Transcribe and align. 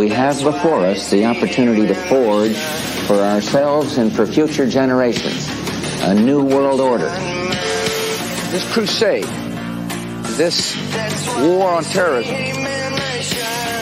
we 0.00 0.08
have 0.08 0.42
before 0.42 0.86
us 0.86 1.10
the 1.10 1.26
opportunity 1.26 1.86
to 1.86 1.94
forge 1.94 2.56
for 3.06 3.16
ourselves 3.16 3.98
and 3.98 4.10
for 4.10 4.26
future 4.26 4.66
generations 4.66 5.46
a 6.04 6.14
new 6.14 6.42
world 6.42 6.80
order. 6.80 7.10
This 8.50 8.72
crusade, 8.72 9.24
this 10.38 10.74
war 11.36 11.74
on 11.74 11.84
terrorism, 11.84 12.34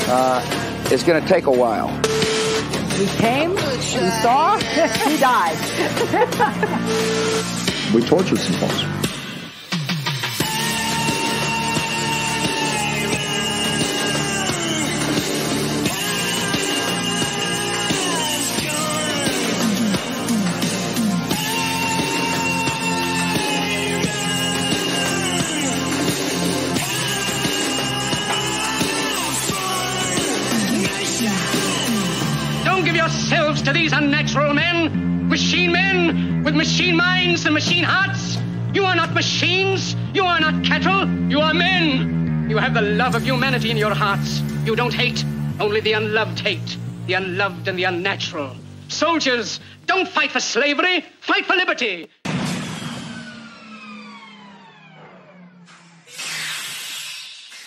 uh, 0.08 0.88
is 0.90 1.04
going 1.04 1.22
to 1.22 1.28
take 1.28 1.46
a 1.46 1.52
while. 1.52 1.86
We 2.98 3.06
came, 3.06 3.54
we 3.54 3.80
saw, 4.20 4.56
we 5.06 5.18
died. 5.18 5.56
we 7.94 8.02
tortured 8.02 8.40
some 8.40 8.54
folks. 8.54 8.97
Minds 37.18 37.44
and 37.46 37.54
machine 37.54 37.82
hearts. 37.82 38.38
You 38.72 38.84
are 38.84 38.94
not 38.94 39.12
machines. 39.12 39.96
You 40.14 40.24
are 40.24 40.38
not 40.38 40.64
cattle. 40.64 41.00
You 41.28 41.40
are 41.40 41.52
men. 41.52 42.48
You 42.48 42.58
have 42.58 42.74
the 42.74 42.86
love 43.02 43.16
of 43.16 43.22
humanity 43.24 43.72
in 43.72 43.76
your 43.76 43.92
hearts. 43.92 44.40
You 44.64 44.76
don't 44.76 44.94
hate, 44.94 45.24
only 45.58 45.80
the 45.80 45.94
unloved 45.94 46.38
hate, 46.38 46.76
the 47.08 47.14
unloved 47.14 47.66
and 47.66 47.76
the 47.76 47.84
unnatural. 47.84 48.54
Soldiers, 48.86 49.58
don't 49.86 50.06
fight 50.06 50.30
for 50.30 50.38
slavery, 50.38 51.04
fight 51.20 51.44
for 51.44 51.56
liberty. 51.56 52.08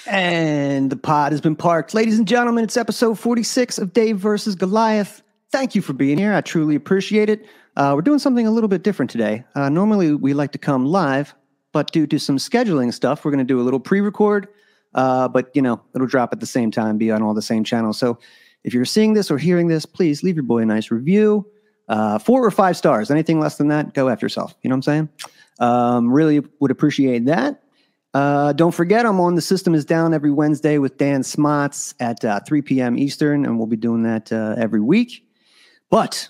And 0.08 0.90
the 0.90 0.96
pod 0.96 1.34
has 1.34 1.42
been 1.42 1.58
parked. 1.58 1.94
Ladies 1.94 2.18
and 2.18 2.28
gentlemen, 2.28 2.64
it's 2.64 2.78
episode 2.78 3.20
46 3.20 3.80
of 3.80 3.92
Dave 3.92 4.18
versus 4.18 4.56
Goliath 4.56 5.22
thank 5.52 5.76
you 5.76 5.82
for 5.82 5.94
being 5.94 6.18
here. 6.18 6.34
I 6.34 6.42
truly 6.42 6.76
appreciate 6.76 7.30
it. 7.30 7.46
Uh, 7.76 7.94
we're 7.96 8.02
doing 8.02 8.20
something 8.20 8.46
a 8.46 8.52
little 8.52 8.68
bit 8.68 8.84
different 8.84 9.10
today. 9.10 9.44
Uh, 9.56 9.70
normally, 9.70 10.14
we 10.14 10.34
like 10.34 10.52
to 10.52 10.58
come 10.58 10.86
live, 10.86 11.34
but 11.72 11.92
due 11.92 12.06
to 12.08 12.20
some 12.20 12.38
scheduling 12.38 12.94
stuff, 12.94 13.24
we're 13.24 13.32
going 13.32 13.46
to 13.46 13.54
do 13.54 13.60
a 13.60 13.64
little 13.64 13.80
pre-record. 13.80 14.48
Uh, 14.94 15.28
but 15.28 15.50
you 15.56 15.62
know, 15.62 15.82
it'll 15.96 16.08
drop 16.08 16.34
at 16.34 16.40
the 16.40 16.46
same 16.46 16.70
time, 16.70 16.98
be 16.98 17.12
on 17.12 17.22
all 17.22 17.34
the 17.34 17.42
same 17.42 17.64
channels. 17.64 17.98
So, 17.98 18.20
if 18.64 18.74
you're 18.74 18.86
seeing 18.86 19.14
this 19.14 19.32
or 19.32 19.38
hearing 19.38 19.68
this, 19.68 19.86
please 19.86 20.22
leave 20.22 20.36
your 20.36 20.44
boy 20.44 20.60
a 20.60 20.66
nice 20.66 20.92
review. 20.92 21.48
Uh, 21.88 22.20
four 22.20 22.46
or 22.46 22.52
five 22.52 22.78
stars. 22.78 23.10
Anything 23.10 23.40
less 23.40 23.58
than 23.58 23.70
that, 23.70 23.94
go 23.94 24.08
after 24.08 24.26
yourself. 24.26 24.56
You 24.62 24.70
know 24.70 24.76
what 24.76 24.88
I'm 24.88 25.10
saying? 25.10 25.10
Um, 25.60 26.12
really 26.12 26.42
would 26.60 26.72
appreciate 26.72 27.26
that. 27.26 27.64
Uh, 28.14 28.54
don't 28.54 28.74
forget, 28.74 29.06
I'm 29.06 29.20
on 29.20 29.36
The 29.36 29.42
System 29.42 29.74
is 29.74 29.86
Down 29.86 30.14
every 30.14 30.32
Wednesday 30.32 30.78
with 30.78 30.98
Dan 30.98 31.24
Smots 31.24 31.96
at 32.00 32.24
uh, 32.26 32.42
3 32.46 32.62
p.m. 32.62 32.98
Eastern, 32.98 33.46
and 33.46 33.58
we'll 33.58 33.68
be 33.68 33.78
doing 33.78 34.04
that 34.04 34.32
uh, 34.32 34.56
every 34.58 34.82
week. 34.82 35.26
But 35.90 36.28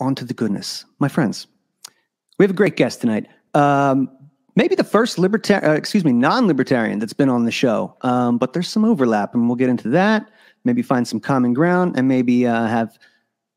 on 0.00 0.14
to 0.16 0.24
the 0.24 0.34
goodness, 0.34 0.84
my 0.98 1.08
friends. 1.08 1.46
We 2.38 2.44
have 2.44 2.50
a 2.50 2.54
great 2.54 2.76
guest 2.76 3.00
tonight. 3.00 3.26
Um, 3.54 4.10
maybe 4.54 4.74
the 4.74 4.84
first 4.84 5.18
libertarian, 5.18 5.70
uh, 5.70 5.74
excuse 5.74 6.04
me, 6.04 6.12
non-libertarian 6.12 6.98
that's 6.98 7.12
been 7.12 7.28
on 7.28 7.44
the 7.44 7.50
show. 7.50 7.96
Um, 8.02 8.38
but 8.38 8.52
there's 8.52 8.68
some 8.68 8.84
overlap, 8.84 9.34
and 9.34 9.48
we'll 9.48 9.56
get 9.56 9.68
into 9.68 9.88
that. 9.90 10.30
Maybe 10.64 10.82
find 10.82 11.06
some 11.06 11.20
common 11.20 11.54
ground, 11.54 11.94
and 11.96 12.08
maybe 12.08 12.46
uh, 12.46 12.66
have 12.66 12.98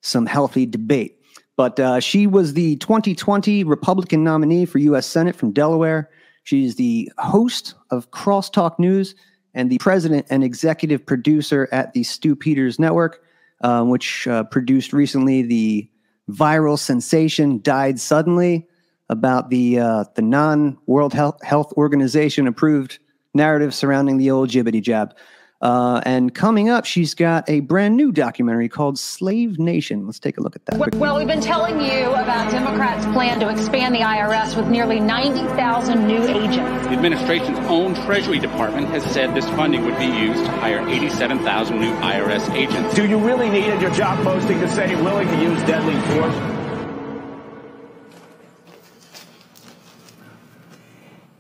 some 0.02 0.26
healthy 0.26 0.66
debate. 0.66 1.18
But 1.58 1.80
uh, 1.80 2.00
she 2.00 2.26
was 2.26 2.54
the 2.54 2.78
2020 2.78 3.64
Republican 3.64 4.24
nominee 4.24 4.66
for 4.66 4.80
U.S. 4.80 5.06
Senate 5.06 5.36
from 5.36 5.52
Delaware. 5.52 6.10
She's 6.44 6.76
the 6.76 7.12
host 7.20 7.76
of 7.92 8.10
Crosstalk 8.12 8.80
News 8.80 9.14
and 9.54 9.70
the 9.70 9.78
president 9.78 10.26
and 10.30 10.44
executive 10.44 11.06
producer 11.06 11.68
at 11.72 11.94
the 11.94 12.04
Stu 12.04 12.36
Peters 12.36 12.80
Network 12.80 13.22
um, 13.62 13.90
which 13.90 14.28
uh, 14.28 14.44
produced 14.46 14.94
recently 14.94 15.42
the 15.42 15.90
viral 16.32 16.80
sensation 16.80 17.62
"Died 17.62 18.00
Suddenly" 18.00 18.68
about 19.10 19.50
the 19.50 19.80
uh, 19.80 20.06
the 20.16 20.22
non 20.22 20.78
World 20.86 21.14
Health, 21.14 21.44
Health 21.44 21.74
Organization 21.74 22.48
approved 22.48 23.00
narrative 23.34 23.74
surrounding 23.74 24.18
the 24.18 24.32
old 24.32 24.50
jibbity 24.50 24.82
jab. 24.82 25.16
Uh, 25.62 26.02
and 26.06 26.34
coming 26.34 26.70
up, 26.70 26.86
she's 26.86 27.14
got 27.14 27.48
a 27.48 27.60
brand 27.60 27.96
new 27.96 28.12
documentary 28.12 28.68
called 28.68 28.98
Slave 28.98 29.60
Nation. 29.60 30.08
Let's 30.08 30.20
take 30.20 30.40
a 30.40 30.42
look 30.42 30.56
at 30.56 30.66
that. 30.66 30.96
Well, 30.96 31.18
we've 31.18 31.28
been 31.28 31.42
telling 31.42 31.80
you 31.80 32.10
about 32.10 32.50
Democrats' 32.50 33.06
plan 33.06 33.40
to 33.42 33.50
expand 33.50 33.94
the 33.94 34.00
IRS 34.00 34.56
with 34.56 34.68
nearly 34.68 35.00
90,000 35.00 36.08
new 36.08 36.24
agents. 36.28 36.88
The 36.88 36.94
administration's 36.94 37.60
own 37.60 37.94
Treasury 38.06 38.40
Department 38.40 38.88
has 38.88 39.04
said 39.04 39.36
this 39.36 39.46
funding 39.50 39.86
would 39.86 39.98
be 40.00 40.06
used 40.06 40.44
to 40.46 40.52
hire 40.52 40.88
87,000 40.88 41.80
new 41.80 41.94
IRS 41.94 42.50
agents. 42.56 42.96
Do 42.96 43.08
you 43.08 43.20
really 43.20 43.50
need 43.50 43.66
at 43.66 43.80
your 43.80 43.92
job 43.92 44.24
posting 44.24 44.60
to 44.62 44.70
say 44.70 44.96
willing 44.96 45.28
to 45.28 45.42
use 45.44 45.62
deadly 45.64 45.94
force? 46.14 46.36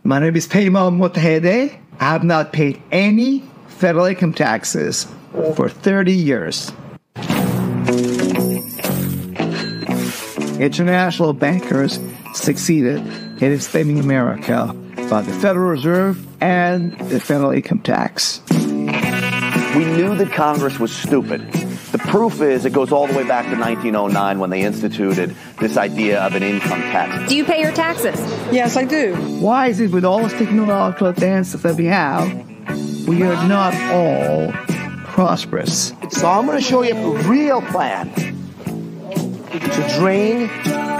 My 0.03 0.19
name 0.19 0.35
is 0.35 0.47
Peymon 0.47 0.97
Mottahedeh. 0.97 1.79
I 1.99 2.03
have 2.03 2.23
not 2.23 2.51
paid 2.51 2.81
any 2.91 3.50
federal 3.81 4.05
income 4.05 4.31
taxes 4.31 5.07
for 5.55 5.67
30 5.67 6.13
years. 6.13 6.71
International 10.59 11.33
bankers 11.33 11.99
succeeded 12.35 12.99
in 13.41 13.51
enslaving 13.51 13.99
America 13.99 14.67
by 15.09 15.23
the 15.23 15.33
Federal 15.33 15.71
Reserve 15.71 16.27
and 16.43 16.95
the 17.09 17.19
federal 17.19 17.49
income 17.49 17.79
tax. 17.79 18.43
We 18.51 19.85
knew 19.85 20.15
that 20.15 20.31
Congress 20.31 20.77
was 20.77 20.95
stupid. 20.95 21.41
The 21.91 21.97
proof 21.97 22.39
is 22.39 22.65
it 22.65 22.73
goes 22.73 22.91
all 22.91 23.07
the 23.07 23.17
way 23.17 23.27
back 23.27 23.45
to 23.45 23.57
1909 23.57 24.37
when 24.37 24.51
they 24.51 24.61
instituted 24.61 25.35
this 25.59 25.75
idea 25.75 26.21
of 26.21 26.35
an 26.35 26.43
income 26.43 26.81
tax. 26.81 27.29
Do 27.29 27.35
you 27.35 27.45
pay 27.45 27.59
your 27.59 27.71
taxes? 27.71 28.19
Yes, 28.53 28.77
I 28.77 28.85
do. 28.85 29.15
Why 29.41 29.69
is 29.69 29.79
it 29.79 29.89
with 29.89 30.05
all 30.05 30.21
the 30.21 30.29
technological 30.29 31.07
advances 31.07 31.63
that 31.63 31.75
we 31.75 31.85
have, 31.85 32.50
we 33.07 33.23
are 33.23 33.47
not 33.47 33.73
all 33.91 34.51
prosperous. 35.05 35.93
So 36.09 36.27
I'm 36.27 36.45
going 36.45 36.57
to 36.57 36.63
show 36.63 36.83
you 36.83 36.95
a 36.95 37.29
real 37.29 37.61
plan 37.61 38.13
to 38.13 39.95
drain 39.97 40.47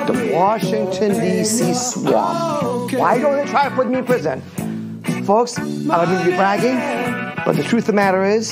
the 0.08 0.32
Washington, 0.34 1.20
D.C. 1.20 1.74
swamp. 1.74 2.92
Why 2.94 3.20
don't 3.20 3.38
they 3.38 3.46
try 3.50 3.70
to 3.70 3.76
put 3.76 3.88
me 3.90 4.00
in 4.00 4.06
prison? 4.06 4.42
Folks, 5.26 5.58
I 5.58 5.64
don't 5.64 6.10
mean 6.10 6.20
to 6.26 6.32
be 6.32 6.36
bragging, 6.36 6.76
but 7.46 7.56
the 7.56 7.64
truth 7.64 7.84
of 7.84 7.88
the 7.88 7.94
matter 7.94 8.24
is, 8.24 8.52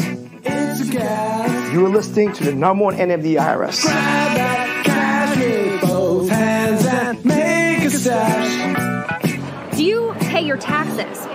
you 1.73 1.85
are 1.85 1.89
listening 1.89 2.33
to 2.33 2.43
the 2.43 2.53
number 2.53 2.83
one 2.85 2.95
enemy 2.95 3.13
of 3.13 3.23
the 3.23 3.35
IRS. 3.35 3.83
Grab 3.83 4.37
that 4.37 4.85
cash 4.85 5.37
with 5.37 5.81
both 5.81 6.29
hands 6.29 6.85
and 6.85 7.25
make 7.25 7.83
a 7.83 7.89
stash. 7.89 9.75
Do 9.75 9.83
you 9.83 10.13
pay 10.19 10.41
your 10.41 10.57
taxes? 10.57 11.27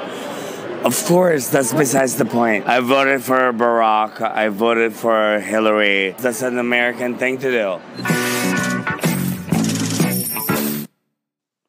Of 0.84 1.02
course, 1.06 1.48
that's 1.48 1.72
besides 1.72 2.16
the 2.16 2.26
point. 2.26 2.66
I 2.66 2.80
voted 2.80 3.22
for 3.22 3.54
Barack. 3.54 4.20
I 4.20 4.48
voted 4.48 4.92
for 4.92 5.40
Hillary. 5.40 6.10
That's 6.18 6.42
an 6.42 6.58
American 6.58 7.16
thing 7.16 7.38
to 7.38 7.50
do. 7.50 7.80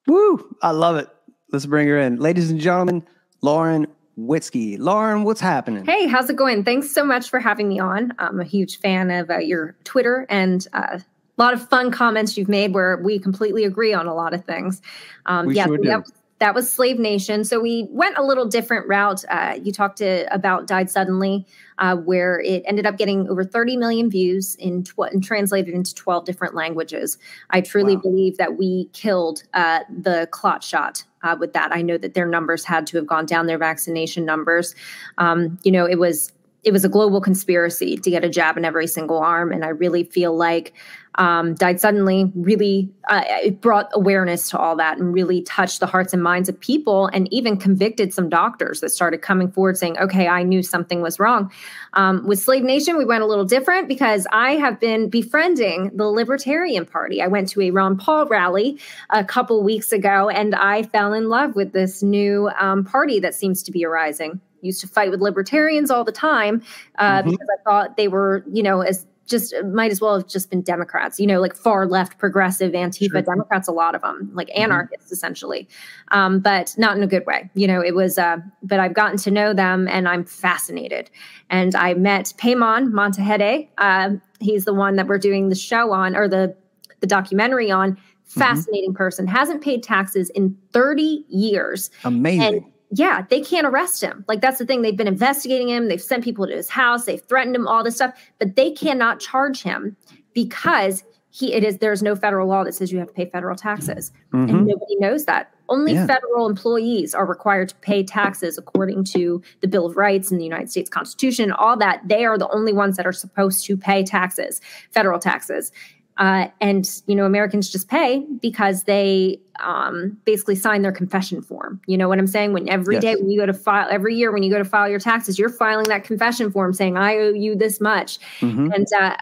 Woo! 0.05 0.55
I 0.61 0.71
love 0.71 0.97
it. 0.97 1.07
Let's 1.53 1.65
bring 1.65 1.87
her 1.87 1.97
in. 1.97 2.17
Ladies 2.17 2.51
and 2.51 2.59
gentlemen, 2.59 3.07
Lauren 3.41 3.87
Witzke. 4.19 4.77
Lauren, 4.79 5.23
what's 5.23 5.39
happening? 5.39 5.85
Hey, 5.85 6.07
how's 6.07 6.29
it 6.29 6.35
going? 6.35 6.65
Thanks 6.65 6.91
so 6.91 7.05
much 7.05 7.29
for 7.29 7.39
having 7.39 7.69
me 7.69 7.79
on. 7.79 8.11
I'm 8.19 8.41
a 8.41 8.45
huge 8.45 8.79
fan 8.79 9.11
of 9.11 9.29
uh, 9.29 9.37
your 9.37 9.77
Twitter 9.85 10.25
and 10.29 10.67
uh, 10.73 10.99
a 10.99 11.41
lot 11.41 11.53
of 11.53 11.65
fun 11.69 11.89
comments 11.89 12.37
you've 12.37 12.49
made 12.49 12.73
where 12.73 12.97
we 12.97 13.17
completely 13.19 13.63
agree 13.63 13.93
on 13.93 14.07
a 14.07 14.13
lot 14.13 14.33
of 14.33 14.43
things. 14.43 14.81
Um, 15.25 15.45
we 15.45 15.55
yeah, 15.55 15.67
sure 15.67 15.77
do 15.77 15.83
that 15.83 16.05
was 16.53 16.69
Slave 16.69 16.99
Nation. 16.99 17.43
So 17.43 17.59
we 17.59 17.87
went 17.89 18.17
a 18.17 18.23
little 18.23 18.45
different 18.45 18.87
route. 18.87 19.23
Uh, 19.29 19.57
you 19.61 19.71
talked 19.71 19.97
to, 19.99 20.31
about 20.33 20.67
Died 20.67 20.89
Suddenly, 20.89 21.45
uh, 21.79 21.95
where 21.95 22.39
it 22.41 22.63
ended 22.65 22.85
up 22.85 22.97
getting 22.97 23.27
over 23.29 23.43
30 23.43 23.77
million 23.77 24.09
views 24.09 24.55
in 24.55 24.83
tw- 24.83 25.09
and 25.11 25.23
translated 25.23 25.73
into 25.73 25.95
12 25.95 26.25
different 26.25 26.53
languages. 26.53 27.17
I 27.49 27.61
truly 27.61 27.95
wow. 27.95 28.01
believe 28.03 28.37
that 28.37 28.57
we 28.57 28.89
killed 28.93 29.43
uh, 29.53 29.79
the 29.89 30.27
clot 30.31 30.63
shot 30.63 31.03
uh, 31.23 31.35
with 31.39 31.53
that. 31.53 31.73
I 31.73 31.81
know 31.81 31.97
that 31.97 32.13
their 32.13 32.27
numbers 32.27 32.63
had 32.63 32.85
to 32.87 32.97
have 32.97 33.07
gone 33.07 33.25
down, 33.25 33.47
their 33.47 33.57
vaccination 33.57 34.25
numbers. 34.25 34.75
Um, 35.17 35.57
you 35.63 35.71
know, 35.71 35.85
it 35.85 35.97
was 35.97 36.31
it 36.65 36.73
was 36.73 36.83
a 36.83 36.89
global 36.89 37.21
conspiracy 37.21 37.95
to 37.95 38.09
get 38.09 38.25
a 38.25 38.29
jab 38.29 38.57
in 38.57 38.65
every 38.65 38.87
single 38.87 39.19
arm. 39.19 39.51
And 39.51 39.63
I 39.63 39.69
really 39.69 40.03
feel 40.03 40.35
like 40.35 40.73
um, 41.17 41.53
died 41.55 41.79
suddenly 41.79 42.31
really 42.35 42.89
uh, 43.07 43.23
it 43.25 43.61
brought 43.61 43.89
awareness 43.93 44.49
to 44.49 44.57
all 44.57 44.75
that 44.75 44.97
and 44.97 45.13
really 45.13 45.41
touched 45.43 45.79
the 45.79 45.85
hearts 45.85 46.13
and 46.13 46.21
minds 46.21 46.49
of 46.49 46.59
people 46.59 47.07
and 47.07 47.31
even 47.31 47.57
convicted 47.57 48.13
some 48.13 48.29
doctors 48.29 48.81
that 48.81 48.89
started 48.89 49.21
coming 49.21 49.49
forward 49.49 49.77
saying 49.77 49.97
okay 49.97 50.27
i 50.27 50.43
knew 50.43 50.61
something 50.61 51.01
was 51.01 51.19
wrong 51.19 51.51
um, 51.93 52.25
with 52.27 52.39
slave 52.39 52.63
nation 52.63 52.97
we 52.97 53.05
went 53.05 53.23
a 53.23 53.25
little 53.25 53.45
different 53.45 53.87
because 53.87 54.27
i 54.31 54.51
have 54.55 54.79
been 54.79 55.09
befriending 55.09 55.89
the 55.95 56.05
libertarian 56.05 56.85
party 56.85 57.21
i 57.21 57.27
went 57.27 57.47
to 57.47 57.61
a 57.61 57.71
ron 57.71 57.97
paul 57.97 58.25
rally 58.25 58.77
a 59.11 59.23
couple 59.23 59.63
weeks 59.63 59.91
ago 59.91 60.29
and 60.29 60.53
i 60.55 60.83
fell 60.83 61.13
in 61.13 61.29
love 61.29 61.55
with 61.55 61.71
this 61.71 62.03
new 62.03 62.49
um, 62.59 62.83
party 62.83 63.19
that 63.19 63.33
seems 63.33 63.63
to 63.63 63.71
be 63.71 63.85
arising 63.85 64.41
used 64.65 64.81
to 64.81 64.87
fight 64.87 65.11
with 65.11 65.21
libertarians 65.21 65.91
all 65.91 66.03
the 66.03 66.11
time 66.11 66.61
uh, 66.97 67.19
mm-hmm. 67.19 67.31
because 67.31 67.47
i 67.57 67.63
thought 67.63 67.97
they 67.97 68.07
were 68.07 68.43
you 68.51 68.63
know 68.63 68.81
as 68.81 69.05
just 69.27 69.53
might 69.65 69.91
as 69.91 69.99
well 69.99 70.17
have 70.19 70.27
just 70.27 70.49
been 70.49 70.61
Democrats, 70.61 71.19
you 71.19 71.25
know, 71.25 71.41
like 71.41 71.55
far 71.55 71.87
left, 71.87 72.17
progressive, 72.17 72.73
Antifa 72.73 73.11
sure. 73.11 73.21
Democrats, 73.21 73.67
a 73.67 73.71
lot 73.71 73.95
of 73.95 74.01
them, 74.01 74.29
like 74.33 74.47
mm-hmm. 74.49 74.63
anarchists 74.63 75.11
essentially, 75.11 75.67
um, 76.09 76.39
but 76.39 76.75
not 76.77 76.95
in 76.95 77.03
a 77.03 77.07
good 77.07 77.25
way. 77.25 77.49
You 77.55 77.67
know, 77.67 77.81
it 77.81 77.95
was, 77.95 78.17
uh, 78.17 78.37
but 78.61 78.79
I've 78.79 78.93
gotten 78.93 79.17
to 79.19 79.31
know 79.31 79.53
them 79.53 79.87
and 79.87 80.07
I'm 80.07 80.25
fascinated. 80.25 81.09
And 81.49 81.75
I 81.75 81.95
met 81.95 82.33
Peymon 82.37 82.91
Mottahedeh. 82.91 83.67
Uh, 83.77 84.11
he's 84.39 84.65
the 84.65 84.73
one 84.73 84.95
that 84.97 85.07
we're 85.07 85.17
doing 85.17 85.49
the 85.49 85.55
show 85.55 85.91
on 85.91 86.15
or 86.15 86.27
the, 86.27 86.55
the 86.99 87.07
documentary 87.07 87.71
on. 87.71 87.93
Mm-hmm. 87.93 88.39
Fascinating 88.39 88.89
mm-hmm. 88.89 88.97
person, 88.97 89.27
hasn't 89.27 89.63
paid 89.63 89.83
taxes 89.83 90.29
in 90.31 90.57
30 90.71 91.25
years. 91.29 91.89
Amazing. 92.03 92.41
And 92.41 92.65
yeah, 92.97 93.25
they 93.29 93.41
can't 93.41 93.67
arrest 93.67 94.01
him. 94.01 94.23
Like 94.27 94.39
that's 94.39 94.57
the 94.57 94.65
thing. 94.65 94.81
They've 94.81 94.95
been 94.95 95.07
investigating 95.07 95.67
him. 95.69 95.89
They've 95.89 96.01
sent 96.01 96.23
people 96.23 96.47
to 96.47 96.55
his 96.55 96.69
house. 96.69 97.05
They've 97.05 97.21
threatened 97.21 97.55
him, 97.55 97.67
all 97.67 97.83
this 97.83 97.95
stuff, 97.95 98.13
but 98.39 98.55
they 98.55 98.71
cannot 98.71 99.19
charge 99.19 99.61
him 99.61 99.97
because 100.33 101.03
he 101.29 101.53
it 101.53 101.65
is 101.65 101.79
there's 101.79 102.01
no 102.01 102.15
federal 102.15 102.47
law 102.47 102.63
that 102.63 102.73
says 102.73 102.93
you 102.93 102.99
have 102.99 103.09
to 103.09 103.13
pay 103.13 103.29
federal 103.29 103.57
taxes. 103.57 104.13
Mm-hmm. 104.33 104.55
And 104.55 104.67
nobody 104.67 104.95
knows 104.99 105.25
that. 105.25 105.51
Only 105.67 105.93
yeah. 105.93 106.07
federal 106.07 106.47
employees 106.47 107.13
are 107.13 107.25
required 107.25 107.69
to 107.69 107.75
pay 107.77 108.03
taxes 108.03 108.57
according 108.57 109.03
to 109.05 109.41
the 109.59 109.67
Bill 109.67 109.87
of 109.87 109.97
Rights 109.97 110.31
and 110.31 110.39
the 110.39 110.45
United 110.45 110.71
States 110.71 110.89
Constitution, 110.89 111.51
all 111.51 111.75
that. 111.77 112.01
They 112.07 112.23
are 112.23 112.37
the 112.37 112.47
only 112.49 112.71
ones 112.71 112.95
that 112.95 113.05
are 113.05 113.11
supposed 113.11 113.65
to 113.65 113.75
pay 113.75 114.03
taxes, 114.03 114.61
federal 114.91 115.19
taxes. 115.19 115.71
Uh, 116.17 116.47
and 116.61 117.01
you 117.07 117.15
know 117.15 117.25
americans 117.25 117.69
just 117.69 117.89
pay 117.89 118.25
because 118.41 118.83
they 118.83 119.37
um, 119.59 120.17
basically 120.25 120.55
sign 120.55 120.81
their 120.81 120.91
confession 120.91 121.41
form. 121.41 121.81
You 121.87 121.97
know 121.97 122.07
what 122.07 122.19
i'm 122.19 122.27
saying? 122.27 122.53
When 122.53 122.69
every 122.69 122.95
yes. 122.95 123.03
day 123.03 123.15
when 123.15 123.29
you 123.29 123.39
go 123.39 123.45
to 123.45 123.53
file 123.53 123.87
every 123.89 124.15
year 124.15 124.31
when 124.31 124.43
you 124.43 124.51
go 124.51 124.57
to 124.57 124.65
file 124.65 124.89
your 124.89 124.99
taxes 124.99 125.37
you're 125.37 125.49
filing 125.49 125.87
that 125.89 126.03
confession 126.03 126.51
form 126.51 126.73
saying 126.73 126.97
i 126.97 127.17
owe 127.17 127.33
you 127.33 127.55
this 127.55 127.81
much. 127.81 128.19
Mm-hmm. 128.39 128.71
and 128.71 128.87
uh, 128.97 129.15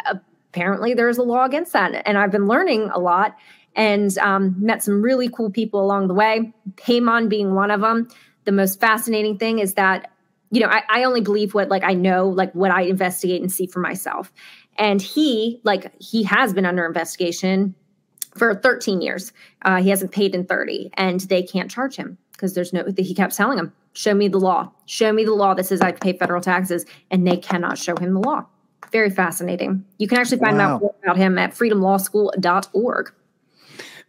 apparently 0.52 0.94
there's 0.94 1.18
a 1.18 1.24
law 1.24 1.46
against 1.46 1.74
that. 1.74 2.04
And 2.06 2.18
i've 2.18 2.32
been 2.32 2.48
learning 2.48 2.90
a 2.94 3.00
lot 3.00 3.36
and 3.76 4.16
um, 4.20 4.56
met 4.60 4.84
some 4.84 5.02
really 5.02 5.30
cool 5.30 5.50
people 5.50 5.84
along 5.84 6.08
the 6.08 6.14
way. 6.14 6.54
Peymon 6.76 7.28
being 7.28 7.56
one 7.56 7.72
of 7.72 7.82
them 7.82 8.08
the 8.46 8.52
most 8.52 8.80
fascinating 8.80 9.38
thing 9.38 9.60
is 9.60 9.74
that 9.76 10.12
you 10.52 10.60
know 10.60 10.68
I, 10.68 10.84
I 10.90 11.04
only 11.04 11.22
believe 11.22 11.54
what 11.54 11.70
like 11.70 11.84
i 11.84 11.94
know 11.94 12.28
like 12.28 12.54
what 12.54 12.72
i 12.72 12.82
investigate 12.82 13.42
and 13.42 13.52
see 13.52 13.68
for 13.68 13.80
myself 13.80 14.32
and 14.78 15.02
he, 15.02 15.60
like, 15.64 15.92
he 16.02 16.24
has 16.24 16.54
been 16.54 16.66
under 16.66 16.86
investigation 16.86 17.76
for 18.36 18.56
13 18.56 19.02
years. 19.02 19.32
Uh, 19.64 19.82
he 19.82 19.90
hasn't 19.90 20.12
paid 20.12 20.34
in 20.34 20.46
30, 20.46 20.92
and 20.96 21.22
they 21.22 21.44
can't 21.44 21.70
charge 21.70 21.96
him 21.96 22.18
because 22.32 22.54
there's 22.54 22.74
no, 22.74 22.84
he 22.98 23.14
kept 23.14 23.36
telling 23.36 23.58
them, 23.58 23.74
show 23.94 24.14
me 24.14 24.28
the 24.28 24.40
law, 24.40 24.72
show 24.86 25.14
me 25.14 25.24
the 25.24 25.34
law 25.34 25.54
that 25.54 25.66
says 25.66 25.82
I 25.82 25.92
pay 25.92 26.18
federal 26.18 26.42
taxes, 26.42 26.86
and 27.12 27.28
they 27.28 27.38
cannot 27.38 27.78
show 27.78 27.96
him 27.96 28.14
the 28.14 28.20
law. 28.20 28.46
Very 28.92 29.10
fascinating. 29.10 29.86
You 29.98 30.08
can 30.08 30.18
actually 30.18 30.40
find 30.40 30.58
wow. 30.58 30.76
out 30.76 30.96
about 31.04 31.18
him 31.18 31.38
at 31.38 31.52
freedomlawschool.org. 31.52 33.14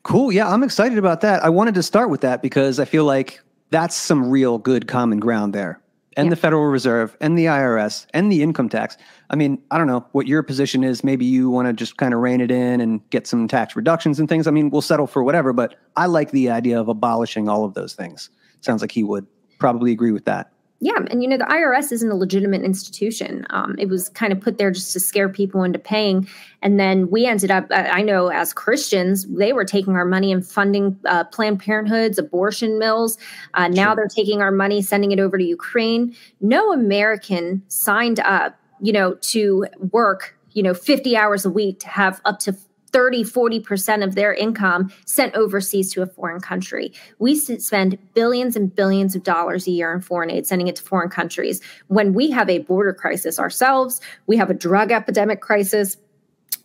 Cool. 0.02 0.32
Yeah, 0.32 0.50
I'm 0.50 0.62
excited 0.62 0.98
about 0.98 1.22
that. 1.22 1.42
I 1.42 1.48
wanted 1.48 1.74
to 1.74 1.82
start 1.82 2.10
with 2.10 2.20
that 2.22 2.42
because 2.42 2.78
I 2.78 2.84
feel 2.84 3.04
like 3.04 3.40
that's 3.70 3.96
some 3.96 4.28
real 4.28 4.58
good 4.58 4.86
common 4.86 5.18
ground 5.18 5.54
there 5.54 5.80
and 6.16 6.26
yeah. 6.26 6.30
the 6.30 6.36
Federal 6.36 6.64
Reserve 6.64 7.16
and 7.20 7.38
the 7.38 7.46
IRS 7.46 8.06
and 8.14 8.30
the 8.30 8.42
income 8.42 8.68
tax. 8.68 8.96
I 9.30 9.36
mean, 9.36 9.62
I 9.70 9.78
don't 9.78 9.86
know 9.86 10.06
what 10.12 10.26
your 10.26 10.42
position 10.42 10.84
is. 10.84 11.02
Maybe 11.04 11.24
you 11.24 11.50
want 11.50 11.68
to 11.68 11.72
just 11.72 11.96
kind 11.96 12.14
of 12.14 12.20
rein 12.20 12.40
it 12.40 12.50
in 12.50 12.80
and 12.80 13.08
get 13.10 13.26
some 13.26 13.48
tax 13.48 13.76
reductions 13.76 14.20
and 14.20 14.28
things. 14.28 14.46
I 14.46 14.50
mean, 14.50 14.70
we'll 14.70 14.82
settle 14.82 15.06
for 15.06 15.22
whatever, 15.22 15.52
but 15.52 15.76
I 15.96 16.06
like 16.06 16.30
the 16.30 16.50
idea 16.50 16.80
of 16.80 16.88
abolishing 16.88 17.48
all 17.48 17.64
of 17.64 17.74
those 17.74 17.94
things. 17.94 18.30
Sounds 18.60 18.80
like 18.80 18.92
he 18.92 19.02
would 19.02 19.26
probably 19.58 19.92
agree 19.92 20.12
with 20.12 20.24
that. 20.24 20.53
Yeah, 20.84 20.98
and 21.10 21.22
you 21.22 21.28
know 21.30 21.38
the 21.38 21.44
IRS 21.44 21.92
isn't 21.92 22.10
a 22.10 22.14
legitimate 22.14 22.60
institution. 22.60 23.46
Um, 23.48 23.74
it 23.78 23.88
was 23.88 24.10
kind 24.10 24.34
of 24.34 24.40
put 24.42 24.58
there 24.58 24.70
just 24.70 24.92
to 24.92 25.00
scare 25.00 25.30
people 25.30 25.62
into 25.62 25.78
paying, 25.78 26.28
and 26.60 26.78
then 26.78 27.08
we 27.08 27.24
ended 27.24 27.50
up. 27.50 27.64
I 27.70 28.02
know 28.02 28.28
as 28.28 28.52
Christians, 28.52 29.24
they 29.24 29.54
were 29.54 29.64
taking 29.64 29.94
our 29.94 30.04
money 30.04 30.30
and 30.30 30.46
funding 30.46 30.94
uh, 31.06 31.24
Planned 31.24 31.62
Parenthoods, 31.62 32.18
abortion 32.18 32.78
mills. 32.78 33.16
Uh, 33.54 33.68
now 33.68 33.86
sure. 33.86 33.96
they're 33.96 34.08
taking 34.08 34.42
our 34.42 34.50
money, 34.50 34.82
sending 34.82 35.10
it 35.10 35.18
over 35.18 35.38
to 35.38 35.44
Ukraine. 35.44 36.14
No 36.42 36.70
American 36.70 37.62
signed 37.68 38.20
up, 38.20 38.54
you 38.82 38.92
know, 38.92 39.14
to 39.22 39.64
work, 39.90 40.36
you 40.52 40.62
know, 40.62 40.74
fifty 40.74 41.16
hours 41.16 41.46
a 41.46 41.50
week 41.50 41.80
to 41.80 41.88
have 41.88 42.20
up 42.26 42.40
to 42.40 42.54
30, 42.94 43.24
40% 43.24 44.04
of 44.04 44.14
their 44.14 44.32
income 44.32 44.92
sent 45.04 45.34
overseas 45.34 45.92
to 45.92 46.02
a 46.02 46.06
foreign 46.06 46.40
country. 46.40 46.92
We 47.18 47.34
spend 47.34 47.98
billions 48.14 48.54
and 48.54 48.72
billions 48.72 49.16
of 49.16 49.24
dollars 49.24 49.66
a 49.66 49.72
year 49.72 49.92
in 49.92 50.00
foreign 50.00 50.30
aid, 50.30 50.46
sending 50.46 50.68
it 50.68 50.76
to 50.76 50.82
foreign 50.84 51.10
countries. 51.10 51.60
When 51.88 52.14
we 52.14 52.30
have 52.30 52.48
a 52.48 52.60
border 52.60 52.94
crisis 52.94 53.40
ourselves, 53.40 54.00
we 54.28 54.36
have 54.36 54.48
a 54.48 54.54
drug 54.54 54.92
epidemic 54.92 55.40
crisis 55.40 55.96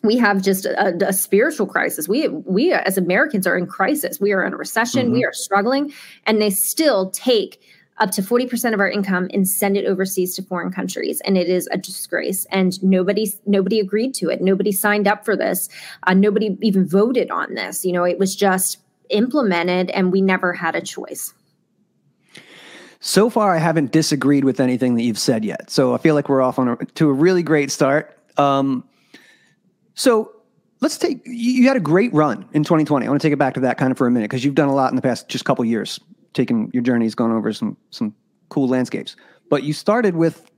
we 0.02 0.16
have 0.18 0.42
just 0.42 0.66
a, 0.66 0.96
a, 1.06 1.12
spiritual 1.12 1.68
crisis. 1.68 2.08
We 2.08 2.30
we 2.30 2.72
as 2.72 2.98
Americans 2.98 3.46
are 3.46 3.58
in 3.58 3.68
crisis. 3.68 4.18
We 4.18 4.32
are 4.32 4.46
in 4.46 4.54
a 4.54 4.56
recession. 4.56 5.08
Mm-hmm. 5.08 5.14
We 5.14 5.26
are 5.26 5.34
struggling, 5.34 5.92
and 6.26 6.42
they 6.42 6.52
still 6.52 7.12
take 7.12 7.62
up 8.00 8.12
to 8.12 8.22
40% 8.22 8.74
of 8.74 8.80
our 8.80 8.90
income 8.90 9.30
and 9.34 9.48
send 9.48 9.78
it 9.78 9.86
overseas 9.86 10.36
to 10.36 10.44
foreign 10.44 10.72
countries. 10.72 11.22
And 11.22 11.38
it 11.38 11.50
is 11.50 11.68
a 11.72 11.78
disgrace. 11.78 12.46
And 12.52 12.82
nobody 12.84 13.34
nobody 13.46 13.80
agreed 13.80 14.14
to 14.16 14.30
it. 14.30 14.42
Nobody 14.42 14.72
signed 14.72 15.08
up 15.08 15.26
for 15.26 15.36
this. 15.36 15.70
Uh, 16.04 16.14
nobody 16.14 16.58
even 16.62 16.88
voted 16.88 17.30
on 17.32 17.54
this. 17.54 17.86
You 17.86 17.94
know 17.94 18.04
it 18.04 18.20
was 18.20 18.36
just 18.36 18.78
implemented 19.10 19.90
and 19.92 20.12
we 20.12 20.22
never 20.22 20.54
had 20.54 20.76
a 20.76 20.82
choice. 20.82 21.34
So 23.02 23.30
far 23.30 23.56
i 23.56 23.60
haven't 23.60 23.92
disagreed 23.92 24.44
with 24.44 24.60
anything 24.60 24.96
that 24.96 25.04
you've 25.04 25.20
said 25.20 25.44
yet. 25.44 25.70
So 25.70 25.94
i 25.94 25.98
feel 25.98 26.16
like 26.16 26.30
we're 26.30 26.42
off 26.42 26.60
on 26.60 26.70
a, 26.70 26.76
to 26.78 27.10
a 27.10 27.14
really 27.14 27.44
great 27.44 27.72
start. 27.72 28.18
Um, 28.38 28.88
so 29.96 30.32
let's 30.82 30.98
take 30.98 31.22
you 31.26 31.68
had 31.68 31.76
a 31.76 31.82
great 31.82 32.14
run 32.14 32.48
in 32.54 32.64
2020 32.64 33.06
i 33.06 33.10
want 33.10 33.22
to 33.22 33.28
take 33.28 33.34
it 33.34 33.38
back 33.38 33.54
to 33.54 33.60
that 33.60 33.78
kind 33.78 33.92
of 33.92 33.98
for 33.98 34.08
a 34.08 34.12
minute 34.12 34.30
because 34.30 34.46
you've 34.46 34.56
done 34.56 34.70
a 34.70 34.74
lot 34.74 34.90
in 34.90 34.96
the 34.96 35.02
past 35.02 35.28
just 35.28 35.44
couple 35.44 35.66
years 35.66 36.00
taken 36.34 36.70
your 36.74 36.84
journey's 36.84 37.16
gone 37.16 37.32
over 37.32 37.52
some 37.54 37.78
some 37.92 38.14
cool 38.50 38.68
landscapes. 38.68 39.16
But 39.50 39.64
you 39.64 39.74
started 39.74 40.16
with, 40.16 40.50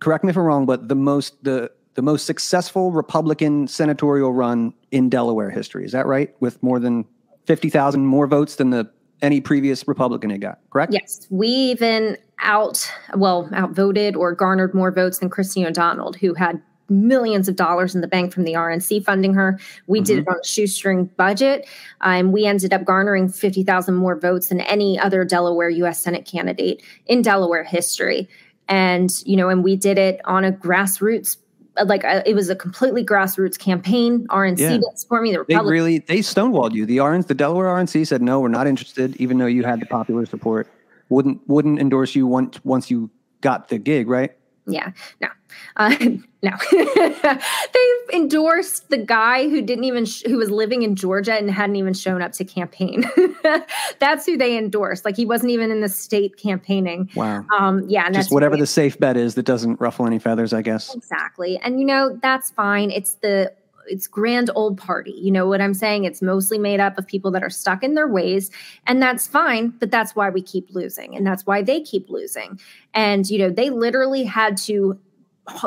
correct 0.00 0.24
me 0.24 0.30
if 0.30 0.36
I'm 0.36 0.44
wrong, 0.44 0.66
but 0.66 0.88
the 0.88 0.94
most 0.94 1.42
the 1.44 1.70
the 1.94 2.02
most 2.02 2.26
successful 2.26 2.92
Republican 2.92 3.66
senatorial 3.66 4.32
run 4.32 4.74
in 4.90 5.08
Delaware 5.08 5.50
history. 5.50 5.84
Is 5.84 5.92
that 5.92 6.06
right? 6.06 6.34
With 6.40 6.62
more 6.62 6.78
than 6.78 7.04
fifty 7.46 7.70
thousand 7.70 8.06
more 8.06 8.26
votes 8.26 8.56
than 8.56 8.70
the 8.70 8.90
any 9.22 9.40
previous 9.40 9.88
Republican 9.88 10.30
had 10.30 10.40
got. 10.40 10.58
Correct? 10.70 10.92
Yes, 10.92 11.26
we 11.30 11.48
even 11.48 12.18
out 12.40 12.90
well 13.14 13.48
outvoted 13.54 14.14
or 14.14 14.34
garnered 14.34 14.74
more 14.74 14.92
votes 14.92 15.18
than 15.18 15.30
Christine 15.30 15.66
O'Donnell, 15.66 16.12
who 16.14 16.34
had 16.34 16.60
millions 16.88 17.48
of 17.48 17.56
dollars 17.56 17.94
in 17.94 18.00
the 18.00 18.06
bank 18.06 18.32
from 18.32 18.44
the 18.44 18.52
RNC 18.52 19.04
funding 19.04 19.34
her. 19.34 19.58
We 19.86 19.98
mm-hmm. 19.98 20.04
did 20.04 20.18
it 20.20 20.28
on 20.28 20.36
a 20.42 20.46
shoestring 20.46 21.06
budget. 21.16 21.66
Um, 22.00 22.32
we 22.32 22.46
ended 22.46 22.72
up 22.72 22.84
garnering 22.84 23.28
50,000 23.28 23.94
more 23.94 24.18
votes 24.18 24.48
than 24.48 24.60
any 24.62 24.98
other 24.98 25.24
Delaware 25.24 25.70
U.S. 25.70 26.02
Senate 26.02 26.24
candidate 26.24 26.82
in 27.06 27.22
Delaware 27.22 27.64
history. 27.64 28.28
And, 28.68 29.10
you 29.24 29.36
know, 29.36 29.48
and 29.48 29.62
we 29.62 29.76
did 29.76 29.98
it 29.98 30.20
on 30.24 30.44
a 30.44 30.52
grassroots 30.52 31.36
like 31.84 32.04
uh, 32.04 32.22
it 32.24 32.34
was 32.34 32.48
a 32.48 32.56
completely 32.56 33.04
grassroots 33.04 33.58
campaign. 33.58 34.26
RNC 34.28 34.58
yeah. 34.58 34.70
didn't 34.70 34.98
support 34.98 35.22
me. 35.22 35.32
The 35.32 35.40
Republican- 35.40 35.66
they 35.66 35.70
really 35.70 35.98
they 35.98 36.18
stonewalled 36.20 36.72
you. 36.72 36.86
The 36.86 36.98
RNC, 36.98 37.26
the 37.26 37.34
Delaware 37.34 37.66
RNC 37.66 38.06
said 38.06 38.22
no, 38.22 38.40
we're 38.40 38.48
not 38.48 38.66
interested, 38.66 39.14
even 39.16 39.38
though 39.38 39.46
you 39.46 39.62
had 39.62 39.80
the 39.80 39.86
popular 39.86 40.26
support. 40.26 40.68
Wouldn't 41.08 41.40
wouldn't 41.46 41.78
endorse 41.78 42.14
you 42.14 42.26
once 42.26 42.58
once 42.64 42.90
you 42.90 43.10
got 43.40 43.68
the 43.68 43.78
gig, 43.78 44.08
right? 44.08 44.32
Yeah, 44.66 44.92
no, 45.20 45.28
uh, 45.76 45.94
no. 46.42 46.50
They've 46.72 48.14
endorsed 48.14 48.88
the 48.90 48.98
guy 48.98 49.48
who 49.48 49.62
didn't 49.62 49.84
even 49.84 50.04
sh- 50.04 50.22
who 50.26 50.36
was 50.38 50.50
living 50.50 50.82
in 50.82 50.96
Georgia 50.96 51.34
and 51.34 51.50
hadn't 51.50 51.76
even 51.76 51.94
shown 51.94 52.22
up 52.22 52.32
to 52.32 52.44
campaign. 52.44 53.04
that's 53.98 54.26
who 54.26 54.36
they 54.36 54.56
endorsed. 54.56 55.04
Like 55.04 55.16
he 55.16 55.26
wasn't 55.26 55.50
even 55.50 55.70
in 55.70 55.80
the 55.80 55.88
state 55.88 56.36
campaigning. 56.36 57.10
Wow. 57.14 57.44
Um, 57.56 57.84
yeah, 57.88 58.06
and 58.06 58.14
just 58.14 58.32
whatever 58.32 58.56
the 58.56 58.66
safe 58.66 58.98
bet 58.98 59.16
is 59.16 59.34
that 59.34 59.44
doesn't 59.44 59.80
ruffle 59.80 60.06
any 60.06 60.18
feathers, 60.18 60.52
I 60.52 60.62
guess. 60.62 60.94
Exactly, 60.94 61.58
and 61.58 61.80
you 61.80 61.86
know 61.86 62.18
that's 62.22 62.50
fine. 62.50 62.90
It's 62.90 63.14
the 63.14 63.52
it's 63.88 64.06
grand 64.06 64.50
old 64.54 64.78
party. 64.78 65.12
You 65.12 65.30
know 65.30 65.46
what 65.46 65.60
I'm 65.60 65.74
saying? 65.74 66.04
It's 66.04 66.22
mostly 66.22 66.58
made 66.58 66.80
up 66.80 66.98
of 66.98 67.06
people 67.06 67.30
that 67.32 67.42
are 67.42 67.50
stuck 67.50 67.82
in 67.82 67.94
their 67.94 68.08
ways, 68.08 68.50
and 68.86 69.00
that's 69.00 69.26
fine. 69.26 69.70
But 69.78 69.90
that's 69.90 70.14
why 70.14 70.30
we 70.30 70.42
keep 70.42 70.68
losing, 70.70 71.16
and 71.16 71.26
that's 71.26 71.46
why 71.46 71.62
they 71.62 71.80
keep 71.80 72.08
losing. 72.08 72.58
And 72.94 73.28
you 73.28 73.38
know, 73.38 73.50
they 73.50 73.70
literally 73.70 74.24
had 74.24 74.56
to 74.58 74.98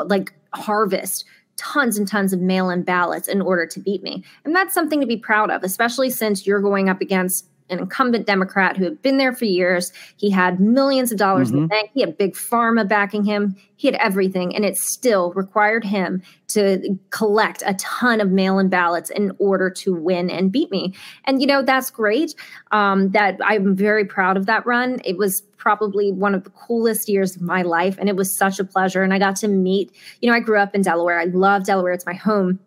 like 0.04 0.32
harvest 0.54 1.24
tons 1.56 1.98
and 1.98 2.08
tons 2.08 2.32
of 2.32 2.40
mail 2.40 2.70
in 2.70 2.82
ballots 2.82 3.28
in 3.28 3.42
order 3.42 3.66
to 3.66 3.78
beat 3.80 4.02
me. 4.02 4.24
And 4.44 4.56
that's 4.56 4.72
something 4.72 5.00
to 5.00 5.06
be 5.06 5.18
proud 5.18 5.50
of, 5.50 5.62
especially 5.62 6.08
since 6.08 6.46
you're 6.46 6.60
going 6.60 6.88
up 6.88 7.02
against 7.02 7.46
an 7.70 7.78
incumbent 7.78 8.26
Democrat 8.26 8.76
who 8.76 8.84
had 8.84 9.00
been 9.02 9.16
there 9.16 9.32
for 9.32 9.44
years. 9.44 9.92
He 10.16 10.30
had 10.30 10.60
millions 10.60 11.12
of 11.12 11.18
dollars 11.18 11.48
mm-hmm. 11.48 11.56
in 11.56 11.62
the 11.62 11.74
mm-hmm. 11.74 11.80
bank. 11.80 11.90
He 11.94 12.00
had 12.00 12.18
big 12.18 12.34
pharma 12.34 12.86
backing 12.86 13.24
him. 13.24 13.56
He 13.76 13.88
had 13.88 13.94
everything, 13.96 14.54
and 14.54 14.64
it 14.64 14.76
still 14.76 15.32
required 15.32 15.84
him 15.84 16.22
to 16.48 16.98
collect 17.10 17.62
a 17.64 17.74
ton 17.74 18.20
of 18.20 18.30
mail-in 18.30 18.68
ballots 18.68 19.08
in 19.08 19.32
order 19.38 19.70
to 19.70 19.94
win 19.94 20.28
and 20.28 20.52
beat 20.52 20.70
me. 20.70 20.94
And 21.24 21.40
you 21.40 21.46
know 21.46 21.62
that's 21.62 21.90
great. 21.90 22.34
Um, 22.72 23.10
that 23.12 23.38
I'm 23.42 23.74
very 23.74 24.04
proud 24.04 24.36
of 24.36 24.46
that 24.46 24.66
run. 24.66 25.00
It 25.04 25.16
was 25.16 25.42
probably 25.56 26.10
one 26.10 26.34
of 26.34 26.44
the 26.44 26.50
coolest 26.50 27.08
years 27.08 27.36
of 27.36 27.42
my 27.42 27.62
life, 27.62 27.96
and 27.98 28.08
it 28.08 28.16
was 28.16 28.34
such 28.34 28.58
a 28.58 28.64
pleasure. 28.64 29.02
And 29.02 29.14
I 29.14 29.18
got 29.18 29.36
to 29.36 29.48
meet. 29.48 29.92
You 30.20 30.30
know, 30.30 30.36
I 30.36 30.40
grew 30.40 30.58
up 30.58 30.74
in 30.74 30.82
Delaware. 30.82 31.18
I 31.18 31.24
love 31.24 31.64
Delaware. 31.64 31.92
It's 31.92 32.06
my 32.06 32.14
home 32.14 32.58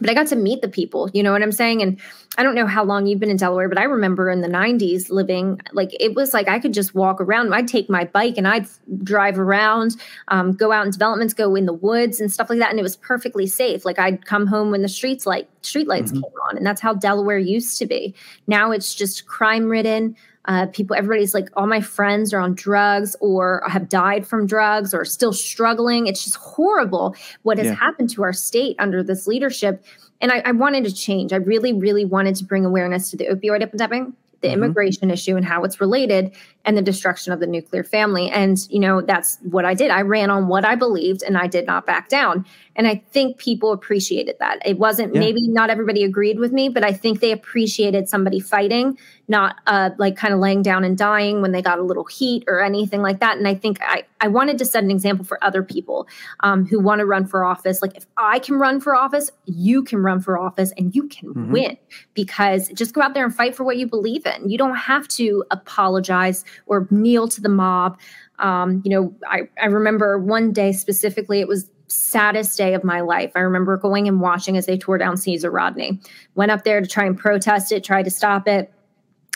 but 0.00 0.10
I 0.10 0.14
got 0.14 0.26
to 0.28 0.36
meet 0.36 0.60
the 0.60 0.68
people, 0.68 1.08
you 1.14 1.22
know 1.22 1.32
what 1.32 1.42
I'm 1.42 1.52
saying? 1.52 1.80
And 1.80 2.00
I 2.36 2.42
don't 2.42 2.54
know 2.54 2.66
how 2.66 2.82
long 2.84 3.06
you've 3.06 3.20
been 3.20 3.30
in 3.30 3.36
Delaware, 3.36 3.68
but 3.68 3.78
I 3.78 3.84
remember 3.84 4.28
in 4.28 4.40
the 4.40 4.48
90s 4.48 5.08
living 5.08 5.60
like 5.72 5.90
it 6.00 6.14
was 6.14 6.34
like 6.34 6.48
I 6.48 6.58
could 6.58 6.74
just 6.74 6.94
walk 6.94 7.20
around. 7.20 7.54
I'd 7.54 7.68
take 7.68 7.88
my 7.88 8.04
bike 8.04 8.34
and 8.36 8.48
I'd 8.48 8.66
drive 9.04 9.38
around, 9.38 9.96
um, 10.28 10.52
go 10.52 10.72
out 10.72 10.84
in 10.84 10.90
developments, 10.90 11.32
go 11.32 11.54
in 11.54 11.66
the 11.66 11.72
woods 11.72 12.20
and 12.20 12.32
stuff 12.32 12.50
like 12.50 12.58
that. 12.58 12.70
And 12.70 12.78
it 12.80 12.82
was 12.82 12.96
perfectly 12.96 13.46
safe. 13.46 13.84
Like 13.84 13.98
I'd 13.98 14.24
come 14.26 14.46
home 14.46 14.70
when 14.70 14.82
the 14.82 14.88
streets 14.88 15.26
like 15.26 15.48
street 15.62 15.86
lights 15.86 16.10
mm-hmm. 16.10 16.22
came 16.22 16.32
on. 16.48 16.56
And 16.56 16.66
that's 16.66 16.80
how 16.80 16.94
Delaware 16.94 17.38
used 17.38 17.78
to 17.78 17.86
be. 17.86 18.14
Now 18.48 18.72
it's 18.72 18.94
just 18.94 19.26
crime 19.26 19.66
ridden. 19.66 20.16
Uh, 20.46 20.66
people, 20.66 20.94
everybody's 20.94 21.34
like, 21.34 21.48
all 21.56 21.66
my 21.66 21.80
friends 21.80 22.34
are 22.34 22.40
on 22.40 22.54
drugs 22.54 23.16
or 23.20 23.62
have 23.66 23.88
died 23.88 24.26
from 24.26 24.46
drugs 24.46 24.92
or 24.92 25.04
still 25.04 25.32
struggling. 25.32 26.06
It's 26.06 26.24
just 26.24 26.36
horrible 26.36 27.16
what 27.42 27.58
has 27.58 27.68
yeah. 27.68 27.74
happened 27.74 28.10
to 28.10 28.22
our 28.22 28.32
state 28.32 28.76
under 28.78 29.02
this 29.02 29.26
leadership. 29.26 29.84
And 30.20 30.30
I, 30.30 30.42
I, 30.44 30.52
wanted 30.52 30.84
to 30.84 30.94
change. 30.94 31.32
I 31.32 31.36
really, 31.36 31.72
really 31.72 32.04
wanted 32.04 32.36
to 32.36 32.44
bring 32.44 32.64
awareness 32.64 33.10
to 33.10 33.16
the 33.16 33.26
opioid 33.26 33.62
epidemic, 33.62 34.08
the 34.40 34.48
mm-hmm. 34.48 34.62
immigration 34.62 35.10
issue, 35.10 35.36
and 35.36 35.44
how 35.44 35.64
it's 35.64 35.80
related, 35.80 36.34
and 36.64 36.76
the 36.76 36.82
destruction 36.82 37.32
of 37.32 37.40
the 37.40 37.46
nuclear 37.46 37.84
family. 37.84 38.30
And, 38.30 38.58
you 38.70 38.80
know, 38.80 39.00
that's 39.00 39.38
what 39.42 39.64
I 39.64 39.74
did. 39.74 39.90
I 39.90 40.00
ran 40.00 40.30
on 40.30 40.48
what 40.48 40.64
I 40.64 40.74
believed 40.74 41.22
and 41.22 41.36
I 41.36 41.46
did 41.46 41.66
not 41.66 41.86
back 41.86 42.08
down. 42.08 42.46
And 42.76 42.88
I 42.88 43.02
think 43.10 43.38
people 43.38 43.72
appreciated 43.72 44.36
that. 44.40 44.58
It 44.66 44.78
wasn't, 44.78 45.14
yeah. 45.14 45.20
maybe 45.20 45.46
not 45.46 45.70
everybody 45.70 46.02
agreed 46.02 46.40
with 46.40 46.52
me, 46.52 46.68
but 46.68 46.84
I 46.84 46.92
think 46.92 47.20
they 47.20 47.30
appreciated 47.30 48.08
somebody 48.08 48.40
fighting, 48.40 48.98
not 49.28 49.56
uh, 49.66 49.90
like 49.98 50.16
kind 50.16 50.34
of 50.34 50.40
laying 50.40 50.62
down 50.62 50.82
and 50.82 50.98
dying 50.98 51.40
when 51.40 51.52
they 51.52 51.62
got 51.62 51.78
a 51.78 51.82
little 51.82 52.04
heat 52.04 52.42
or 52.48 52.60
anything 52.60 53.00
like 53.00 53.20
that. 53.20 53.36
And 53.36 53.46
I 53.46 53.54
think 53.54 53.78
I, 53.82 54.02
I 54.20 54.28
wanted 54.28 54.58
to 54.58 54.64
set 54.64 54.82
an 54.82 54.90
example 54.90 55.24
for 55.24 55.42
other 55.44 55.62
people 55.62 56.08
um, 56.40 56.66
who 56.66 56.80
want 56.80 56.98
to 56.98 57.06
run 57.06 57.26
for 57.26 57.44
office. 57.44 57.80
Like, 57.80 57.96
if 57.96 58.06
I 58.16 58.38
can 58.40 58.56
run 58.56 58.80
for 58.80 58.96
office, 58.96 59.30
you 59.44 59.84
can 59.84 60.00
run 60.00 60.20
for 60.20 60.36
office 60.36 60.72
and 60.76 60.94
you 60.96 61.08
can 61.08 61.28
mm-hmm. 61.28 61.52
win 61.52 61.78
because 62.14 62.68
just 62.70 62.92
go 62.92 63.02
out 63.02 63.14
there 63.14 63.24
and 63.24 63.34
fight 63.34 63.54
for 63.54 63.62
what 63.62 63.76
you 63.76 63.86
believe 63.86 64.26
in. 64.26 64.50
You 64.50 64.58
don't 64.58 64.76
have 64.76 65.06
to 65.08 65.44
apologize 65.50 66.44
or 66.66 66.88
kneel 66.90 67.28
to 67.28 67.40
the 67.40 67.48
mob. 67.48 67.98
Um, 68.38 68.82
you 68.84 68.90
know, 68.90 69.14
I, 69.28 69.42
I 69.62 69.66
remember 69.66 70.18
one 70.18 70.52
day 70.52 70.72
specifically, 70.72 71.40
it 71.40 71.48
was 71.48 71.70
saddest 71.86 72.58
day 72.58 72.74
of 72.74 72.82
my 72.82 73.00
life. 73.00 73.32
I 73.36 73.40
remember 73.40 73.76
going 73.76 74.08
and 74.08 74.20
watching 74.20 74.56
as 74.56 74.66
they 74.66 74.76
tore 74.76 74.98
down 74.98 75.16
Caesar 75.16 75.50
Rodney. 75.50 76.00
Went 76.34 76.50
up 76.50 76.64
there 76.64 76.80
to 76.80 76.86
try 76.86 77.04
and 77.04 77.16
protest 77.16 77.70
it, 77.72 77.84
tried 77.84 78.04
to 78.04 78.10
stop 78.10 78.48
it. 78.48 78.72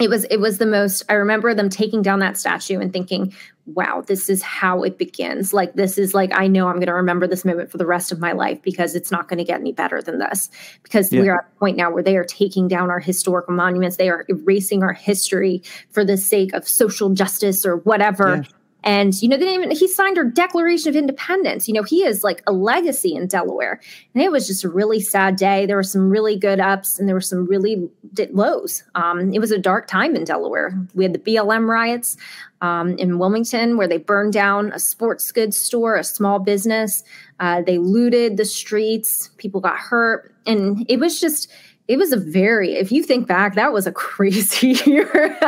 It 0.01 0.09
was 0.09 0.25
it 0.25 0.39
was 0.39 0.59
the 0.59 0.67
most 0.67 1.05
I 1.09 1.15
remember 1.15 1.55
them 1.55 1.69
taking 1.69 2.03
down 2.03 2.21
that 2.21 2.37
statue 2.37 2.79
and 2.79 2.93
thinking, 2.93 3.35
wow, 3.67 4.03
this 4.07 4.31
is 4.31 4.43
how 4.43 4.83
it 4.83 4.97
begins. 4.97 5.53
Like 5.53 5.75
this 5.75 5.99
is 5.99 6.15
like 6.15 6.31
I 6.35 6.47
know 6.47 6.69
I'm 6.69 6.77
going 6.77 6.87
to 6.87 6.95
remember 6.95 7.27
this 7.27 7.45
moment 7.45 7.71
for 7.71 7.79
the 7.79 7.87
rest 7.87 8.13
of 8.13 8.21
my 8.21 8.33
life 8.33 8.63
because 8.63 8.95
it's 8.95 9.11
not 9.11 9.29
going 9.29 9.39
to 9.39 9.45
get 9.45 9.61
any 9.61 9.73
better 9.73 10.01
than 10.01 10.19
this. 10.19 10.51
Because 10.83 11.13
yeah. 11.13 11.21
we're 11.21 11.35
at 11.35 11.47
a 11.53 11.59
point 11.59 11.77
now 11.77 11.91
where 11.91 12.03
they 12.03 12.17
are 12.17 12.25
taking 12.25 12.69
down 12.69 12.91
our 12.91 13.01
historical 13.01 13.55
monuments, 13.55 13.97
they 13.97 14.09
are 14.09 14.25
erasing 14.29 14.83
our 14.83 14.93
history 14.93 15.63
for 15.91 16.05
the 16.05 16.17
sake 16.17 16.53
of 16.53 16.69
social 16.69 17.11
justice 17.11 17.67
or 17.67 17.79
whatever. 17.79 18.43
Yeah 18.45 18.58
and, 18.85 19.21
you 19.21 19.29
know, 19.29 19.37
they 19.37 19.53
even, 19.55 19.71
he 19.71 19.89
signed 19.89 20.19
our 20.19 20.25
Declaration 20.25 20.91
of 20.91 20.97
Independence. 20.97 21.67
You 21.67 21.75
know, 21.75 21.83
he 21.83 22.05
is 22.05 22.23
like 22.23 22.43
a 22.47 22.53
legacy 22.53 23.15
in 23.15 23.27
Delaware. 23.27 23.81
And 24.15 24.23
it 24.23 24.31
was 24.31 24.47
just 24.47 24.63
a 24.63 24.69
really 24.69 25.01
sad 25.01 25.37
day. 25.37 25.67
There 25.67 25.77
were 25.77 25.83
some 25.83 26.09
really 26.09 26.39
good 26.39 26.61
ups 26.61 26.99
and 26.99 27.09
there 27.09 27.17
were 27.17 27.21
some 27.21 27.47
really 27.47 27.89
lows. 28.31 28.85
Um, 28.95 29.33
it 29.33 29.41
was 29.41 29.51
a 29.51 29.59
dark 29.59 29.89
time 29.89 30.15
in 30.15 30.25
Delaware. 30.25 30.79
We 30.95 31.05
had 31.05 31.13
the 31.13 31.19
BLM 31.19 31.69
riots 31.69 32.17
um, 32.61 32.97
in 32.99 33.19
Wilmington 33.19 33.77
where 33.77 33.89
they 33.89 33.99
burned 33.99 34.33
down 34.33 34.73
a 34.73 34.79
sports 34.79 35.33
goods 35.33 35.59
store, 35.59 35.97
a 35.97 36.05
small 36.05 36.39
business. 36.39 37.03
Uh, 37.41 37.63
they 37.63 37.79
looted 37.79 38.37
the 38.37 38.45
streets. 38.45 39.31
People 39.39 39.61
got 39.61 39.77
hurt. 39.77 40.35
And 40.47 40.87
it 40.89 41.01
was 41.01 41.21
just, 41.21 41.51
it 41.89 41.97
was 41.97 42.13
a 42.13 42.19
very 42.19 42.75
if 42.75 42.93
you 42.93 43.03
think 43.03 43.27
back 43.27 43.55
that 43.55 43.73
was 43.73 43.87
a 43.87 43.93
crazy 44.09 44.79
year. 44.87 45.39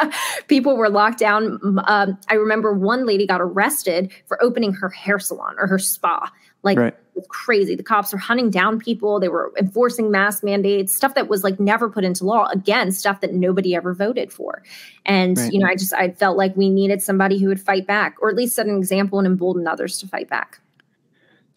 People 0.48 0.76
were 0.76 0.88
locked 0.88 1.18
down. 1.18 1.60
Um, 1.86 2.18
i 2.28 2.34
remember 2.34 2.72
one 2.72 3.06
lady 3.06 3.26
got 3.26 3.40
arrested 3.40 4.10
for 4.26 4.42
opening 4.42 4.72
her 4.72 4.88
hair 4.88 5.18
salon 5.18 5.54
or 5.58 5.66
her 5.66 5.78
spa. 5.78 6.32
Like 6.62 6.78
right. 6.78 6.92
it 6.92 6.98
was 7.14 7.26
crazy. 7.28 7.74
The 7.74 7.82
cops 7.82 8.12
were 8.12 8.18
hunting 8.18 8.50
down 8.50 8.78
people. 8.78 9.18
They 9.18 9.28
were 9.28 9.50
enforcing 9.58 10.10
mask 10.10 10.44
mandates 10.44 10.94
stuff 10.94 11.14
that 11.14 11.28
was 11.28 11.42
like 11.42 11.58
never 11.58 11.88
put 11.88 12.04
into 12.04 12.24
law. 12.24 12.48
Again 12.48 12.92
stuff 12.92 13.20
that 13.20 13.32
nobody 13.32 13.74
ever 13.74 13.94
voted 13.94 14.32
for. 14.32 14.62
And 15.04 15.38
right. 15.38 15.52
you 15.52 15.58
know 15.60 15.66
i 15.66 15.74
just 15.74 15.92
i 15.94 16.10
felt 16.10 16.36
like 16.36 16.56
we 16.56 16.70
needed 16.70 17.02
somebody 17.02 17.38
who 17.38 17.48
would 17.48 17.60
fight 17.60 17.86
back 17.86 18.16
or 18.20 18.30
at 18.30 18.36
least 18.36 18.54
set 18.56 18.66
an 18.66 18.76
example 18.76 19.18
and 19.18 19.26
embolden 19.26 19.66
others 19.66 19.98
to 19.98 20.08
fight 20.08 20.28
back 20.28 20.60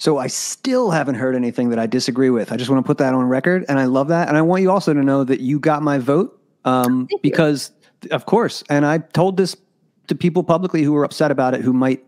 so 0.03 0.17
I 0.17 0.27
still 0.27 0.91
haven't 0.91 1.15
heard 1.15 1.33
anything 1.33 1.69
that 1.69 1.79
I 1.79 1.85
disagree 1.87 2.29
with. 2.29 2.51
I 2.51 2.57
just 2.57 2.69
want 2.69 2.83
to 2.83 2.85
put 2.85 2.97
that 2.97 3.13
on 3.13 3.23
record, 3.23 3.63
and 3.69 3.79
I 3.79 3.85
love 3.85 4.09
that. 4.09 4.27
And 4.27 4.35
I 4.35 4.41
want 4.41 4.61
you 4.61 4.69
also 4.69 4.93
to 4.93 5.01
know 5.01 5.23
that 5.23 5.39
you 5.39 5.61
got 5.61 5.81
my 5.81 5.97
vote 5.97 6.37
um, 6.65 7.07
because, 7.21 7.71
of 8.11 8.25
course, 8.25 8.65
and 8.69 8.85
I 8.85 8.97
told 8.97 9.37
this 9.37 9.55
to 10.07 10.15
people 10.15 10.43
publicly 10.43 10.83
who 10.83 10.91
were 10.91 11.05
upset 11.05 11.31
about 11.31 11.53
it, 11.53 11.61
who 11.61 11.71
might 11.71 12.03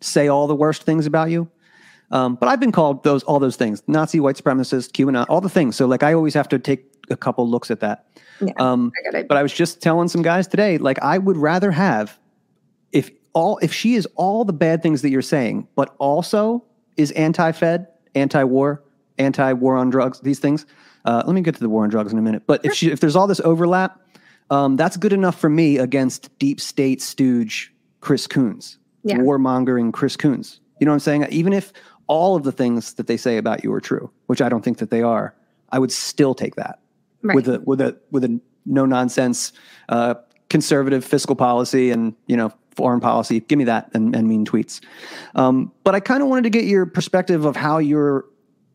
say 0.00 0.28
all 0.28 0.46
the 0.46 0.54
worst 0.54 0.84
things 0.84 1.06
about 1.06 1.30
you. 1.30 1.50
Um, 2.12 2.36
but 2.36 2.48
I've 2.48 2.60
been 2.60 2.70
called 2.70 3.02
those 3.02 3.24
all 3.24 3.40
those 3.40 3.56
things: 3.56 3.82
Nazi, 3.88 4.20
white 4.20 4.36
supremacist, 4.36 4.92
QAnon, 4.92 5.26
all 5.28 5.40
the 5.40 5.48
things. 5.48 5.74
So 5.74 5.88
like, 5.88 6.04
I 6.04 6.12
always 6.12 6.34
have 6.34 6.48
to 6.50 6.58
take 6.60 6.84
a 7.10 7.16
couple 7.16 7.50
looks 7.50 7.72
at 7.72 7.80
that. 7.80 8.06
Yeah, 8.40 8.52
um, 8.58 8.92
I 9.12 9.24
but 9.24 9.36
I 9.36 9.42
was 9.42 9.52
just 9.52 9.82
telling 9.82 10.06
some 10.06 10.22
guys 10.22 10.46
today, 10.46 10.78
like, 10.78 11.02
I 11.02 11.18
would 11.18 11.36
rather 11.36 11.72
have 11.72 12.16
if 12.92 13.10
all 13.32 13.58
if 13.58 13.72
she 13.72 13.96
is 13.96 14.06
all 14.14 14.44
the 14.44 14.52
bad 14.52 14.84
things 14.84 15.02
that 15.02 15.10
you're 15.10 15.20
saying, 15.20 15.66
but 15.74 15.96
also 15.98 16.64
is 17.00 17.10
anti-Fed, 17.12 17.88
anti-war, 18.14 18.82
anti-war 19.18 19.76
on 19.76 19.90
drugs. 19.90 20.20
These 20.20 20.38
things. 20.38 20.66
Uh, 21.04 21.22
let 21.26 21.34
me 21.34 21.40
get 21.40 21.54
to 21.54 21.60
the 21.60 21.68
war 21.68 21.84
on 21.84 21.90
drugs 21.90 22.12
in 22.12 22.18
a 22.18 22.22
minute. 22.22 22.42
But 22.46 22.64
if 22.64 22.74
she, 22.74 22.90
if 22.90 23.00
there's 23.00 23.16
all 23.16 23.26
this 23.26 23.40
overlap, 23.40 24.00
um, 24.50 24.76
that's 24.76 24.96
good 24.96 25.12
enough 25.12 25.38
for 25.38 25.48
me 25.48 25.78
against 25.78 26.36
deep 26.38 26.60
state 26.60 27.00
stooge 27.00 27.72
Chris 28.00 28.26
Coons, 28.26 28.78
yeah. 29.02 29.16
warmongering 29.16 29.92
Chris 29.92 30.16
Coons. 30.16 30.60
You 30.78 30.86
know 30.86 30.92
what 30.92 30.96
I'm 30.96 31.00
saying? 31.00 31.26
Even 31.30 31.52
if 31.52 31.72
all 32.06 32.36
of 32.36 32.42
the 32.42 32.52
things 32.52 32.94
that 32.94 33.06
they 33.06 33.16
say 33.16 33.36
about 33.36 33.62
you 33.64 33.72
are 33.72 33.80
true, 33.80 34.10
which 34.26 34.42
I 34.42 34.48
don't 34.48 34.62
think 34.62 34.78
that 34.78 34.90
they 34.90 35.02
are, 35.02 35.34
I 35.70 35.78
would 35.78 35.92
still 35.92 36.34
take 36.34 36.56
that 36.56 36.80
right. 37.22 37.34
with 37.34 37.48
a 37.48 37.60
with 37.64 37.80
a 37.80 37.98
with 38.10 38.24
a 38.24 38.40
no 38.66 38.84
nonsense 38.86 39.52
uh, 39.88 40.14
conservative 40.48 41.04
fiscal 41.04 41.36
policy 41.36 41.90
and 41.90 42.14
you 42.26 42.36
know 42.36 42.52
foreign 42.80 43.00
policy. 43.00 43.40
Give 43.40 43.58
me 43.58 43.64
that 43.64 43.90
and, 43.92 44.16
and 44.16 44.26
mean 44.26 44.46
tweets. 44.46 44.80
Um, 45.34 45.70
but 45.84 45.94
I 45.94 46.00
kind 46.00 46.22
of 46.22 46.30
wanted 46.30 46.44
to 46.44 46.50
get 46.50 46.64
your 46.64 46.86
perspective 46.86 47.44
of 47.44 47.56
how 47.56 47.76
your 47.76 48.24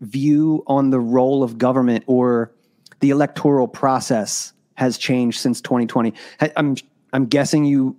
view 0.02 0.64
on 0.68 0.92
the 0.92 1.00
role 1.00 1.42
of 1.42 1.58
government 1.58 2.04
or 2.06 2.52
the 3.00 3.10
electoral 3.10 3.68
process 3.68 4.54
has 4.76 5.00
changed 5.00 5.40
since 5.40 5.60
2020. 5.60 6.14
I'm 6.56 6.76
I'm 7.14 7.26
guessing 7.26 7.66
you 7.66 7.98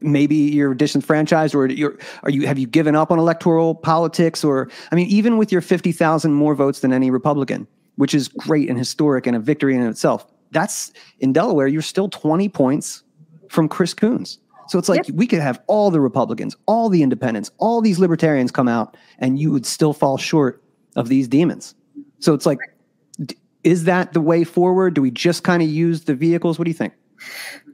maybe 0.00 0.36
you're 0.36 0.72
disenfranchised 0.72 1.54
or 1.54 1.66
you're 1.66 1.98
are 2.22 2.30
you 2.30 2.46
have 2.46 2.58
you 2.58 2.66
given 2.66 2.96
up 2.96 3.10
on 3.10 3.18
electoral 3.18 3.74
politics 3.74 4.42
or 4.42 4.70
I 4.90 4.94
mean 4.94 5.08
even 5.08 5.36
with 5.36 5.52
your 5.52 5.60
50,000 5.60 6.32
more 6.32 6.54
votes 6.54 6.80
than 6.80 6.92
any 6.92 7.10
Republican, 7.10 7.66
which 7.96 8.14
is 8.14 8.28
great 8.28 8.70
and 8.70 8.78
historic 8.78 9.26
and 9.26 9.36
a 9.36 9.40
victory 9.40 9.76
in 9.76 9.82
itself. 9.82 10.24
That's 10.52 10.90
in 11.18 11.34
Delaware 11.34 11.66
you're 11.66 11.82
still 11.82 12.08
20 12.08 12.48
points 12.48 13.02
from 13.50 13.68
Chris 13.68 13.92
Coons. 13.92 14.38
So 14.70 14.78
it's 14.78 14.88
like 14.88 15.08
yep. 15.08 15.16
we 15.16 15.26
could 15.26 15.40
have 15.40 15.60
all 15.66 15.90
the 15.90 16.00
Republicans, 16.00 16.54
all 16.66 16.88
the 16.88 17.02
independents, 17.02 17.50
all 17.58 17.80
these 17.80 17.98
libertarians 17.98 18.52
come 18.52 18.68
out, 18.68 18.96
and 19.18 19.36
you 19.36 19.50
would 19.50 19.66
still 19.66 19.92
fall 19.92 20.16
short 20.16 20.62
of 20.94 21.08
these 21.08 21.26
demons. 21.26 21.74
So 22.20 22.34
it's 22.34 22.46
like, 22.46 22.60
is 23.64 23.82
that 23.84 24.12
the 24.12 24.20
way 24.20 24.44
forward? 24.44 24.94
Do 24.94 25.02
we 25.02 25.10
just 25.10 25.42
kind 25.42 25.60
of 25.60 25.68
use 25.68 26.04
the 26.04 26.14
vehicles? 26.14 26.56
What 26.56 26.66
do 26.66 26.70
you 26.70 26.76
think? 26.76 26.92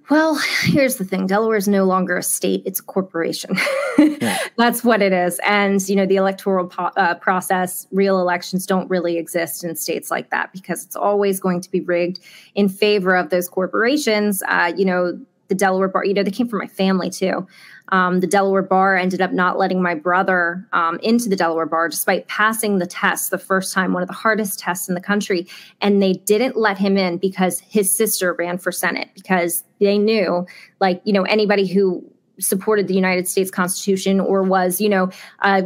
Well, 0.08 0.40
here's 0.62 0.96
the 0.96 1.04
thing 1.04 1.26
Delaware 1.26 1.58
is 1.58 1.68
no 1.68 1.84
longer 1.84 2.16
a 2.16 2.22
state, 2.22 2.62
it's 2.64 2.80
a 2.80 2.82
corporation. 2.82 3.58
yeah. 3.98 4.38
That's 4.56 4.82
what 4.82 5.02
it 5.02 5.12
is. 5.12 5.38
And, 5.40 5.86
you 5.90 5.96
know, 5.96 6.06
the 6.06 6.16
electoral 6.16 6.66
po- 6.66 6.92
uh, 6.96 7.16
process, 7.16 7.86
real 7.92 8.20
elections 8.20 8.64
don't 8.64 8.88
really 8.88 9.18
exist 9.18 9.64
in 9.64 9.76
states 9.76 10.10
like 10.10 10.30
that 10.30 10.50
because 10.50 10.86
it's 10.86 10.96
always 10.96 11.40
going 11.40 11.60
to 11.60 11.70
be 11.70 11.80
rigged 11.80 12.20
in 12.54 12.70
favor 12.70 13.14
of 13.14 13.28
those 13.28 13.50
corporations. 13.50 14.42
Uh, 14.48 14.72
you 14.74 14.86
know, 14.86 15.20
the 15.48 15.54
Delaware 15.54 15.88
bar. 15.88 16.04
You 16.04 16.14
know, 16.14 16.22
they 16.22 16.30
came 16.30 16.48
from 16.48 16.58
my 16.58 16.66
family 16.66 17.10
too. 17.10 17.46
um, 17.88 18.20
the 18.20 18.26
Delaware 18.26 18.62
bar 18.62 18.96
ended 18.96 19.20
up 19.20 19.32
not 19.32 19.58
letting 19.58 19.80
my 19.80 19.94
brother 19.94 20.66
um, 20.72 20.98
into 21.02 21.28
the 21.28 21.36
Delaware 21.36 21.66
bar 21.66 21.88
despite 21.88 22.26
passing 22.26 22.78
the 22.78 22.86
test 22.86 23.30
the 23.30 23.38
first 23.38 23.72
time, 23.72 23.92
one 23.92 24.02
of 24.02 24.08
the 24.08 24.14
hardest 24.14 24.58
tests 24.58 24.88
in 24.88 24.94
the 24.94 25.00
country. 25.00 25.46
And 25.80 26.02
they 26.02 26.14
didn't 26.14 26.56
let 26.56 26.78
him 26.78 26.96
in 26.96 27.18
because 27.18 27.60
his 27.60 27.94
sister 27.94 28.34
ran 28.34 28.58
for 28.58 28.72
Senate 28.72 29.10
because 29.14 29.62
they 29.80 29.98
knew, 29.98 30.46
like, 30.80 31.00
you 31.04 31.12
know, 31.12 31.22
anybody 31.22 31.66
who 31.66 32.04
supported 32.38 32.86
the 32.88 32.94
United 32.94 33.28
States 33.28 33.50
Constitution 33.50 34.20
or 34.20 34.42
was, 34.42 34.80
you 34.80 34.88
know, 34.88 35.10
uh, 35.40 35.62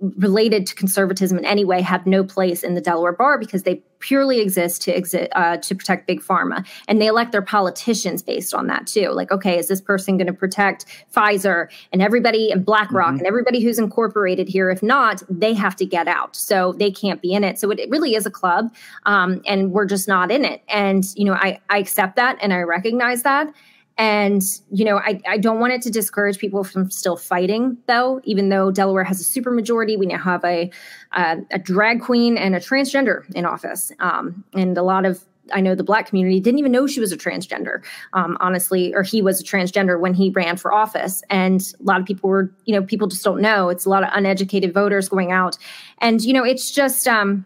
related 0.00 0.66
to 0.66 0.74
conservatism 0.74 1.38
in 1.38 1.44
any 1.44 1.64
way 1.64 1.82
have 1.82 2.06
no 2.06 2.24
place 2.24 2.62
in 2.62 2.74
the 2.74 2.80
Delaware 2.80 3.12
bar 3.12 3.38
because 3.38 3.64
they 3.64 3.82
purely 3.98 4.40
exist 4.40 4.80
to 4.82 4.96
exist 4.96 5.28
uh, 5.32 5.58
to 5.58 5.74
protect 5.74 6.06
big 6.06 6.22
pharma, 6.22 6.66
and 6.88 7.00
they 7.00 7.06
elect 7.06 7.32
their 7.32 7.42
politicians 7.42 8.22
based 8.22 8.54
on 8.54 8.66
that 8.66 8.86
too. 8.86 9.10
Like, 9.10 9.30
okay, 9.30 9.58
is 9.58 9.68
this 9.68 9.80
person 9.80 10.16
going 10.16 10.26
to 10.26 10.32
protect 10.32 10.86
Pfizer 11.14 11.68
and 11.92 12.00
everybody 12.00 12.50
and 12.50 12.64
BlackRock 12.64 13.08
mm-hmm. 13.08 13.18
and 13.18 13.26
everybody 13.26 13.60
who's 13.62 13.78
incorporated 13.78 14.48
here? 14.48 14.70
If 14.70 14.82
not, 14.82 15.22
they 15.28 15.52
have 15.54 15.76
to 15.76 15.86
get 15.86 16.08
out, 16.08 16.34
so 16.34 16.72
they 16.78 16.90
can't 16.90 17.20
be 17.20 17.32
in 17.34 17.44
it. 17.44 17.58
So 17.58 17.70
it, 17.70 17.78
it 17.78 17.90
really 17.90 18.14
is 18.14 18.24
a 18.26 18.30
club, 18.30 18.74
um, 19.04 19.42
and 19.46 19.70
we're 19.70 19.86
just 19.86 20.08
not 20.08 20.30
in 20.30 20.44
it. 20.44 20.62
And 20.68 21.04
you 21.14 21.26
know, 21.26 21.34
I 21.34 21.60
I 21.68 21.78
accept 21.78 22.16
that 22.16 22.38
and 22.40 22.52
I 22.52 22.60
recognize 22.60 23.22
that. 23.22 23.52
And, 23.98 24.42
you 24.70 24.84
know, 24.84 24.96
I, 24.98 25.20
I 25.28 25.36
don't 25.36 25.60
want 25.60 25.74
it 25.74 25.82
to 25.82 25.90
discourage 25.90 26.38
people 26.38 26.64
from 26.64 26.90
still 26.90 27.16
fighting, 27.16 27.76
though, 27.86 28.20
even 28.24 28.48
though 28.48 28.70
Delaware 28.70 29.04
has 29.04 29.20
a 29.20 29.24
supermajority. 29.24 29.98
We 29.98 30.06
now 30.06 30.18
have 30.18 30.42
a, 30.44 30.70
uh, 31.12 31.36
a 31.50 31.58
drag 31.58 32.00
queen 32.00 32.38
and 32.38 32.54
a 32.54 32.60
transgender 32.60 33.30
in 33.34 33.44
office. 33.44 33.92
Um, 34.00 34.42
and 34.54 34.78
a 34.78 34.82
lot 34.82 35.04
of 35.04 35.22
I 35.52 35.60
know 35.60 35.74
the 35.74 35.84
black 35.84 36.06
community 36.06 36.40
didn't 36.40 36.58
even 36.58 36.72
know 36.72 36.86
she 36.86 37.00
was 37.00 37.12
a 37.12 37.16
transgender, 37.16 37.82
um, 38.12 38.36
honestly, 38.40 38.94
or 38.94 39.02
he 39.02 39.22
was 39.22 39.40
a 39.40 39.44
transgender 39.44 39.98
when 39.98 40.14
he 40.14 40.30
ran 40.30 40.56
for 40.56 40.72
office. 40.72 41.22
And 41.30 41.60
a 41.80 41.82
lot 41.82 42.00
of 42.00 42.06
people 42.06 42.30
were, 42.30 42.52
you 42.64 42.74
know, 42.74 42.82
people 42.82 43.08
just 43.08 43.24
don't 43.24 43.40
know. 43.40 43.68
It's 43.68 43.84
a 43.84 43.88
lot 43.88 44.02
of 44.02 44.10
uneducated 44.12 44.72
voters 44.72 45.08
going 45.08 45.32
out. 45.32 45.56
And, 45.98 46.22
you 46.22 46.32
know, 46.32 46.44
it's 46.44 46.70
just, 46.70 47.06
um, 47.08 47.44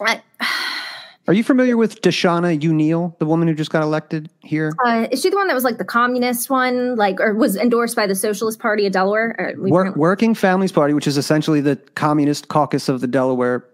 I, 0.00 0.22
are 1.28 1.34
you 1.34 1.44
familiar 1.44 1.76
with 1.76 2.00
DeShanna 2.00 2.56
O'Neal, 2.66 3.14
the 3.18 3.26
woman 3.26 3.48
who 3.48 3.54
just 3.54 3.70
got 3.70 3.82
elected 3.82 4.30
here? 4.40 4.72
Uh, 4.82 5.06
is 5.10 5.20
she 5.20 5.28
the 5.28 5.36
one 5.36 5.46
that 5.48 5.52
was 5.52 5.62
like 5.62 5.76
the 5.76 5.84
communist 5.84 6.48
one, 6.48 6.96
like, 6.96 7.20
or 7.20 7.34
was 7.34 7.54
endorsed 7.54 7.94
by 7.94 8.06
the 8.06 8.14
Socialist 8.14 8.58
Party 8.58 8.86
of 8.86 8.92
Delaware? 8.92 9.54
Work, 9.58 9.94
Working 9.94 10.34
Families 10.34 10.72
Party, 10.72 10.94
which 10.94 11.06
is 11.06 11.18
essentially 11.18 11.60
the 11.60 11.76
communist 11.94 12.48
caucus 12.48 12.88
of 12.88 13.02
the 13.02 13.06
Delaware 13.06 13.66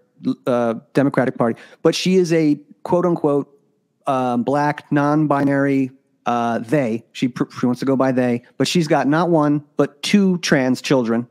uh, 0.45 0.73
Democratic 0.93 1.37
Party. 1.37 1.57
But 1.81 1.95
she 1.95 2.15
is 2.15 2.33
a 2.33 2.59
quote 2.83 3.05
unquote 3.05 3.49
um, 4.05 4.43
black, 4.43 4.91
non 4.91 5.27
binary 5.27 5.91
uh, 6.25 6.59
they. 6.59 7.05
She, 7.13 7.31
she 7.57 7.65
wants 7.65 7.79
to 7.79 7.85
go 7.85 7.95
by 7.95 8.11
they, 8.11 8.43
but 8.57 8.67
she's 8.67 8.89
got 8.89 9.07
not 9.07 9.29
one, 9.29 9.63
but 9.77 10.03
two 10.03 10.39
trans 10.39 10.81
children. 10.81 11.25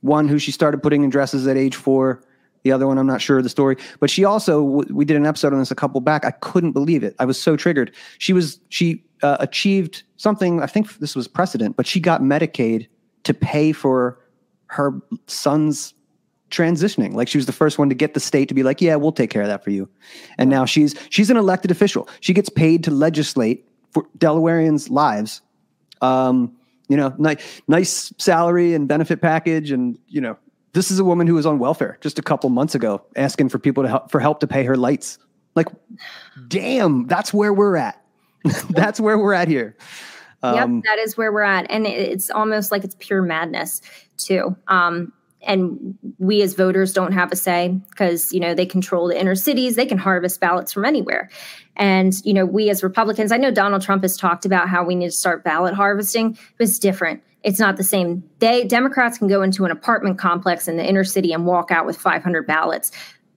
One 0.00 0.26
who 0.26 0.40
she 0.40 0.50
started 0.50 0.82
putting 0.82 1.04
in 1.04 1.10
dresses 1.10 1.46
at 1.46 1.56
age 1.56 1.76
four 1.76 2.24
the 2.62 2.72
other 2.72 2.86
one, 2.86 2.98
I'm 2.98 3.06
not 3.06 3.20
sure 3.20 3.38
of 3.38 3.42
the 3.44 3.50
story, 3.50 3.76
but 4.00 4.10
she 4.10 4.24
also 4.24 4.62
we 4.62 5.04
did 5.04 5.16
an 5.16 5.26
episode 5.26 5.52
on 5.52 5.58
this 5.58 5.70
a 5.70 5.74
couple 5.74 6.00
back. 6.00 6.24
I 6.24 6.30
couldn't 6.30 6.72
believe 6.72 7.02
it. 7.02 7.14
I 7.18 7.24
was 7.24 7.40
so 7.40 7.56
triggered. 7.56 7.92
She 8.18 8.32
was 8.32 8.60
she 8.68 9.02
uh, 9.22 9.36
achieved 9.40 10.02
something. 10.16 10.62
I 10.62 10.66
think 10.66 10.98
this 10.98 11.16
was 11.16 11.28
precedent, 11.28 11.76
but 11.76 11.86
she 11.86 12.00
got 12.00 12.20
Medicaid 12.20 12.86
to 13.24 13.34
pay 13.34 13.72
for 13.72 14.18
her 14.66 14.92
son's 15.26 15.94
transitioning. 16.50 17.14
Like 17.14 17.28
she 17.28 17.38
was 17.38 17.46
the 17.46 17.52
first 17.52 17.78
one 17.78 17.88
to 17.88 17.94
get 17.94 18.14
the 18.14 18.20
state 18.20 18.48
to 18.48 18.54
be 18.54 18.62
like, 18.62 18.80
"Yeah, 18.80 18.96
we'll 18.96 19.12
take 19.12 19.30
care 19.30 19.42
of 19.42 19.48
that 19.48 19.64
for 19.64 19.70
you." 19.70 19.88
And 20.38 20.50
now 20.50 20.64
she's 20.64 20.94
she's 21.10 21.30
an 21.30 21.36
elected 21.36 21.70
official. 21.70 22.08
She 22.20 22.34
gets 22.34 22.48
paid 22.48 22.84
to 22.84 22.90
legislate 22.90 23.66
for 23.92 24.06
Delawareans' 24.18 24.90
lives. 24.90 25.40
Um, 26.00 26.56
you 26.88 26.96
know, 26.96 27.14
nice 27.18 27.62
nice 27.68 28.12
salary 28.18 28.74
and 28.74 28.88
benefit 28.88 29.20
package, 29.20 29.70
and 29.70 29.98
you 30.08 30.20
know, 30.20 30.36
this 30.72 30.90
is 30.90 30.98
a 30.98 31.04
woman 31.04 31.26
who 31.26 31.34
was 31.34 31.46
on 31.46 31.58
welfare 31.58 31.98
just 32.00 32.18
a 32.18 32.22
couple 32.22 32.50
months 32.50 32.74
ago, 32.74 33.04
asking 33.16 33.48
for 33.48 33.58
people 33.58 33.82
to 33.82 33.88
help 33.88 34.10
for 34.10 34.20
help 34.20 34.40
to 34.40 34.46
pay 34.46 34.64
her 34.64 34.76
lights. 34.76 35.18
Like, 35.54 35.68
damn, 36.48 37.06
that's 37.06 37.34
where 37.34 37.52
we're 37.52 37.76
at. 37.76 38.02
that's 38.70 39.00
where 39.00 39.18
we're 39.18 39.34
at 39.34 39.48
here. 39.48 39.76
Um, 40.42 40.76
yep, 40.76 40.84
that 40.84 40.98
is 40.98 41.16
where 41.16 41.32
we're 41.32 41.42
at, 41.42 41.66
and 41.70 41.86
it's 41.86 42.30
almost 42.30 42.70
like 42.70 42.84
it's 42.84 42.96
pure 42.98 43.22
madness 43.22 43.82
too. 44.16 44.56
Um, 44.68 45.12
and 45.42 45.96
we 46.18 46.42
as 46.42 46.54
voters 46.54 46.92
don't 46.92 47.12
have 47.12 47.32
a 47.32 47.36
say 47.36 47.68
because 47.90 48.32
you 48.32 48.40
know 48.40 48.54
they 48.54 48.66
control 48.66 49.08
the 49.08 49.18
inner 49.18 49.34
cities 49.34 49.76
they 49.76 49.86
can 49.86 49.98
harvest 49.98 50.40
ballots 50.40 50.72
from 50.72 50.84
anywhere 50.84 51.30
and 51.76 52.14
you 52.24 52.34
know 52.34 52.44
we 52.44 52.68
as 52.68 52.82
republicans 52.82 53.32
i 53.32 53.36
know 53.36 53.50
donald 53.50 53.82
trump 53.82 54.02
has 54.02 54.16
talked 54.16 54.44
about 54.44 54.68
how 54.68 54.84
we 54.84 54.94
need 54.94 55.06
to 55.06 55.12
start 55.12 55.42
ballot 55.42 55.74
harvesting 55.74 56.32
but 56.58 56.68
it's 56.68 56.78
different 56.78 57.22
it's 57.42 57.58
not 57.58 57.76
the 57.76 57.84
same. 57.84 58.22
They 58.38 58.64
Democrats 58.64 59.18
can 59.18 59.28
go 59.28 59.42
into 59.42 59.64
an 59.64 59.70
apartment 59.70 60.18
complex 60.18 60.68
in 60.68 60.76
the 60.76 60.86
inner 60.86 61.04
city 61.04 61.32
and 61.32 61.46
walk 61.46 61.70
out 61.70 61.86
with 61.86 61.96
500 61.96 62.46
ballots. 62.46 62.92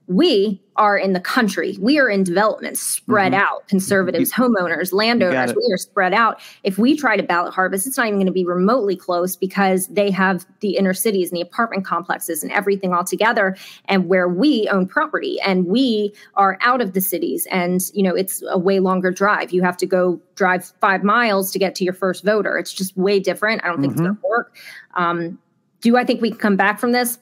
We 0.06 0.60
are 0.76 0.98
in 0.98 1.14
the 1.14 1.20
country. 1.20 1.78
We 1.80 1.98
are 1.98 2.10
in 2.10 2.24
development, 2.24 2.76
spread 2.76 3.32
mm-hmm. 3.32 3.40
out. 3.40 3.66
Conservatives, 3.68 4.32
you, 4.36 4.44
homeowners, 4.44 4.92
landowners, 4.92 5.54
we 5.54 5.72
are 5.72 5.78
spread 5.78 6.12
out. 6.12 6.42
If 6.62 6.76
we 6.78 6.94
try 6.96 7.16
to 7.16 7.22
ballot 7.22 7.54
harvest, 7.54 7.86
it's 7.86 7.96
not 7.96 8.08
even 8.08 8.18
going 8.18 8.26
to 8.26 8.32
be 8.32 8.44
remotely 8.44 8.96
close 8.96 9.34
because 9.34 9.86
they 9.86 10.10
have 10.10 10.44
the 10.60 10.76
inner 10.76 10.92
cities 10.92 11.30
and 11.30 11.36
the 11.38 11.40
apartment 11.40 11.86
complexes 11.86 12.42
and 12.42 12.52
everything 12.52 12.92
all 12.92 13.04
together, 13.04 13.56
and 13.86 14.08
where 14.08 14.28
we 14.28 14.68
own 14.70 14.86
property 14.86 15.40
and 15.40 15.66
we 15.66 16.12
are 16.34 16.58
out 16.60 16.82
of 16.82 16.92
the 16.92 17.00
cities. 17.00 17.46
And, 17.50 17.80
you 17.94 18.02
know, 18.02 18.14
it's 18.14 18.42
a 18.50 18.58
way 18.58 18.80
longer 18.80 19.10
drive. 19.10 19.52
You 19.52 19.62
have 19.62 19.76
to 19.78 19.86
go 19.86 20.20
drive 20.34 20.70
five 20.80 21.02
miles 21.02 21.50
to 21.52 21.58
get 21.58 21.74
to 21.76 21.84
your 21.84 21.94
first 21.94 22.24
voter. 22.24 22.58
It's 22.58 22.74
just 22.74 22.94
way 22.96 23.20
different. 23.20 23.64
I 23.64 23.68
don't 23.68 23.80
think 23.80 23.94
mm-hmm. 23.94 24.06
it's 24.06 24.08
going 24.08 24.16
to 24.16 24.28
work. 24.28 24.56
Um, 24.96 25.38
do 25.80 25.96
I 25.96 26.04
think 26.04 26.20
we 26.20 26.30
can 26.30 26.38
come 26.38 26.56
back 26.56 26.78
from 26.78 26.92
this? 26.92 27.18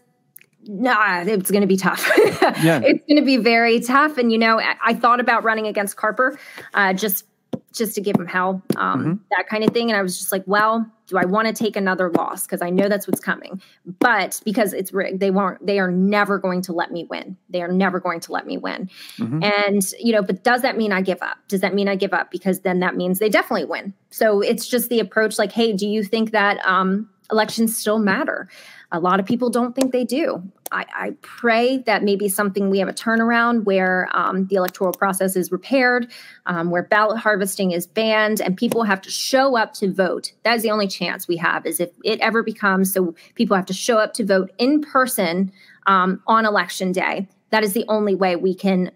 Nah, 0.67 1.23
it's 1.23 1.51
going 1.51 1.63
to 1.63 1.67
be 1.67 1.77
tough. 1.77 2.11
yeah. 2.63 2.81
It's 2.83 3.05
going 3.07 3.19
to 3.19 3.25
be 3.25 3.37
very 3.37 3.81
tough. 3.81 4.19
And, 4.19 4.31
you 4.33 4.39
know, 4.39 4.61
I, 4.61 4.77
I 4.85 4.95
thought 4.95 5.21
about 5.21 5.45
running 5.45 5.67
against 5.67 5.97
Carper 5.97 6.39
uh, 6.75 6.93
just 6.93 7.25
just 7.73 7.95
to 7.95 8.01
give 8.01 8.17
him 8.17 8.27
hell, 8.27 8.63
um, 8.77 9.01
mm-hmm. 9.01 9.13
that 9.31 9.49
kind 9.49 9.65
of 9.65 9.71
thing. 9.71 9.91
And 9.91 9.97
I 9.97 10.03
was 10.03 10.19
just 10.19 10.31
like, 10.31 10.45
well, 10.47 10.87
do 11.07 11.17
I 11.17 11.25
want 11.25 11.49
to 11.49 11.55
take 11.55 11.75
another 11.75 12.11
loss? 12.11 12.43
Because 12.43 12.63
I 12.63 12.71
know 12.71 12.89
that's 12.89 13.07
what's 13.07 13.21
coming. 13.21 13.61
But 13.99 14.41
because 14.45 14.73
it's 14.73 14.93
rigged, 14.93 15.21
they 15.21 15.31
won't, 15.31 15.65
they 15.65 15.79
are 15.79 15.91
never 15.91 16.39
going 16.39 16.63
to 16.63 16.73
let 16.73 16.93
me 16.93 17.05
win. 17.05 17.37
They 17.49 17.63
are 17.63 17.73
never 17.73 17.99
going 17.99 18.21
to 18.21 18.33
let 18.33 18.47
me 18.47 18.59
win. 18.59 18.91
Mm-hmm. 19.19 19.43
And, 19.43 19.83
you 19.99 20.13
know, 20.13 20.23
but 20.23 20.45
does 20.45 20.63
that 20.63 20.77
mean 20.77 20.93
I 20.93 21.01
give 21.01 21.23
up? 21.23 21.39
Does 21.49 21.61
that 21.63 21.75
mean 21.75 21.89
I 21.89 21.97
give 21.97 22.13
up? 22.13 22.31
Because 22.31 22.61
then 22.61 22.81
that 22.81 22.97
means 22.97 23.19
they 23.19 23.29
definitely 23.29 23.65
win. 23.65 23.95
So 24.11 24.41
it's 24.41 24.67
just 24.67 24.89
the 24.89 25.01
approach 25.01 25.39
like, 25.39 25.53
hey, 25.53 25.73
do 25.73 25.87
you 25.87 26.05
think 26.05 26.33
that 26.33 26.65
um, 26.67 27.09
elections 27.31 27.77
still 27.77 27.99
matter? 27.99 28.49
A 28.93 29.01
lot 29.01 29.19
of 29.19 29.27
people 29.27 29.51
don't 29.51 29.75
think 29.75 29.91
they 29.91 30.05
do. 30.05 30.43
I, 30.71 30.87
I 30.95 31.11
pray 31.23 31.79
that 31.79 32.03
maybe 32.03 32.29
something 32.29 32.71
we 32.71 32.79
have 32.79 32.89
a 32.89 32.93
turnaround 32.93 33.65
where 33.65 34.09
um, 34.13 34.47
the 34.47 34.57
electoral 34.57 34.93
process 34.93 35.35
is 35.35 35.51
repaired, 35.51 36.11
um, 36.47 36.71
where 36.71 36.83
ballot 36.83 37.19
harvesting 37.19 37.73
is 37.73 37.87
banned, 37.87 38.41
and 38.41 38.57
people 38.57 38.85
have 38.85 39.01
to 39.03 39.11
show 39.11 39.57
up 39.57 39.75
to 39.75 39.93
vote. 39.93 40.33
That 40.45 40.57
is 40.57 40.63
the 40.63 40.71
only 40.71 40.87
chance 40.89 41.27
we 41.27 41.37
have. 41.39 41.67
Is 41.67 41.81
if 41.81 41.91
it 42.05 42.21
ever 42.21 42.43
becomes 42.43 42.93
so 42.93 43.15
people 43.35 43.57
have 43.57 43.67
to 43.67 43.75
show 43.75 43.99
up 43.99 44.15
to 44.15 44.25
vote 44.25 44.53
in 44.59 44.81
person 44.81 45.53
um, 45.87 46.23
on 46.27 46.47
election 46.47 46.93
day. 46.93 47.29
That 47.51 47.65
is 47.65 47.73
the 47.73 47.85
only 47.89 48.15
way 48.15 48.37
we 48.37 48.55
can 48.55 48.93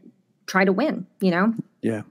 try 0.47 0.65
to 0.65 0.73
win. 0.73 1.07
You 1.21 1.31
know. 1.31 1.55
Yeah 1.83 2.03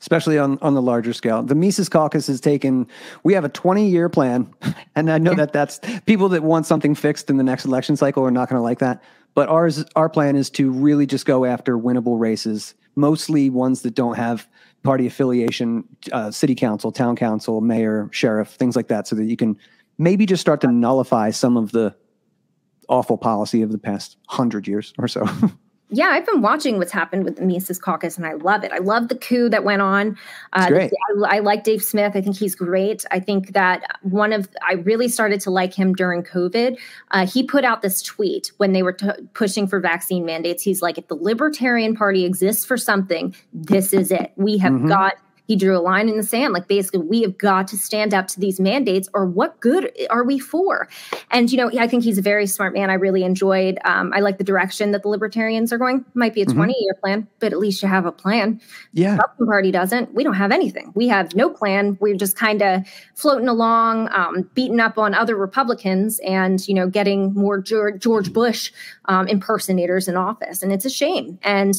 especially 0.00 0.38
on, 0.38 0.58
on 0.62 0.74
the 0.74 0.82
larger 0.82 1.12
scale. 1.12 1.42
The 1.42 1.54
Mises 1.54 1.88
Caucus 1.88 2.26
has 2.26 2.40
taken, 2.40 2.86
we 3.22 3.34
have 3.34 3.44
a 3.44 3.48
20 3.48 3.88
year 3.88 4.08
plan. 4.08 4.52
And 4.94 5.10
I 5.10 5.16
know 5.16 5.32
that 5.34 5.54
that's 5.54 5.80
people 6.04 6.28
that 6.30 6.42
want 6.42 6.66
something 6.66 6.94
fixed 6.94 7.30
in 7.30 7.38
the 7.38 7.42
next 7.42 7.64
election 7.64 7.96
cycle 7.96 8.22
are 8.24 8.30
not 8.30 8.50
going 8.50 8.58
to 8.58 8.62
like 8.62 8.78
that. 8.80 9.02
But 9.34 9.48
ours, 9.48 9.86
our 9.96 10.10
plan 10.10 10.36
is 10.36 10.50
to 10.50 10.70
really 10.70 11.06
just 11.06 11.24
go 11.24 11.46
after 11.46 11.78
winnable 11.78 12.20
races, 12.20 12.74
mostly 12.94 13.48
ones 13.48 13.80
that 13.82 13.94
don't 13.94 14.16
have 14.16 14.46
party 14.82 15.06
affiliation, 15.06 15.84
uh, 16.12 16.30
city 16.30 16.54
council, 16.54 16.92
town 16.92 17.16
council, 17.16 17.62
mayor, 17.62 18.10
sheriff, 18.12 18.50
things 18.50 18.76
like 18.76 18.88
that, 18.88 19.06
so 19.06 19.16
that 19.16 19.24
you 19.24 19.36
can 19.36 19.56
maybe 19.96 20.26
just 20.26 20.42
start 20.42 20.60
to 20.60 20.66
nullify 20.66 21.30
some 21.30 21.56
of 21.56 21.72
the 21.72 21.94
awful 22.90 23.16
policy 23.16 23.62
of 23.62 23.72
the 23.72 23.78
past 23.78 24.18
hundred 24.28 24.68
years 24.68 24.92
or 24.98 25.08
so. 25.08 25.26
yeah, 25.92 26.08
I've 26.08 26.24
been 26.24 26.40
watching 26.40 26.78
what's 26.78 26.90
happened 26.90 27.24
with 27.24 27.36
the 27.36 27.42
Mises 27.42 27.78
Caucus, 27.78 28.16
and 28.16 28.26
I 28.26 28.32
love 28.32 28.64
it. 28.64 28.72
I 28.72 28.78
love 28.78 29.08
the 29.08 29.14
coup 29.14 29.50
that 29.50 29.62
went 29.62 29.82
on. 29.82 30.16
Uh, 30.54 30.68
great. 30.68 30.92
I, 31.24 31.36
I, 31.36 31.38
like 31.40 31.64
Dave 31.64 31.82
Smith. 31.82 32.12
I 32.16 32.22
think 32.22 32.36
he's 32.36 32.54
great. 32.54 33.04
I 33.10 33.20
think 33.20 33.52
that 33.52 33.84
one 34.00 34.32
of 34.32 34.48
I 34.66 34.74
really 34.74 35.08
started 35.08 35.40
to 35.42 35.50
like 35.50 35.74
him 35.74 35.94
during 35.94 36.22
COVID. 36.22 36.78
Uh, 37.10 37.26
he 37.26 37.42
put 37.42 37.64
out 37.64 37.82
this 37.82 38.00
tweet 38.00 38.52
when 38.56 38.72
they 38.72 38.82
were 38.82 38.94
t- 38.94 39.10
pushing 39.34 39.66
for 39.66 39.80
vaccine 39.80 40.24
mandates. 40.24 40.62
He's 40.62 40.80
like, 40.80 40.96
if 40.96 41.08
the 41.08 41.14
Libertarian 41.16 41.94
Party 41.94 42.24
exists 42.24 42.64
for 42.64 42.78
something, 42.78 43.34
this 43.52 43.92
is 43.92 44.10
it. 44.10 44.32
We 44.36 44.56
have 44.58 44.72
mm-hmm. 44.72 44.88
got 44.88 45.16
he 45.52 45.56
drew 45.56 45.76
a 45.76 45.80
line 45.80 46.08
in 46.08 46.16
the 46.16 46.22
sand. 46.22 46.54
Like 46.54 46.66
basically, 46.66 47.00
we 47.00 47.20
have 47.20 47.36
got 47.36 47.68
to 47.68 47.76
stand 47.76 48.14
up 48.14 48.26
to 48.28 48.40
these 48.40 48.58
mandates, 48.58 49.06
or 49.12 49.26
what 49.26 49.60
good 49.60 49.92
are 50.08 50.24
we 50.24 50.38
for? 50.38 50.88
And 51.30 51.52
you 51.52 51.58
know, 51.58 51.70
I 51.78 51.86
think 51.86 52.04
he's 52.04 52.16
a 52.16 52.22
very 52.22 52.46
smart 52.46 52.72
man. 52.72 52.88
I 52.88 52.94
really 52.94 53.22
enjoyed. 53.22 53.78
Um, 53.84 54.12
I 54.14 54.20
like 54.20 54.38
the 54.38 54.44
direction 54.44 54.92
that 54.92 55.02
the 55.02 55.08
libertarians 55.08 55.70
are 55.70 55.76
going. 55.76 56.06
Might 56.14 56.32
be 56.32 56.40
a 56.40 56.46
Mhm. 56.46 56.54
20 56.54 56.74
year 56.80 56.94
plan, 56.94 57.26
but 57.38 57.52
at 57.52 57.58
least 57.58 57.82
you 57.82 57.88
have 57.88 58.06
a 58.06 58.12
plan. 58.12 58.62
Yeah. 58.94 59.12
Republican 59.16 59.46
Party 59.46 59.70
doesn't. 59.70 60.14
We 60.14 60.24
don't 60.24 60.34
have 60.34 60.52
anything. 60.52 60.90
We 60.94 61.06
have 61.08 61.36
no 61.36 61.50
plan. 61.50 61.98
We're 62.00 62.16
just 62.16 62.34
kind 62.34 62.62
of 62.62 62.82
floating 63.14 63.48
along, 63.48 64.08
um, 64.12 64.48
beating 64.54 64.80
up 64.80 64.96
on 64.96 65.12
other 65.12 65.36
Republicans, 65.36 66.18
and 66.20 66.66
you 66.66 66.72
know, 66.72 66.88
getting 66.88 67.34
more 67.34 67.60
George, 67.60 68.00
George 68.00 68.32
Bush 68.32 68.72
um, 69.04 69.28
impersonators 69.28 70.08
in 70.08 70.16
office, 70.16 70.62
and 70.62 70.72
it's 70.72 70.86
a 70.86 70.90
shame. 70.90 71.38
And 71.42 71.74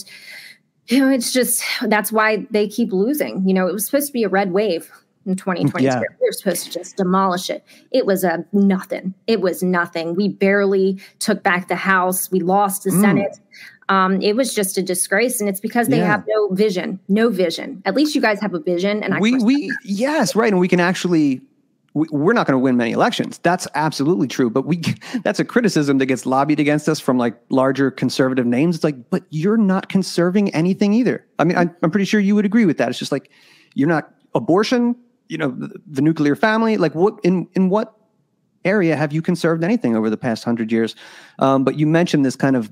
you 0.88 1.00
know, 1.00 1.10
it's 1.10 1.32
just 1.32 1.63
that's 1.84 2.12
why 2.12 2.46
they 2.52 2.67
keep 2.67 2.91
losing. 2.91 3.48
You 3.48 3.54
know, 3.54 3.67
it 3.67 3.74
was 3.74 3.86
supposed 3.86 4.08
to 4.08 4.13
be 4.13 4.24
a 4.24 4.30
red 4.30 4.52
wave 4.52 4.91
in 5.26 5.36
2022. 5.36 5.84
Yeah. 5.86 6.00
We 6.00 6.28
were 6.28 6.32
supposed 6.34 6.65
to 6.65 6.72
just 6.72 6.98
demolish 6.98 7.50
it. 7.50 7.63
It 7.91 8.06
was 8.06 8.24
a 8.24 8.43
nothing. 8.52 9.13
It 9.28 9.39
was 9.41 9.63
nothing. 9.63 10.15
We 10.15 10.30
barely 10.30 11.00
took 11.19 11.43
back 11.43 11.67
the 11.69 11.76
House. 11.76 12.30
We 12.32 12.39
lost 12.41 12.84
the 12.84 12.91
Mm. 12.91 13.02
Senate. 13.02 13.39
Um, 13.89 14.22
it 14.22 14.36
was 14.36 14.54
just 14.54 14.78
a 14.78 14.82
disgrace, 14.82 15.39
and 15.41 15.50
it's 15.50 15.60
because 15.60 15.88
they 15.89 15.98
Yeah. 15.98 16.06
have 16.08 16.24
no 16.28 16.50
vision. 16.56 17.00
No 17.10 17.30
vision. 17.30 17.82
At 17.86 17.96
least 17.96 18.15
you 18.15 18.22
guys 18.22 18.39
have 18.41 18.54
a 18.54 18.60
vision, 18.60 19.04
and 19.04 19.13
I 19.13 19.19
we 19.19 19.38
we 19.43 19.72
yes 19.84 20.36
right 20.36 20.52
and 20.52 20.60
we 20.60 20.67
can 20.67 20.80
actually 20.80 21.41
we're 21.93 22.34
not 22.34 22.47
going 22.47 22.56
to 22.56 22.60
win 22.60 22.75
many 22.75 22.91
elections. 22.91 23.39
That's 23.43 23.67
absolutely 23.75 24.27
true 24.27 24.49
but 24.49 24.65
we 24.65 24.77
that's 25.23 25.39
a 25.39 25.45
criticism 25.45 25.97
that 25.99 26.08
gets 26.08 26.25
lobbied 26.25 26.60
against 26.60 26.89
us 26.89 26.99
from 26.99 27.17
like 27.17 27.39
larger 27.49 27.91
conservative 27.91 28.45
names. 28.45 28.75
It's 28.75 28.84
like 28.84 29.10
but 29.10 29.23
you're 29.29 29.58
not 29.58 29.89
conserving 29.89 30.53
anything 30.53 30.93
either. 30.93 31.25
I 31.39 31.43
mean 31.43 31.58
I'm, 31.58 31.75
I'm 31.82 31.91
pretty 31.91 32.06
sure 32.06 32.19
you 32.19 32.36
would 32.36 32.45
agree 32.45 32.65
with 32.65 32.77
that. 32.77 32.89
It's 32.89 32.99
just 32.99 33.12
like 33.12 33.29
you're 33.73 33.89
not 33.89 34.13
abortion 34.36 34.95
you 35.29 35.38
know 35.38 35.49
the, 35.49 35.79
the 35.88 36.01
nuclear 36.01 36.36
family. 36.36 36.77
Like 36.77 36.95
what 36.95 37.19
in 37.23 37.47
in 37.53 37.69
what 37.69 37.95
area 38.65 38.95
have 38.95 39.12
you 39.12 39.21
conserved 39.21 39.63
anything 39.63 39.95
over 39.95 40.10
the 40.10 40.17
past 40.17 40.43
hundred 40.43 40.71
years? 40.71 40.95
Um, 41.39 41.63
but 41.63 41.77
you 41.77 41.88
mentioned 41.88 42.25
this 42.25 42.36
kind 42.36 42.56
of 42.56 42.71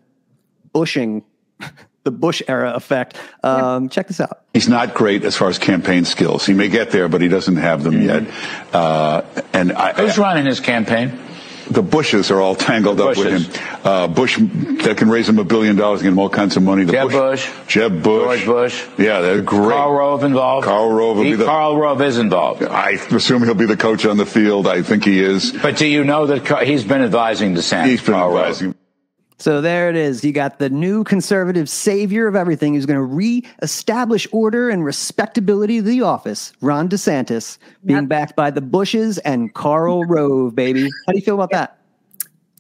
bushing 0.74 1.24
the 2.04 2.12
bush 2.12 2.42
era 2.48 2.72
effect 2.74 3.18
um, 3.44 3.90
check 3.90 4.08
this 4.08 4.20
out 4.20 4.42
He's 4.54 4.68
not 4.68 4.94
great 4.94 5.24
as 5.24 5.36
far 5.38 5.48
as 5.48 5.58
campaign 5.58 6.04
skills. 6.04 6.46
He 6.46 6.54
may 6.54 6.68
get 6.68 6.92
there, 6.92 7.08
but 7.08 7.22
he 7.22 7.30
doesn't 7.30 7.56
have 7.56 7.84
them 7.84 8.02
yet. 8.02 8.24
Uh, 8.74 9.22
and 9.54 9.72
I, 9.72 9.94
Who's 9.94 10.18
running 10.18 10.46
his 10.46 10.60
campaign? 10.60 11.18
The 11.70 11.82
Bushes 11.82 12.32
are 12.32 12.42
all 12.42 12.56
tangled 12.56 13.00
up 13.00 13.16
with 13.16 13.56
him. 13.56 13.64
Uh, 13.86 14.08
Bush 14.10 14.38
that 14.38 14.96
can 14.98 15.10
raise 15.10 15.30
him 15.30 15.40
a 15.40 15.46
billion 15.46 15.78
dollars 15.78 16.02
and 16.02 16.08
get 16.08 16.12
him 16.12 16.20
all 16.20 16.28
kinds 16.28 16.58
of 16.58 16.64
money. 16.64 16.84
The 16.84 16.92
Jeb 16.92 17.12
Bush. 17.12 17.50
Jeb 17.68 18.04
Bush. 18.04 18.44
George 18.44 18.46
Bush. 18.46 18.88
Yeah, 18.98 19.22
they're 19.22 19.42
great. 19.42 19.70
Karl 19.72 19.94
Rove 19.94 20.26
involved. 20.26 20.66
Karl 20.66 20.90
Rove 20.92 21.16
will 21.16 21.24
He- 21.24 21.30
be 21.32 21.36
the. 21.38 21.46
Karl 21.46 21.78
Rove 21.78 22.02
is 22.02 22.18
involved. 22.18 22.62
I 22.64 22.90
assume 23.12 23.44
he'll 23.44 23.54
be 23.54 23.68
the 23.68 23.78
coach 23.78 24.06
on 24.06 24.18
the 24.18 24.26
field. 24.26 24.68
I 24.68 24.82
think 24.82 25.06
he 25.06 25.22
is. 25.22 25.54
But 25.54 25.78
do 25.78 25.88
you 25.88 26.04
know 26.04 26.26
that 26.26 26.44
Car- 26.44 26.66
he's 26.66 26.84
been 26.84 27.04
advising 27.04 27.56
DeSantis? 27.56 27.86
He's 27.86 28.02
been 28.02 28.16
advising. 28.16 28.68
Rove. 28.68 28.76
So 29.42 29.60
there 29.60 29.90
it 29.90 29.96
is. 29.96 30.24
You 30.24 30.34
got 30.34 30.60
the 30.60 30.70
new 30.70 31.04
conservative 31.04 31.68
savior 31.68 32.28
of 32.28 32.36
everything 32.36 32.76
who's 32.76 32.86
going 32.86 33.00
to 33.00 33.04
re-establish 33.04 34.28
order 34.32 34.70
and 34.70 34.86
respectability 34.86 35.80
of 35.80 35.86
the 35.86 36.04
office, 36.04 36.54
Ron 36.62 36.88
DeSantis, 36.88 37.58
being 37.84 38.06
backed 38.06 38.36
by 38.36 38.52
the 38.52 38.62
Bushes 38.62 39.18
and 39.18 39.52
Karl 39.56 40.06
Rove, 40.06 40.54
baby. 40.54 40.84
How 40.84 41.14
do 41.14 41.18
you 41.18 41.24
feel 41.24 41.34
about 41.34 41.50
that? 41.50 41.81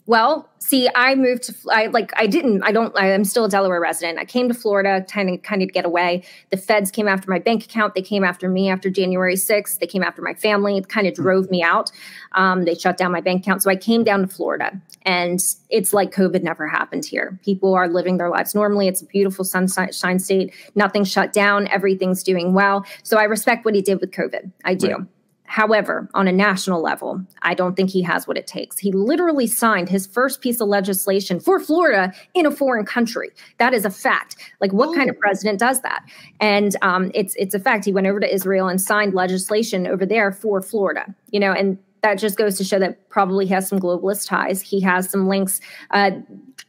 Well, 0.07 0.49
see, 0.57 0.89
I 0.95 1.13
moved 1.13 1.43
to 1.43 1.55
I 1.69 1.87
like 1.87 2.11
I 2.17 2.25
didn't 2.25 2.63
I 2.63 2.71
don't 2.71 2.97
I 2.97 3.11
am 3.11 3.23
still 3.23 3.45
a 3.45 3.49
Delaware 3.49 3.79
resident. 3.79 4.17
I 4.17 4.25
came 4.25 4.47
to 4.47 4.53
Florida 4.53 5.05
kind 5.07 5.29
of 5.29 5.43
kind 5.43 5.61
of 5.61 5.71
get 5.71 5.85
away. 5.85 6.23
The 6.49 6.57
feds 6.57 6.89
came 6.89 7.07
after 7.07 7.29
my 7.29 7.37
bank 7.37 7.65
account. 7.65 7.93
They 7.93 8.01
came 8.01 8.23
after 8.23 8.49
me 8.49 8.67
after 8.69 8.89
January 8.89 9.35
6th. 9.35 9.77
They 9.77 9.85
came 9.85 10.01
after 10.01 10.21
my 10.21 10.33
family. 10.33 10.77
It 10.77 10.89
kind 10.89 11.05
of 11.05 11.13
drove 11.13 11.51
me 11.51 11.61
out. 11.61 11.91
Um, 12.31 12.65
they 12.65 12.73
shut 12.73 12.97
down 12.97 13.11
my 13.11 13.21
bank 13.21 13.43
account. 13.43 13.61
So 13.61 13.69
I 13.69 13.75
came 13.75 14.03
down 14.03 14.21
to 14.21 14.27
Florida 14.27 14.71
and 15.03 15.39
it's 15.69 15.93
like 15.93 16.11
COVID 16.11 16.41
never 16.41 16.67
happened 16.67 17.05
here. 17.05 17.39
People 17.45 17.75
are 17.75 17.87
living 17.87 18.17
their 18.17 18.29
lives 18.29 18.55
normally. 18.55 18.87
It's 18.87 19.03
a 19.03 19.05
beautiful 19.05 19.45
sunshine 19.45 20.19
state. 20.19 20.53
Nothing's 20.73 21.11
shut 21.11 21.31
down. 21.31 21.67
Everything's 21.67 22.23
doing 22.23 22.53
well. 22.53 22.85
So 23.03 23.17
I 23.17 23.23
respect 23.23 23.65
what 23.65 23.75
he 23.75 23.81
did 23.81 24.01
with 24.01 24.11
COVID. 24.11 24.51
I 24.65 24.73
do. 24.73 24.95
Right. 24.95 25.07
However, 25.51 26.09
on 26.13 26.29
a 26.29 26.31
national 26.31 26.81
level, 26.81 27.21
I 27.41 27.55
don't 27.55 27.75
think 27.75 27.89
he 27.89 28.01
has 28.03 28.25
what 28.25 28.37
it 28.37 28.47
takes. 28.47 28.79
He 28.79 28.93
literally 28.93 29.47
signed 29.47 29.89
his 29.89 30.07
first 30.07 30.39
piece 30.39 30.61
of 30.61 30.69
legislation 30.69 31.41
for 31.41 31.59
Florida 31.59 32.13
in 32.33 32.45
a 32.45 32.51
foreign 32.51 32.85
country. 32.85 33.31
That 33.57 33.73
is 33.73 33.83
a 33.83 33.89
fact. 33.89 34.37
Like, 34.61 34.71
what 34.71 34.95
kind 34.95 35.09
of 35.09 35.19
president 35.19 35.59
does 35.59 35.81
that? 35.81 36.05
And 36.39 36.77
um, 36.81 37.11
it's 37.13 37.35
it's 37.35 37.53
a 37.53 37.59
fact. 37.59 37.83
He 37.83 37.91
went 37.91 38.07
over 38.07 38.21
to 38.21 38.33
Israel 38.33 38.69
and 38.69 38.79
signed 38.79 39.13
legislation 39.13 39.87
over 39.87 40.05
there 40.05 40.31
for 40.31 40.61
Florida. 40.61 41.13
You 41.31 41.41
know, 41.41 41.51
and 41.51 41.77
that 42.01 42.15
just 42.15 42.37
goes 42.37 42.57
to 42.57 42.63
show 42.63 42.79
that 42.79 43.09
probably 43.09 43.45
has 43.47 43.67
some 43.67 43.77
globalist 43.77 44.29
ties. 44.29 44.61
He 44.61 44.79
has 44.79 45.09
some 45.09 45.27
links. 45.27 45.59
Uh, 45.89 46.11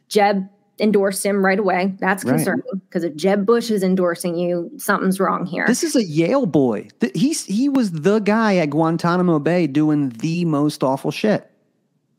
Jeb 0.09 0.49
endorsed 0.79 1.25
him 1.25 1.43
right 1.45 1.59
away. 1.59 1.93
That's 1.99 2.23
Right. 2.23 2.35
concerning 2.35 2.63
because 2.89 3.03
if 3.03 3.15
Jeb 3.15 3.45
Bush 3.45 3.69
is 3.69 3.83
endorsing 3.83 4.37
you, 4.37 4.71
something's 4.77 5.19
wrong 5.19 5.45
here. 5.45 5.65
This 5.67 5.83
is 5.83 5.95
a 5.95 6.03
Yale 6.03 6.45
boy. 6.45 6.87
He's 7.13 7.45
he 7.45 7.69
was 7.69 7.91
the 7.91 8.19
guy 8.19 8.57
at 8.57 8.69
Guantanamo 8.71 9.39
Bay 9.39 9.67
doing 9.67 10.09
the 10.09 10.45
most 10.45 10.83
awful 10.83 11.11
shit. 11.11 11.49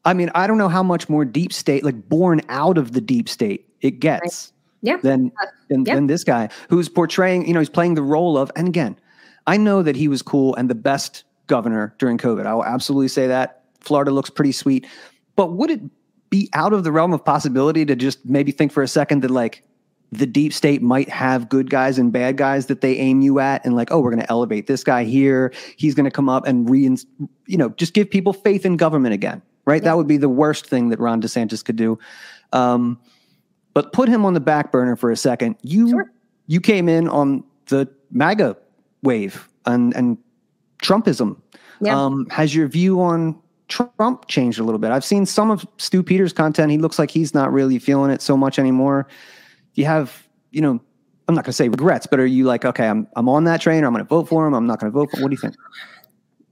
I 0.05 0.15
mean, 0.15 0.31
I 0.35 0.47
don't 0.47 0.59
know 0.59 0.69
how 0.69 0.83
much 0.83 1.09
more 1.09 1.25
deep 1.25 1.53
state, 1.53 1.83
like 1.85 2.09
born 2.09 2.43
out 2.49 2.79
of 2.79 2.93
the 2.93 3.01
deep 3.01 3.29
state, 3.29 3.69
it 3.81 4.01
gets 4.01 4.53
yeah. 4.83 4.99
than 4.99 5.33
than, 5.69 5.85
yeah. 5.85 5.95
than 5.95 6.07
this 6.07 6.25
guy 6.25 6.49
who's 6.69 6.89
portraying. 6.89 7.47
You 7.47 7.55
know, 7.55 7.61
he's 7.61 7.71
playing 7.71 7.95
the 7.95 8.03
role 8.03 8.37
of. 8.39 8.53
And 8.55 8.69
again, 8.69 8.97
I 9.47 9.57
know 9.57 9.83
that 9.83 9.97
he 9.97 10.09
was 10.09 10.23
cool 10.23 10.55
and 10.57 10.71
the 10.71 10.75
best 10.75 11.25
governor 11.47 11.95
during 11.99 12.19
COVID. 12.19 12.47
I 12.47 12.55
will 12.55 12.65
absolutely 12.65 13.09
say 13.09 13.27
that. 13.27 13.65
Florida 13.81 14.11
looks 14.11 14.31
pretty 14.31 14.53
sweet, 14.53 14.87
but 15.37 15.53
would 15.53 15.71
it 15.71 15.81
be 16.31 16.49
out 16.53 16.73
of 16.73 16.85
the 16.85 16.93
realm 16.93 17.13
of 17.13 17.25
possibility 17.25 17.85
to 17.85 17.95
just 17.97 18.25
maybe 18.25 18.53
think 18.53 18.73
for 18.73 18.83
a 18.83 18.89
second 18.89 19.23
that 19.23 19.31
like 19.31 19.63
the 20.13 20.27
deep 20.27 20.53
state 20.53 20.83
might 20.83 21.09
have 21.09 21.49
good 21.49 21.71
guys 21.71 21.99
and 21.99 22.13
bad 22.13 22.37
guys 22.37 22.67
that 22.67 22.81
they 22.81 22.97
aim 22.97 23.21
you 23.21 23.41
at 23.41 23.65
and 23.65 23.75
like 23.75 23.91
oh 23.91 24.01
we're 24.01 24.11
going 24.11 24.23
to 24.23 24.31
elevate 24.31 24.67
this 24.67 24.85
guy 24.85 25.05
here. 25.05 25.53
He's 25.77 25.95
going 25.95 26.05
to 26.05 26.11
come 26.11 26.29
up 26.29 26.47
and 26.47 26.69
re 26.69 26.97
you 27.47 27.57
know 27.57 27.71
just 27.71 27.95
give 27.95 28.11
people 28.11 28.33
faith 28.33 28.65
in 28.65 28.77
government 28.77 29.15
again 29.15 29.43
right? 29.65 29.83
That 29.83 29.97
would 29.97 30.07
be 30.07 30.17
the 30.17 30.29
worst 30.29 30.67
thing 30.67 30.91
that 30.91 31.01
ron 31.01 31.21
desantis 31.21 31.65
could 31.65 31.77
do. 31.77 31.99
Um, 32.53 33.01
but 33.73 33.93
put 33.93 34.09
him 34.09 34.25
on 34.25 34.35
the 34.35 34.41
back 34.41 34.71
burner 34.71 34.97
for 34.97 35.11
a 35.11 35.17
second. 35.17 35.57
You 35.63 36.05
you 36.47 36.61
came 36.61 36.89
in 36.89 37.09
on 37.09 37.45
the 37.67 37.89
maga 38.11 38.57
wave 39.03 39.49
and 39.67 39.95
and 39.95 40.19
trumpism. 40.83 41.41
Yeah. 41.81 42.01
um, 42.01 42.27
has 42.31 42.55
your 42.55 42.69
view 42.69 43.01
on 43.01 43.39
Trump 43.69 44.29
changed 44.29 44.59
a 44.59 44.65
little 44.65 44.79
bit. 44.79 44.91
I've 44.91 45.05
seen 45.05 45.27
some 45.27 45.51
of 45.51 45.67
Stu 45.79 46.03
Peters' 46.03 46.33
content. 46.33 46.71
He 46.71 46.79
looks 46.79 46.99
like 46.99 47.11
he's 47.11 47.33
not 47.35 47.53
really 47.53 47.79
feeling 47.79 48.11
it 48.11 48.21
so 48.23 48.37
much 48.37 48.59
anymore. 48.59 49.07
Do 49.75 49.81
you 49.81 49.87
have, 49.87 50.27
you 50.51 50.61
know, 50.61 50.81
I'm 51.29 51.35
not 51.35 51.45
going 51.45 51.53
to 51.53 51.55
say 51.55 51.69
regrets, 51.69 52.07
but 52.07 52.21
are 52.21 52.27
you 52.27 52.45
like, 52.45 52.65
okay, 52.65 52.87
I'm 52.87 53.09
I'm 53.17 53.29
on 53.29 53.45
that 53.45 53.61
train, 53.63 53.83
or 53.83 53.87
I'm 53.87 53.93
going 53.95 54.05
to 54.05 54.09
vote 54.09 54.29
for 54.29 54.47
him, 54.47 54.55
I'm 54.55 54.67
not 54.67 54.79
going 54.81 54.93
to 54.93 54.99
vote 54.99 55.11
for 55.11 55.17
him? 55.17 55.23
What 55.23 55.29
do 55.31 55.35
you 55.35 55.41
think? 55.41 55.55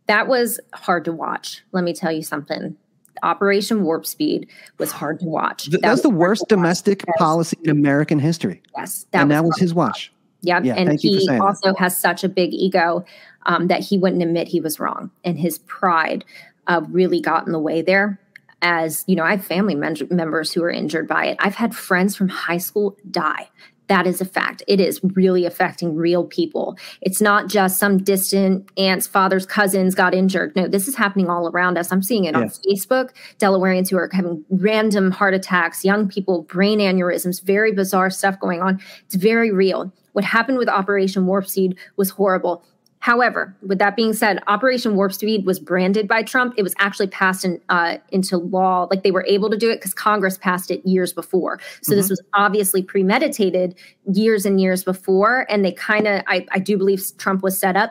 that 0.09 0.27
was 0.27 0.59
hard 0.75 1.05
to 1.05 1.13
watch. 1.13 1.63
Let 1.73 1.85
me 1.85 1.95
tell 1.95 2.11
you 2.13 2.23
something. 2.23 2.77
Operation 3.23 3.85
Warp 3.85 4.05
Speed 4.05 4.49
was 4.79 4.91
hard 4.91 5.21
to 5.21 5.27
watch. 5.27 5.65
Th- 5.65 5.73
That 5.73 5.83
That's 5.83 5.93
was 5.99 6.03
the 6.03 6.11
worst 6.11 6.41
to 6.49 6.57
watch. 6.57 6.61
domestic 6.61 7.05
policy 7.19 7.57
in 7.63 7.71
American 7.71 8.19
history. 8.19 8.63
Yes, 8.77 9.07
and 9.13 9.31
that 9.31 9.43
was 9.45 9.51
was 9.51 9.59
his 9.61 9.75
watch. 9.75 10.13
Yep. 10.41 10.65
Yeah, 10.65 10.75
and 10.75 10.89
thank 10.89 11.05
you 11.05 11.13
for 11.15 11.21
he 11.21 11.27
saying 11.27 11.39
that. 11.39 11.45
also 11.45 11.75
has 11.75 11.97
such 11.97 12.25
a 12.25 12.29
big 12.29 12.53
ego 12.53 13.05
um, 13.47 13.69
that 13.69 13.81
he 13.81 13.97
wouldn't 13.97 14.23
admit 14.23 14.49
he 14.49 14.61
was 14.61 14.81
wrong. 14.81 15.09
And 15.25 15.39
his 15.39 15.59
pride 15.59 16.25
uh, 16.67 16.83
really 16.89 17.21
got 17.21 17.47
in 17.47 17.53
the 17.53 17.59
way 17.59 17.83
there. 17.83 18.19
As 18.61 19.05
you 19.09 19.17
know, 19.17 19.25
I 19.25 19.33
have 19.33 19.45
family 19.45 19.75
men- 19.75 19.97
members 20.11 20.53
who 20.53 20.63
are 20.63 20.71
injured 20.71 21.09
by 21.09 21.27
it. 21.27 21.37
I've 21.41 21.57
had 21.57 21.75
friends 21.75 22.15
from 22.15 22.29
high 22.29 22.59
school 22.59 22.97
die. 23.11 23.49
That 23.89 24.07
is 24.07 24.21
a 24.21 24.25
fact. 24.25 24.63
It 24.69 24.81
is 24.81 25.01
really 25.03 25.45
affecting 25.45 25.97
real 25.97 26.25
people. 26.25 26.79
It's 27.03 27.21
not 27.21 27.49
just 27.49 27.79
some 27.79 27.99
distant 27.99 28.71
aunts, 28.79 29.07
fathers, 29.07 29.45
cousins 29.45 29.95
got 29.95 30.15
injured. 30.15 30.55
No, 30.57 30.69
this 30.69 30.89
is 30.89 30.95
happening 30.95 31.29
all 31.29 31.49
around 31.49 31.77
us. 31.77 31.93
I'm 31.93 32.03
seeing 32.03 32.25
it 32.25 32.35
on 32.35 32.49
Facebook. 32.49 33.11
Delawareans 33.39 33.91
who 33.91 33.99
are 33.99 34.09
having 34.13 34.45
random 34.49 35.11
heart 35.11 35.35
attacks, 35.35 35.85
young 35.85 36.09
people, 36.09 36.43
brain 36.43 36.79
aneurysms, 36.79 37.43
very 37.43 37.73
bizarre 37.73 38.09
stuff 38.09 38.39
going 38.41 38.63
on. 38.63 38.81
It's 39.05 39.17
very 39.17 39.51
real. 39.51 39.93
What 40.13 40.25
happened 40.25 40.59
with 40.59 40.69
Operation 40.69 41.27
Warp 41.27 41.47
Speed 41.47 41.77
was 41.97 42.11
horrible. 42.11 42.65
However, 43.03 43.53
with 43.67 43.81
that 43.81 43.97
being 43.97 44.13
said, 44.13 44.39
Operation 44.47 44.95
Warp 44.95 45.13
Speed 45.13 45.45
was 45.45 45.59
branded 45.59 46.07
by 46.07 46.23
Trump. 46.23 46.55
It 46.57 46.63
was 46.63 46.73
actually 46.79 47.09
passed 47.09 47.45
in, 47.45 47.61
uh, 47.69 47.97
into 48.11 48.37
law. 48.37 48.87
Like 48.89 49.03
they 49.03 49.11
were 49.11 49.27
able 49.27 49.51
to 49.51 49.57
do 49.57 49.71
it 49.71 49.79
because 49.79 49.93
Congress 49.93 50.39
passed 50.39 50.71
it 50.71 50.87
years 50.87 51.13
before. 51.13 51.59
So 51.83 51.97
this 51.97 52.07
Mhm. 52.07 52.11
was 52.11 52.23
obviously 52.33 52.81
premeditated 52.81 53.75
years 54.13 54.47
and 54.47 54.61
years 54.61 54.85
before. 54.85 55.47
And 55.51 55.65
they 55.65 55.73
kind 55.73 56.07
of, 56.07 56.23
I, 56.29 56.47
I 56.53 56.61
do 56.61 56.79
believe 56.79 57.05
Trump 57.19 57.43
was 57.43 57.59
set 57.59 57.77
up. 57.77 57.91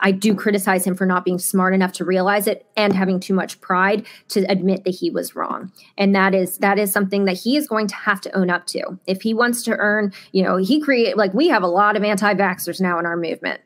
I 0.00 0.10
do 0.10 0.34
criticize 0.34 0.86
him 0.86 0.96
for 0.96 1.06
not 1.06 1.24
being 1.24 1.38
smart 1.38 1.72
enough 1.72 1.92
to 1.92 2.04
realize 2.04 2.46
it 2.46 2.66
and 2.76 2.92
having 2.92 3.20
too 3.20 3.32
much 3.32 3.58
pride 3.62 4.04
to 4.30 4.40
admit 4.50 4.84
that 4.84 4.90
he 4.90 5.10
was 5.10 5.34
wrong. 5.34 5.72
And 5.96 6.14
that 6.14 6.34
is 6.34 6.58
that 6.58 6.78
is 6.78 6.92
something 6.92 7.24
that 7.24 7.38
he 7.38 7.56
is 7.56 7.68
going 7.68 7.86
to 7.86 7.94
have 7.94 8.20
to 8.22 8.36
own 8.36 8.50
up 8.50 8.66
to. 8.66 8.98
If 9.06 9.22
he 9.22 9.32
wants 9.32 9.62
to 9.62 9.76
earn, 9.78 10.12
you 10.32 10.42
know, 10.42 10.56
he 10.56 10.78
create 10.80 11.16
like 11.16 11.32
we 11.32 11.48
have 11.48 11.62
a 11.62 11.68
lot 11.68 11.96
of 11.96 12.02
anti-vaxxers 12.04 12.80
now 12.82 12.98
in 12.98 13.06
our 13.06 13.16
movement. 13.16 13.60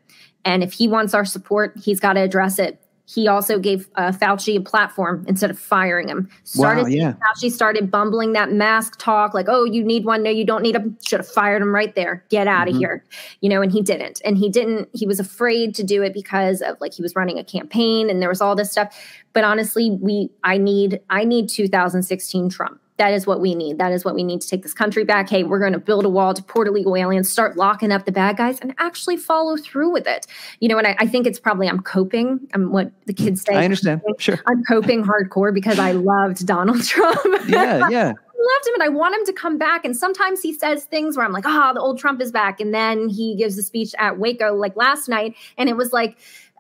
And 0.47 0.63
if 0.63 0.73
he 0.73 0.89
wants 0.89 1.13
our 1.13 1.25
support, 1.27 1.77
he's 1.77 2.01
got 2.01 2.15
to 2.15 2.21
address 2.21 2.59
it. 2.59 2.81
He 3.09 3.29
also 3.29 3.61
gave 3.61 3.89
uh, 3.95 4.11
Fauci 4.11 4.57
a 4.57 4.61
platform 4.61 5.25
instead 5.29 5.49
of 5.49 5.57
firing 5.57 6.09
him. 6.09 6.29
Started, 6.43 6.83
Wow, 6.83 6.89
yeah. 6.89 7.13
Fauci 7.13 7.53
started 7.53 7.89
bumbling 7.89 8.33
that 8.33 8.51
mask 8.51 8.99
talk, 8.99 9.33
like, 9.33 9.47
"Oh, 9.49 9.65
you 9.65 9.85
need 9.85 10.05
one? 10.05 10.25
No, 10.25 10.31
you 10.31 10.45
don't 10.45 10.61
need 10.63 10.75
them." 10.75 10.99
Should 11.07 11.21
have 11.21 11.29
fired 11.29 11.63
him 11.63 11.73
right 11.73 11.95
there. 11.95 12.25
Get 12.31 12.49
out 12.49 12.67
of 12.69 12.75
Mhm. 12.75 12.79
here, 12.79 13.05
you 13.43 13.49
know. 13.49 13.63
And 13.63 13.71
he 13.71 13.81
didn't. 13.81 14.21
And 14.25 14.37
he 14.39 14.49
didn't. 14.49 14.89
He 14.93 15.07
was 15.07 15.21
afraid 15.21 15.73
to 15.77 15.85
do 15.85 16.03
it 16.03 16.15
because 16.15 16.63
of 16.63 16.81
like 16.81 16.95
he 16.95 17.03
was 17.03 17.15
running 17.15 17.39
a 17.39 17.45
campaign 17.45 18.11
and 18.11 18.21
there 18.21 18.29
was 18.29 18.41
all 18.41 18.57
this 18.57 18.73
stuff. 18.73 18.93
But 19.35 19.45
honestly, 19.45 19.91
we 20.01 20.31
I 20.43 20.59
need 20.59 20.99
I 21.09 21.25
need 21.25 21.49
2016 21.49 22.49
Trump. 22.49 22.81
That 22.99 23.13
is 23.13 23.27
what 23.27 23.41
we 23.41 23.55
need. 23.55 23.79
That 23.79 23.93
is 23.93 24.05
what 24.05 24.15
we 24.15 24.23
need 24.25 24.41
to 24.41 24.49
take 24.49 24.63
this 24.63 24.73
country 24.73 25.05
back. 25.05 25.29
Hey, 25.29 25.45
we're 25.45 25.59
going 25.59 25.75
to 25.75 25.79
build 25.79 26.07
a 26.07 26.09
wall, 26.09 26.33
to 26.33 26.41
deport 26.41 26.67
illegal 26.67 26.97
aliens, 26.97 27.31
start 27.31 27.57
locking 27.57 27.93
up 27.93 28.07
the 28.07 28.13
bad 28.13 28.39
guys, 28.39 28.59
and 28.61 28.75
actually 28.79 29.19
follow 29.19 29.57
through 29.59 29.93
with 29.93 30.07
it. 30.07 30.27
You 30.61 30.69
know, 30.69 30.79
and 30.79 30.87
I, 30.87 30.97
I 30.99 31.07
think 31.07 31.27
it's 31.27 31.39
probably 31.39 31.69
I'm 31.69 31.81
coping. 31.81 32.41
I'm 32.55 32.73
what 32.73 32.91
the 33.07 33.13
kids 33.13 33.43
say. 33.43 33.55
I 33.55 33.65
understand. 33.65 34.01
Sure. 34.19 34.39
I'm 34.47 34.65
coping 34.65 35.05
hardcore 35.05 35.53
because 35.53 35.79
I 35.79 35.93
loved 35.93 36.47
Donald 36.47 36.83
Trump. 36.87 37.19
Yeah, 37.49 37.89
yeah. 37.91 38.13
I 38.13 38.55
loved 38.55 38.67
him 38.69 38.75
and 38.75 38.83
I 38.83 38.89
want 38.89 39.15
him 39.15 39.27
to 39.27 39.33
come 39.33 39.59
back. 39.59 39.85
And 39.85 39.97
sometimes 39.97 40.41
he 40.41 40.53
says 40.55 40.85
things 40.85 41.17
where 41.17 41.27
I'm 41.27 41.33
like, 41.33 41.47
ah, 41.47 41.73
the 41.75 41.81
old 41.81 41.99
Trump 41.99 42.21
is 42.23 42.31
back. 42.31 42.61
And 42.61 42.73
then 42.73 43.09
he 43.09 43.35
gives 43.37 43.59
a 43.59 43.63
speech 43.63 43.95
at 43.99 44.19
Waco 44.19 44.55
like 44.55 44.77
last 44.77 45.09
night. 45.09 45.35
And 45.59 45.69
it 45.69 45.77
was 45.77 45.93
like, 45.93 46.17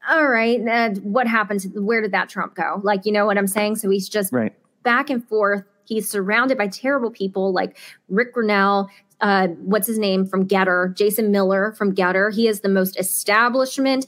all 0.09 0.27
right, 0.29 0.61
what 1.03 1.27
happened? 1.27 1.61
To, 1.61 1.68
where 1.81 2.01
did 2.03 2.12
that 2.12 2.29
Trump 2.29 2.55
go? 2.55 2.81
Like, 2.83 3.07
you 3.07 3.12
know 3.12 3.25
what 3.27 3.38
I'm 3.38 3.46
saying? 3.46 3.77
So 3.77 3.88
he's 3.90 4.09
just 4.09 4.33
Right. 4.33 4.53
back 4.83 5.11
and 5.11 5.27
forth. 5.27 5.64
He's 5.87 6.09
surrounded 6.09 6.59
by 6.59 6.68
terrible 6.68 7.11
people 7.11 7.53
like 7.53 7.79
Rick 8.09 8.35
Grinnell. 8.35 8.90
Uh, 9.20 9.49
what's 9.49 9.87
his 9.87 9.99
name 9.99 10.27
from 10.27 10.46
Gettr? 10.46 10.94
Jason 10.94 11.31
Miller 11.33 11.72
from 11.72 11.94
Gettr. 11.94 12.35
He 12.35 12.49
is 12.49 12.61
the 12.61 12.68
most 12.68 12.99
establishment 13.01 14.07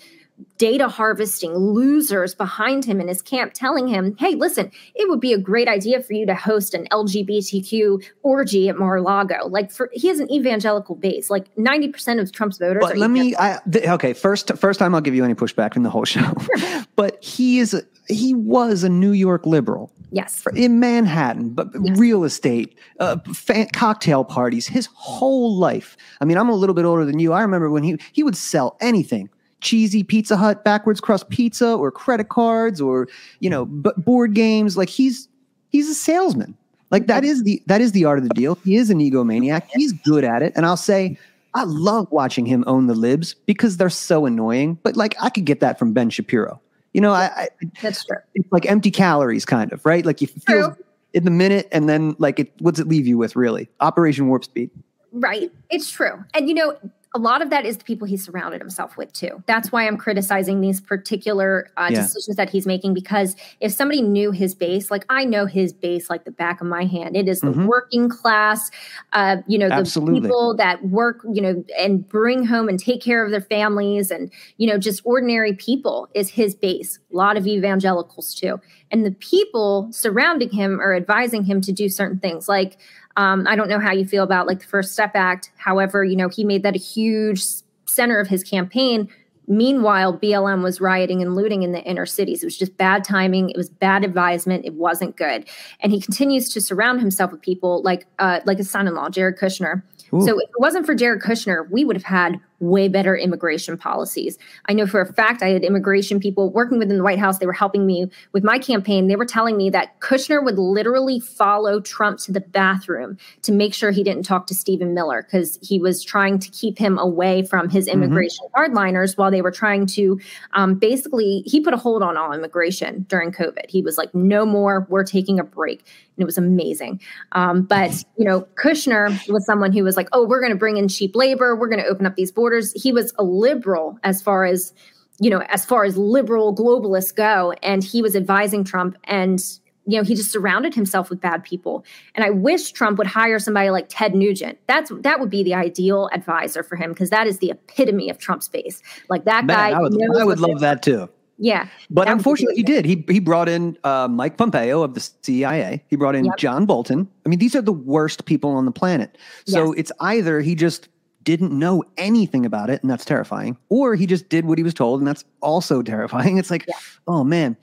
data 0.57 0.87
harvesting 0.89 1.53
losers 1.53 2.33
behind 2.33 2.85
him 2.85 3.01
in 3.01 3.09
his 3.09 3.21
camp 3.21 3.53
telling 3.55 3.89
him, 3.89 4.15
hey, 4.21 4.37
listen, 4.37 4.71
it 4.95 5.09
would 5.09 5.19
be 5.21 5.33
a 5.33 5.39
great 5.39 5.67
idea 5.67 6.01
for 6.01 6.13
you 6.13 6.25
to 6.27 6.35
host 6.35 6.75
an 6.75 6.87
LGBTQ 6.93 8.05
orgy 8.23 8.69
at 8.69 8.79
Mar-a-Lago. 8.79 9.47
Like 9.49 9.71
for 9.73 9.91
he 9.93 10.07
has 10.09 10.21
an 10.21 10.31
evangelical 10.31 10.95
base. 10.95 11.29
Like 11.31 11.53
90% 11.57 12.21
of 12.21 12.31
Trump's 12.31 12.59
voters 12.59 12.83
But 12.87 12.99
let 12.99 13.11
me. 13.11 13.35
I, 13.37 13.59
th- 13.71 13.87
okay, 13.89 14.13
first, 14.13 14.57
first 14.57 14.79
time 14.79 14.95
I'll 14.95 15.01
give 15.01 15.15
you 15.15 15.25
any 15.25 15.35
pushback 15.35 15.75
in 15.77 15.83
the 15.83 15.91
whole 15.91 16.05
show. 16.05 16.33
but 16.97 17.23
he 17.23 17.59
is. 17.59 17.75
a- 17.75 17.83
He 18.09 18.33
was 18.35 18.85
a 18.85 18.89
New 18.89 19.13
York 19.13 19.45
liberal. 19.45 19.93
Yes. 20.11 20.45
In 20.55 20.81
Manhattan, 20.81 21.51
but 21.51 21.69
real 21.99 22.25
estate, 22.25 22.79
uh, 22.99 23.19
fan, 23.35 23.69
cocktail 23.73 24.25
parties, 24.25 24.67
his 24.67 24.89
whole 24.95 25.55
life. 25.55 25.97
I 26.21 26.25
mean, 26.25 26.39
I'm 26.39 26.49
a 26.49 26.55
little 26.55 26.75
bit 26.75 26.85
older 26.85 27.05
than 27.05 27.19
you. 27.19 27.33
I 27.33 27.43
remember 27.43 27.71
when 27.71 27.83
he 27.83 27.99
he 28.13 28.23
would 28.23 28.37
sell 28.37 28.77
anything. 28.81 29.29
Cheesy 29.61 30.03
Pizza 30.05 30.37
Hut 30.37 30.65
backwards 30.65 31.01
crust 31.01 31.29
pizza 31.31 31.75
or 31.75 31.91
credit 31.91 32.29
cards 32.29 32.81
or 32.81 33.09
you 33.41 33.51
know 33.51 33.67
b- 33.67 33.91
board 33.99 34.35
games. 34.35 34.77
Like 34.77 34.89
he's 34.89 35.29
he's 35.71 35.91
a 35.91 35.95
salesman. 35.95 36.57
Like 36.91 37.07
that 37.07 37.25
is 37.25 37.43
the 37.43 37.63
that 37.67 37.81
is 37.81 37.93
the 37.93 38.05
art 38.05 38.19
of 38.19 38.25
the 38.25 38.35
deal. 38.35 38.57
He 38.65 38.77
is 38.77 38.91
an 38.91 39.01
egomaniac. 39.01 39.67
He's 39.75 39.93
good 39.93 40.25
at 40.25 40.43
it. 40.43 40.53
And 40.57 40.65
i'll 40.65 40.77
say 40.77 41.19
i 41.55 41.65
love 41.65 42.07
watching 42.11 42.45
him 42.45 42.63
own 42.67 42.89
the 42.89 42.95
libs 42.95 43.35
because 43.47 43.77
they're 43.77 43.91
so 43.91 44.27
annoying. 44.27 44.79
But 44.83 44.97
like 44.97 45.17
i 45.21 45.29
could 45.29 45.45
get 45.45 45.61
that 45.61 45.79
from 45.79 45.93
ben 45.93 46.09
shapiro 46.09 46.61
you 46.93 47.01
know 47.01 47.13
i, 47.13 47.25
I 47.25 47.49
that's 47.83 48.05
true. 48.05 48.17
it's 48.35 48.51
like 48.53 48.67
empty 48.67 48.91
calories 48.91 49.45
kind 49.45 49.73
of 49.73 49.85
right? 49.85 50.05
Like 50.05 50.21
you 50.21 50.27
feel 50.27 50.77
in 51.15 51.25
the 51.25 51.31
minute 51.31 51.69
and 51.73 51.89
then 51.89 52.15
like 52.19 52.39
it 52.39 52.53
what's 52.61 52.79
it 52.79 52.89
leave 52.89 53.07
you 53.07 53.19
with 53.19 53.37
really? 53.37 53.69
Operation 53.81 54.29
warp 54.29 54.45
speed. 54.45 54.71
Right. 55.13 55.51
It's 55.71 55.91
true. 55.91 56.23
And 56.35 56.49
you 56.49 56.55
know, 56.55 56.77
a 57.15 57.19
lot 57.19 57.41
of 57.41 57.49
that 57.51 57.65
is 57.65 57.79
the 57.79 57.85
people 57.85 58.07
he 58.07 58.17
surrounded 58.19 58.61
himself 58.61 58.97
with 58.99 59.13
too. 59.15 59.43
That's 59.47 59.73
why 59.73 59.87
I'm 59.87 59.97
criticizing 59.97 60.61
these 60.61 60.81
particular 60.81 61.69
uh, 61.79 61.89
Yeah. 61.91 62.03
decisions 62.03 62.37
that 62.37 62.51
he's 62.51 62.67
making 62.67 62.93
because 62.93 63.35
if 63.61 63.73
somebody 63.73 64.03
knew 64.03 64.31
his 64.31 64.55
base, 64.55 64.91
like 64.91 65.05
I 65.09 65.25
know 65.25 65.47
his 65.47 65.73
base 65.73 66.11
like 66.11 66.25
the 66.25 66.31
back 66.31 66.61
of 66.61 66.67
my 66.67 66.85
hand, 66.85 67.17
it 67.17 67.27
is 67.27 67.41
the 67.41 67.53
Mhm. 67.53 67.67
working 67.67 68.09
class, 68.11 68.71
uh, 69.15 69.39
you 69.47 69.59
know, 69.59 69.69
the 69.69 69.75
Absolutely. 69.77 70.21
people 70.21 70.55
that 70.57 70.85
work, 70.89 71.25
you 71.33 71.41
know, 71.41 71.65
and 71.79 72.07
bring 72.07 72.45
home 72.45 72.69
and 72.69 72.79
take 72.79 73.01
care 73.01 73.25
of 73.25 73.31
their 73.31 73.41
families 73.41 74.11
and, 74.11 74.31
you 74.59 74.67
know, 74.67 74.77
just 74.77 75.01
ordinary 75.05 75.55
people 75.55 76.09
is 76.15 76.29
his 76.29 76.55
base. 76.55 76.99
A 77.13 77.17
lot 77.17 77.39
of 77.39 77.47
evangelicals 77.47 78.35
too. 78.35 78.61
And 78.91 79.05
the 79.07 79.13
people 79.13 79.89
surrounding 79.93 80.51
him 80.51 80.79
are 80.81 80.95
advising 80.95 81.45
him 81.45 81.61
to 81.63 81.73
do 81.73 81.89
certain 81.89 82.19
things 82.19 82.49
like, 82.49 82.77
um, 83.19 83.47
I 83.49 83.57
don't 83.57 83.69
know 83.69 83.81
how 83.81 83.93
you 83.93 84.07
feel 84.07 84.23
about 84.23 84.47
like 84.47 84.61
the 84.61 84.67
First 84.67 84.93
Step 84.93 85.11
Act. 85.15 85.51
However, 85.57 86.05
you 86.05 86.15
know, 86.15 86.29
he 86.29 86.45
made 86.45 86.63
that 86.63 86.77
a 86.77 86.79
huge 86.79 87.43
center 87.85 88.21
of 88.21 88.29
his 88.29 88.45
campaign. 88.45 89.09
Meanwhile, 89.49 90.19
BLM 90.19 90.63
was 90.63 90.81
rioting 90.81 91.21
and 91.21 91.35
looting 91.35 91.65
in 91.65 91.73
the 91.73 91.83
inner 91.83 92.07
cities. 92.07 92.45
It 92.45 92.47
was 92.47 92.57
just 92.57 92.77
bad 92.77 93.03
timing. 93.03 93.51
It 93.51 93.57
was 93.57 93.71
bad 93.71 94.05
advisement. 94.05 94.65
It 94.65 94.75
wasn't 94.75 95.17
good. 95.17 95.49
And 95.81 95.91
he 95.91 96.01
continues 96.01 96.49
to 96.51 96.61
surround 96.61 97.01
himself 97.01 97.33
with 97.33 97.41
people 97.41 97.83
like 97.83 98.07
uh, 98.21 98.39
like 98.47 98.59
his 98.59 98.71
son-in-law, 98.71 99.09
Jared 99.11 99.37
Kushner. 99.37 99.83
Ooh. 100.15 100.21
So 100.21 100.39
if 100.39 100.49
it 100.49 100.61
wasn't 100.61 100.87
for 100.87 100.95
Jared 100.95 101.21
Kushner, 101.21 101.69
we 101.71 101.85
would 101.85 101.97
have 101.97 102.05
had 102.05 102.39
way 102.61 102.89
better 102.89 103.17
immigration 103.17 103.77
policies. 103.77 104.39
I 104.67 104.73
know 104.73 104.87
for 104.87 105.01
a 105.01 105.13
fact 105.13 105.43
I 105.43 105.51
had 105.51 105.63
immigration 105.63 106.19
people 106.19 106.51
working 106.51 106.79
within 106.79 106.97
the 106.97 107.05
White 107.05 107.19
House. 107.19 107.39
They 107.39 107.47
were 107.47 107.53
helping 107.53 107.87
me 107.87 108.11
with 108.33 108.43
my 108.43 108.59
campaign. 108.59 109.07
They 109.07 109.17
were 109.17 109.25
telling 109.25 109.57
me 109.57 109.71
that 109.71 110.01
Kushner 110.01 110.45
would 110.45 110.59
literally 110.59 111.21
follow 111.21 111.81
Trump 111.81 112.19
to 112.21 112.33
the 112.33 112.41
bathroom 112.41 113.17
to 113.43 113.53
make 113.53 113.75
sure 113.75 113.91
he 113.91 114.03
didn't 114.03 114.25
talk 114.25 114.47
to 114.49 114.55
Stephen 114.55 114.95
Miller 114.95 115.23
because 115.23 115.59
he 115.63 115.79
was 115.79 116.03
trying 116.03 116.39
to 116.39 116.51
keep 116.51 116.79
him 116.79 116.99
away 116.99 117.43
from 117.43 117.69
his 117.69 117.87
immigration 117.87 118.47
hardliners 118.57 119.17
while 119.17 119.31
they 119.31 119.43
were 119.43 119.51
trying 119.51 119.87
to 119.87 120.19
um, 120.55 120.75
basically, 120.75 121.43
he 121.47 121.61
put 121.61 121.75
a 121.75 121.77
hold 121.77 122.03
on 122.03 122.17
all 122.17 122.33
immigration 122.33 123.07
during 123.09 123.31
COVID. 123.31 123.69
He 123.69 123.83
was 123.83 123.99
like, 123.99 124.15
no 124.15 124.45
more, 124.45 124.87
we're 124.89 125.05
taking 125.05 125.39
a 125.39 125.45
break. 125.45 125.85
And 126.17 126.23
it 126.23 126.27
was 126.27 126.39
amazing. 126.39 127.01
Um, 127.33 127.63
but, 127.63 128.05
you 128.17 128.25
know, 128.25 128.47
Kushner 128.57 129.09
was 129.29 129.47
someone 129.47 129.73
who 129.73 129.85
was 129.85 129.97
like, 129.97 130.09
oh, 130.13 130.27
we're 130.27 130.41
going 130.41 130.53
to 130.53 130.59
bring 130.59 130.77
in 130.77 130.89
cheap 130.89 131.15
labor. 131.15 131.55
We're 131.55 131.69
going 131.69 131.83
to 131.83 131.87
open 131.87 132.07
up 132.07 132.17
these 132.17 132.33
borders. 132.33 132.48
He 132.75 132.93
was 132.93 133.13
a 133.19 133.25
liberal 133.25 133.99
as 134.05 134.23
far 134.23 134.45
as, 134.45 134.73
you 135.21 135.31
know, 135.31 135.41
as 135.49 135.65
far 135.65 135.85
as 135.85 135.97
liberal 135.97 136.55
globalists 136.55 137.15
go. 137.15 137.53
And 137.63 137.83
he 137.85 138.03
was 138.03 138.15
advising 138.17 138.65
Trump 138.65 138.97
and, 139.05 139.43
you 139.87 139.97
know, 139.97 140.05
he 140.05 140.15
just 140.15 140.31
surrounded 140.31 140.75
himself 140.75 141.09
with 141.11 141.21
bad 141.21 141.43
people. 141.45 141.85
And 142.15 142.25
I 142.25 142.31
wish 142.31 142.73
Trump 142.73 142.99
would 142.99 143.07
hire 143.07 143.39
somebody 143.39 143.71
like 143.71 143.87
Ted 143.89 144.15
Nugent. 144.15 144.59
That's 144.67 144.93
that 145.01 145.19
would 145.19 145.31
be 145.31 145.43
the 145.43 145.55
ideal 145.55 146.11
advisor 146.13 146.63
for 146.63 146.77
him 146.77 146.91
because 146.93 147.09
that 147.11 147.27
is 147.27 147.39
the 147.39 147.51
epitome 147.51 148.11
of 148.11 148.19
Trump's 148.19 148.49
base. 148.49 148.83
Like 149.09 149.25
that 149.25 149.47
Man, 149.47 149.57
guy. 149.57 149.71
I 149.71 149.81
would, 149.81 149.95
I 150.21 150.25
would 150.25 150.41
love 150.41 150.61
that 150.61 150.83
too 150.83 151.09
Yeah. 151.39 151.69
But 151.89 152.05
that 152.05 152.11
would 152.13 152.17
be 152.17 152.19
unfortunately, 152.19 152.57
he 152.57 152.63
did. 152.63 152.85
He 152.85 153.03
he 153.09 153.19
brought 153.19 153.49
in 153.49 153.79
uh, 153.83 154.09
Mike 154.09 154.37
Pompeo 154.37 154.83
of 154.83 154.93
the 154.95 155.01
CIA. 155.23 155.83
He 155.89 155.97
brought 155.97 156.15
in 156.17 156.27
Yep. 156.27 156.37
John 156.37 156.67
Bolton. 156.67 157.09
I 157.25 157.29
mean, 157.31 157.39
these 157.39 157.57
are 157.57 157.63
the 157.63 157.73
worst 157.73 158.27
people 158.27 158.51
on 158.51 158.67
the 158.67 158.73
planet. 158.73 159.17
So 159.47 159.69
Yes. 159.69 159.75
it's 159.79 159.93
either 160.01 160.41
he 160.43 160.55
just 160.55 160.89
didn't 161.29 161.53
know 161.53 161.85
anything 161.99 162.47
about 162.47 162.71
it, 162.71 162.81
and 162.83 162.91
that's 162.91 163.05
terrifying, 163.05 163.59
or 163.69 163.95
he 163.95 164.07
just 164.07 164.31
did 164.31 164.47
what 164.47 164.57
he 164.57 164.65
was 164.65 164.73
told, 164.73 164.99
and 165.01 165.07
that's 165.07 165.25
also 165.43 165.83
terrifying. 165.93 166.39
It's 166.39 166.51
like, 166.51 166.67
oh 167.07 167.23
man. 167.23 167.55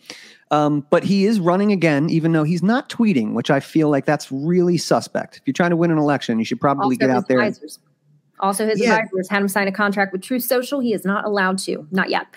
Um, 0.52 0.86
but 0.92 1.04
he 1.04 1.26
is 1.26 1.40
running 1.40 1.72
again, 1.72 2.08
even 2.12 2.32
though 2.32 2.44
he's 2.44 2.62
not 2.62 2.88
tweeting, 2.90 3.34
which 3.34 3.50
I 3.50 3.60
feel 3.60 3.90
like 3.90 4.06
that's 4.06 4.32
really 4.32 4.78
suspect. 4.78 5.38
If 5.38 5.42
you're 5.48 5.56
trying 5.56 5.72
to 5.72 5.76
win 5.76 5.90
an 5.90 5.98
election, 5.98 6.38
you 6.38 6.46
should 6.46 6.62
probably 6.62 6.84
also 6.96 6.98
get 6.98 7.10
out 7.10 7.28
there. 7.28 7.40
advisors. 7.40 7.80
Also, 8.40 8.68
his 8.68 8.80
Yeah. 8.80 8.94
advisors 8.98 9.28
had 9.28 9.42
him 9.42 9.48
sign 9.48 9.68
a 9.68 9.72
contract 9.72 10.14
with 10.14 10.22
Truth 10.22 10.44
Social. 10.44 10.80
He 10.82 10.94
is 10.94 11.04
not 11.04 11.26
allowed 11.26 11.58
to, 11.60 11.88
not 11.90 12.12
yet, 12.12 12.28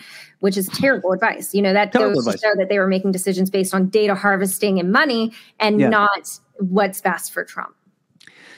which 0.40 0.56
is 0.56 0.68
terrible 0.68 1.12
advice. 1.12 1.54
You 1.54 1.60
know, 1.60 1.74
that 1.74 1.92
Terrible 1.92 2.14
goes 2.14 2.26
advice. 2.26 2.40
to 2.40 2.46
show 2.46 2.52
that 2.56 2.70
they 2.70 2.78
were 2.78 2.86
making 2.86 3.12
decisions 3.12 3.50
based 3.50 3.74
on 3.74 3.88
data 3.90 4.14
harvesting 4.14 4.80
and 4.80 4.90
money 4.90 5.32
and 5.60 5.78
Yeah. 5.78 5.88
not 5.90 6.38
what's 6.60 7.02
best 7.02 7.32
for 7.32 7.44
Trump. 7.44 7.74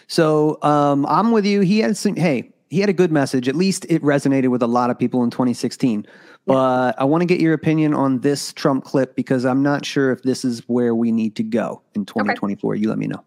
So 0.07 0.59
um, 0.63 1.07
I'm 1.07 1.33
with 1.33 1.45
you. 1.47 1.61
He 1.61 1.81
had 1.81 1.97
some. 1.97 2.15
Hey, 2.17 2.53
he 2.71 2.81
had 2.81 2.89
a 2.89 2.95
good 2.95 3.11
message. 3.11 3.49
At 3.49 3.57
least 3.57 3.85
it 3.89 4.01
resonated 4.03 4.49
with 4.49 4.63
a 4.63 4.67
lot 4.69 4.91
of 4.91 4.99
people 4.99 5.25
in 5.25 5.31
2016. 5.31 6.07
But 6.47 6.99
I 6.99 7.05
want 7.05 7.23
to 7.23 7.27
get 7.27 7.41
your 7.41 7.53
opinion 7.53 7.93
on 7.93 8.21
this 8.21 8.53
Trump 8.53 8.85
clip 8.85 9.17
because 9.17 9.45
I'm 9.45 9.63
not 9.63 9.85
sure 9.85 10.13
if 10.13 10.23
this 10.23 10.45
is 10.45 10.61
where 10.69 10.95
we 10.95 11.11
need 11.13 11.37
to 11.37 11.43
go 11.43 11.83
in 11.95 12.07
2024. 12.07 12.77
You 12.77 12.89
let 12.89 12.99
me 12.99 13.09
know. 13.09 13.23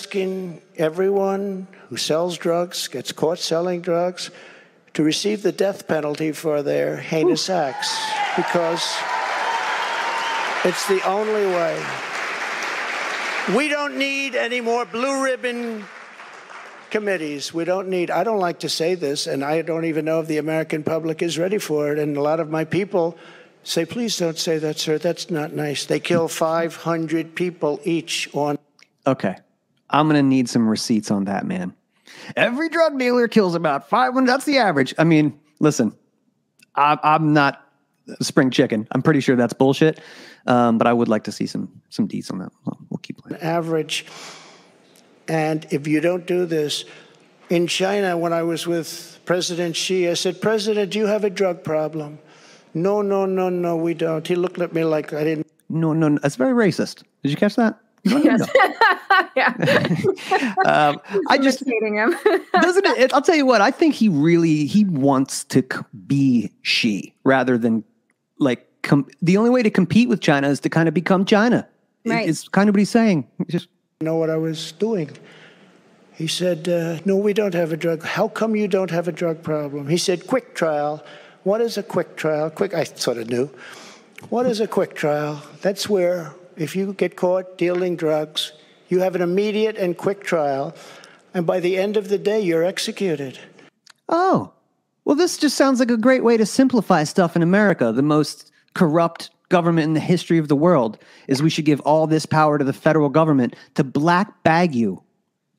asking 0.00 0.60
everyone 0.76 1.68
who 1.88 1.96
sells 1.96 2.36
drugs, 2.36 2.88
gets 2.88 3.12
caught 3.12 3.38
selling 3.38 3.80
drugs, 3.80 4.30
to 4.92 5.04
receive 5.04 5.42
the 5.42 5.52
death 5.52 5.86
penalty 5.86 6.32
for 6.32 6.62
their 6.62 6.96
heinous 6.96 7.48
acts 7.48 7.96
because 8.36 8.84
it's 10.64 10.86
the 10.88 11.00
only 11.06 11.46
way. 11.46 11.84
We 13.56 13.68
don't 13.68 13.96
need 13.96 14.34
any 14.34 14.60
more 14.60 14.84
blue 14.84 15.22
ribbon 15.22 15.84
committees. 16.94 17.52
We 17.52 17.64
don't 17.64 17.88
need, 17.88 18.08
I 18.08 18.22
don't 18.22 18.38
like 18.38 18.60
to 18.60 18.68
say 18.68 18.94
this, 18.94 19.26
and 19.26 19.42
I 19.42 19.62
don't 19.62 19.84
even 19.84 20.04
know 20.04 20.20
if 20.20 20.28
the 20.28 20.38
American 20.38 20.84
public 20.84 21.22
is 21.22 21.36
ready 21.36 21.58
for 21.58 21.90
it. 21.90 21.98
And 21.98 22.16
a 22.16 22.22
lot 22.22 22.38
of 22.38 22.50
my 22.50 22.64
people 22.64 23.18
say, 23.64 23.84
please 23.84 24.16
don't 24.16 24.38
say 24.38 24.58
that, 24.58 24.78
sir. 24.78 24.98
That's 24.98 25.28
not 25.28 25.52
nice. 25.52 25.86
They 25.86 25.98
kill 25.98 26.28
500 26.28 27.34
people 27.34 27.80
each 27.82 28.32
on. 28.32 28.58
Okay. 29.08 29.34
I'm 29.90 30.06
going 30.06 30.22
to 30.22 30.28
need 30.28 30.48
some 30.48 30.68
receipts 30.68 31.10
on 31.10 31.24
that, 31.24 31.44
man. 31.44 31.74
Every 32.36 32.68
drug 32.68 32.96
dealer 32.96 33.26
kills 33.26 33.56
about 33.56 33.88
500. 33.88 34.28
That's 34.28 34.44
the 34.44 34.58
average. 34.58 34.94
I 34.96 35.02
mean, 35.02 35.36
listen, 35.58 35.96
I, 36.76 36.96
I'm 37.02 37.32
not 37.32 37.60
spring 38.20 38.52
chicken. 38.52 38.86
I'm 38.92 39.02
pretty 39.02 39.20
sure 39.20 39.34
that's 39.34 39.52
bullshit. 39.52 39.98
Um, 40.46 40.78
but 40.78 40.86
I 40.86 40.92
would 40.92 41.08
like 41.08 41.24
to 41.24 41.32
see 41.32 41.46
some 41.46 41.80
some 41.88 42.06
deeds 42.06 42.30
on 42.30 42.38
that. 42.38 42.52
We'll, 42.90 42.98
keep 42.98 43.16
playing. 43.16 43.42
average. 43.42 44.04
And 45.28 45.66
if 45.70 45.86
you 45.86 46.00
don't 46.00 46.26
do 46.26 46.46
this, 46.46 46.84
in 47.50 47.66
China, 47.66 48.16
when 48.16 48.32
I 48.32 48.42
was 48.42 48.66
with 48.66 49.18
President 49.24 49.76
Xi, 49.76 50.08
I 50.08 50.14
said, 50.14 50.40
President, 50.40 50.92
do 50.92 50.98
you 50.98 51.06
have 51.06 51.24
a 51.24 51.30
drug 51.30 51.62
problem? 51.64 52.18
No, 52.74 53.02
no, 53.02 53.26
no, 53.26 53.48
no, 53.48 53.76
we 53.76 53.94
don't. 53.94 54.26
He 54.26 54.34
looked 54.34 54.60
at 54.60 54.72
me 54.72 54.84
like 54.84 55.12
I 55.12 55.24
didn't. 55.24 55.46
No, 55.68 55.92
no, 55.92 56.08
no, 56.08 56.18
that's 56.22 56.36
very 56.36 56.52
racist. 56.52 57.04
Did 57.22 57.30
you 57.30 57.36
catch 57.36 57.56
that? 57.56 57.78
No, 58.04 58.18
no, 58.18 58.36
no. 58.36 58.44
um, 60.66 61.00
I 61.28 61.38
just 61.40 61.64
hating 61.64 61.94
him. 61.96 62.14
doesn't 62.60 62.84
it, 62.86 63.12
I'll 63.14 63.22
tell 63.22 63.36
you 63.36 63.46
what. 63.46 63.60
I 63.60 63.70
think 63.70 63.94
he 63.94 64.08
really 64.08 64.66
he 64.66 64.84
wants 64.84 65.44
to 65.44 65.64
be 66.06 66.50
Xi 66.62 67.14
rather 67.24 67.56
than 67.56 67.82
like 68.38 68.66
com- 68.82 69.08
the 69.22 69.36
only 69.38 69.50
way 69.50 69.62
to 69.62 69.70
compete 69.70 70.08
with 70.08 70.20
China 70.20 70.48
is 70.48 70.60
to 70.60 70.68
kind 70.68 70.88
of 70.88 70.94
become 70.94 71.24
China. 71.24 71.66
It- 72.04 72.10
Right. 72.10 72.28
It's 72.28 72.48
kind 72.48 72.68
of 72.68 72.74
what 72.74 72.80
he's 72.80 72.90
saying. 72.90 73.26
It's 73.40 73.50
Just 73.52 73.68
know 74.00 74.16
what 74.16 74.30
I 74.30 74.36
was 74.36 74.72
doing. 74.72 75.10
He 76.14 76.26
said, 76.26 76.68
uh, 76.68 76.98
No, 77.04 77.16
we 77.16 77.32
don't 77.32 77.54
have 77.54 77.72
a 77.72 77.76
drug. 77.76 78.02
How 78.02 78.28
come 78.28 78.54
you 78.56 78.68
don't 78.68 78.90
have 78.90 79.08
a 79.08 79.12
drug 79.12 79.42
problem? 79.42 79.88
He 79.88 79.96
said, 79.98 80.26
Quick 80.26 80.54
trial. 80.54 81.04
What 81.42 81.60
is 81.60 81.76
a 81.76 81.82
quick 81.82 82.16
trial? 82.16 82.50
Quick, 82.50 82.72
I 82.74 82.84
sort 82.84 83.18
of 83.18 83.28
knew. 83.28 83.50
What 84.30 84.46
is 84.46 84.60
a 84.60 84.66
quick 84.66 84.94
trial? 84.94 85.42
That's 85.60 85.88
where, 85.88 86.34
if 86.56 86.74
you 86.74 86.94
get 86.94 87.16
caught 87.16 87.58
dealing 87.58 87.96
drugs, 87.96 88.52
you 88.88 89.00
have 89.00 89.14
an 89.14 89.22
immediate 89.22 89.76
and 89.76 89.96
quick 89.96 90.24
trial, 90.24 90.74
and 91.34 91.46
by 91.46 91.60
the 91.60 91.76
end 91.76 91.96
of 91.96 92.08
the 92.08 92.16
day, 92.18 92.40
you're 92.40 92.64
executed. 92.64 93.38
oh, 94.08 94.52
well, 95.04 95.16
this 95.16 95.36
just 95.36 95.56
sounds 95.56 95.80
like 95.80 95.90
a 95.90 95.98
great 95.98 96.24
way 96.24 96.38
to 96.38 96.46
simplify 96.46 97.04
stuff 97.04 97.36
in 97.36 97.42
America. 97.42 97.92
The 97.92 98.02
most 98.02 98.50
corrupt 98.72 99.28
government 99.54 99.84
in 99.84 99.94
the 99.94 100.00
history 100.00 100.38
of 100.38 100.48
the 100.48 100.56
world 100.56 100.98
is 101.28 101.40
we 101.40 101.48
should 101.48 101.64
give 101.64 101.78
all 101.82 102.08
this 102.08 102.26
power 102.26 102.58
to 102.58 102.64
the 102.64 102.72
federal 102.72 103.08
government 103.08 103.54
to 103.76 103.84
black 103.84 104.42
bag 104.42 104.74
you 104.74 105.00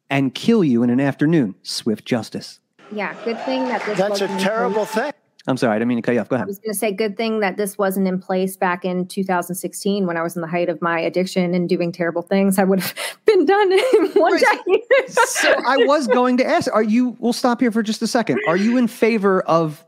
and 0.09 0.35
kill 0.35 0.65
you 0.65 0.83
in 0.83 0.89
an 0.89 0.99
afternoon. 0.99 1.55
Swift 1.63 2.03
justice. 2.03 2.59
Yeah, 2.91 3.15
good 3.23 3.39
thing 3.45 3.63
that 3.69 3.85
this 3.85 3.97
That's 3.97 4.19
a 4.19 4.25
wasn't 4.25 4.31
in 4.31 4.39
terrible 4.39 4.83
thing. 4.83 5.13
I'm 5.47 5.55
sorry, 5.55 5.77
I 5.77 5.79
didn't 5.79 5.87
mean 5.87 5.99
to 5.99 6.01
cut 6.01 6.11
you 6.13 6.19
off. 6.19 6.27
Go 6.27 6.35
ahead. 6.35 6.43
I 6.43 6.47
was 6.47 6.59
going 6.59 6.73
to 6.73 6.77
say, 6.77 6.91
good 6.91 7.15
thing 7.15 7.39
that 7.39 7.55
this 7.55 7.77
wasn't 7.77 8.05
in 8.05 8.19
place 8.19 8.57
back 8.57 8.83
in 8.83 9.07
2016 9.07 10.05
when 10.05 10.17
I 10.17 10.23
was 10.23 10.35
in 10.35 10.41
the 10.41 10.47
height 10.49 10.67
of 10.67 10.81
my 10.81 10.99
addiction 10.99 11.53
and 11.53 11.69
doing 11.69 11.93
terrible 11.93 12.21
things. 12.21 12.59
I 12.59 12.65
would 12.65 12.81
have 12.81 12.93
been 13.25 13.45
done 13.45 13.71
in 13.71 13.79
one 14.15 14.37
day. 14.37 14.81
so 15.07 15.53
I 15.65 15.77
was 15.85 16.07
going 16.07 16.35
to 16.35 16.45
ask, 16.45 16.69
are 16.73 16.83
you, 16.83 17.15
we'll 17.19 17.31
stop 17.31 17.61
here 17.61 17.71
for 17.71 17.81
just 17.81 18.01
a 18.01 18.07
second. 18.07 18.41
Are 18.45 18.57
you 18.57 18.75
in 18.75 18.89
favor 18.89 19.39
of 19.43 19.85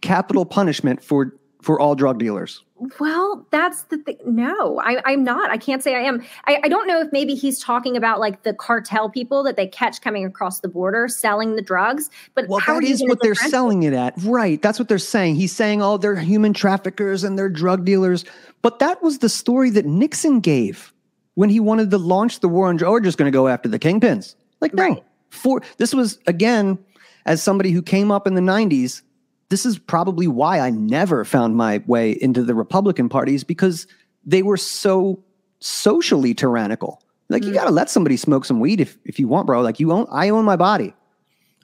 capital 0.00 0.46
punishment 0.46 1.04
for, 1.04 1.34
for 1.60 1.78
all 1.78 1.94
drug 1.94 2.18
dealers? 2.18 2.62
Well, 2.98 3.46
that's 3.50 3.82
the 3.84 3.98
thing. 3.98 4.16
No, 4.24 4.80
I, 4.80 5.02
I'm 5.04 5.22
not. 5.22 5.50
I 5.50 5.58
can't 5.58 5.82
say 5.82 5.94
I 5.96 6.00
am. 6.00 6.22
I, 6.46 6.60
I 6.64 6.68
don't 6.68 6.86
know 6.86 7.00
if 7.00 7.12
maybe 7.12 7.34
he's 7.34 7.58
talking 7.58 7.94
about 7.94 8.20
like 8.20 8.42
the 8.42 8.54
cartel 8.54 9.10
people 9.10 9.42
that 9.42 9.56
they 9.56 9.66
catch 9.66 10.00
coming 10.00 10.24
across 10.24 10.60
the 10.60 10.68
border 10.68 11.06
selling 11.06 11.56
the 11.56 11.62
drugs. 11.62 12.08
But 12.34 12.48
Well, 12.48 12.58
how 12.58 12.80
that 12.80 12.84
is 12.84 13.02
what 13.02 13.20
they're 13.20 13.34
selling 13.34 13.82
it 13.82 13.92
at. 13.92 14.14
Right. 14.22 14.62
That's 14.62 14.78
what 14.78 14.88
they're 14.88 14.98
saying. 14.98 15.36
He's 15.36 15.54
saying, 15.54 15.82
oh, 15.82 15.98
they're 15.98 16.16
human 16.16 16.54
traffickers 16.54 17.22
and 17.22 17.38
they're 17.38 17.50
drug 17.50 17.84
dealers. 17.84 18.24
But 18.62 18.78
that 18.78 19.02
was 19.02 19.18
the 19.18 19.28
story 19.28 19.68
that 19.70 19.84
Nixon 19.84 20.40
gave 20.40 20.94
when 21.34 21.50
he 21.50 21.60
wanted 21.60 21.90
to 21.90 21.98
launch 21.98 22.40
the 22.40 22.48
war 22.48 22.68
on 22.68 22.76
drugs. 22.76 22.92
We're 22.92 23.00
just 23.00 23.18
going 23.18 23.30
to 23.30 23.36
go 23.36 23.46
after 23.46 23.68
the 23.68 23.78
kingpins. 23.78 24.36
Like, 24.60 24.72
no. 24.72 25.04
For, 25.28 25.60
this 25.76 25.94
was, 25.94 26.18
again, 26.26 26.78
as 27.26 27.42
somebody 27.42 27.72
who 27.72 27.82
came 27.82 28.10
up 28.10 28.26
in 28.26 28.34
the 28.34 28.40
90s, 28.40 29.02
this 29.50 29.66
is 29.66 29.78
probably 29.78 30.26
why 30.26 30.60
I 30.60 30.70
never 30.70 31.24
found 31.24 31.56
my 31.56 31.82
way 31.86 32.12
into 32.12 32.42
the 32.42 32.54
Republican 32.54 33.08
parties 33.08 33.44
because 33.44 33.86
they 34.24 34.42
were 34.42 34.56
so 34.56 35.22
socially 35.58 36.32
tyrannical. 36.34 37.02
Like, 37.28 37.44
you 37.44 37.52
got 37.52 37.64
to 37.64 37.70
let 37.70 37.90
somebody 37.90 38.16
smoke 38.16 38.44
some 38.44 38.58
weed 38.58 38.80
if, 38.80 38.96
if 39.04 39.20
you 39.20 39.28
want, 39.28 39.46
bro. 39.46 39.60
Like, 39.60 39.78
you 39.78 39.92
own, 39.92 40.06
I 40.10 40.30
own 40.30 40.44
my 40.44 40.56
body. 40.56 40.94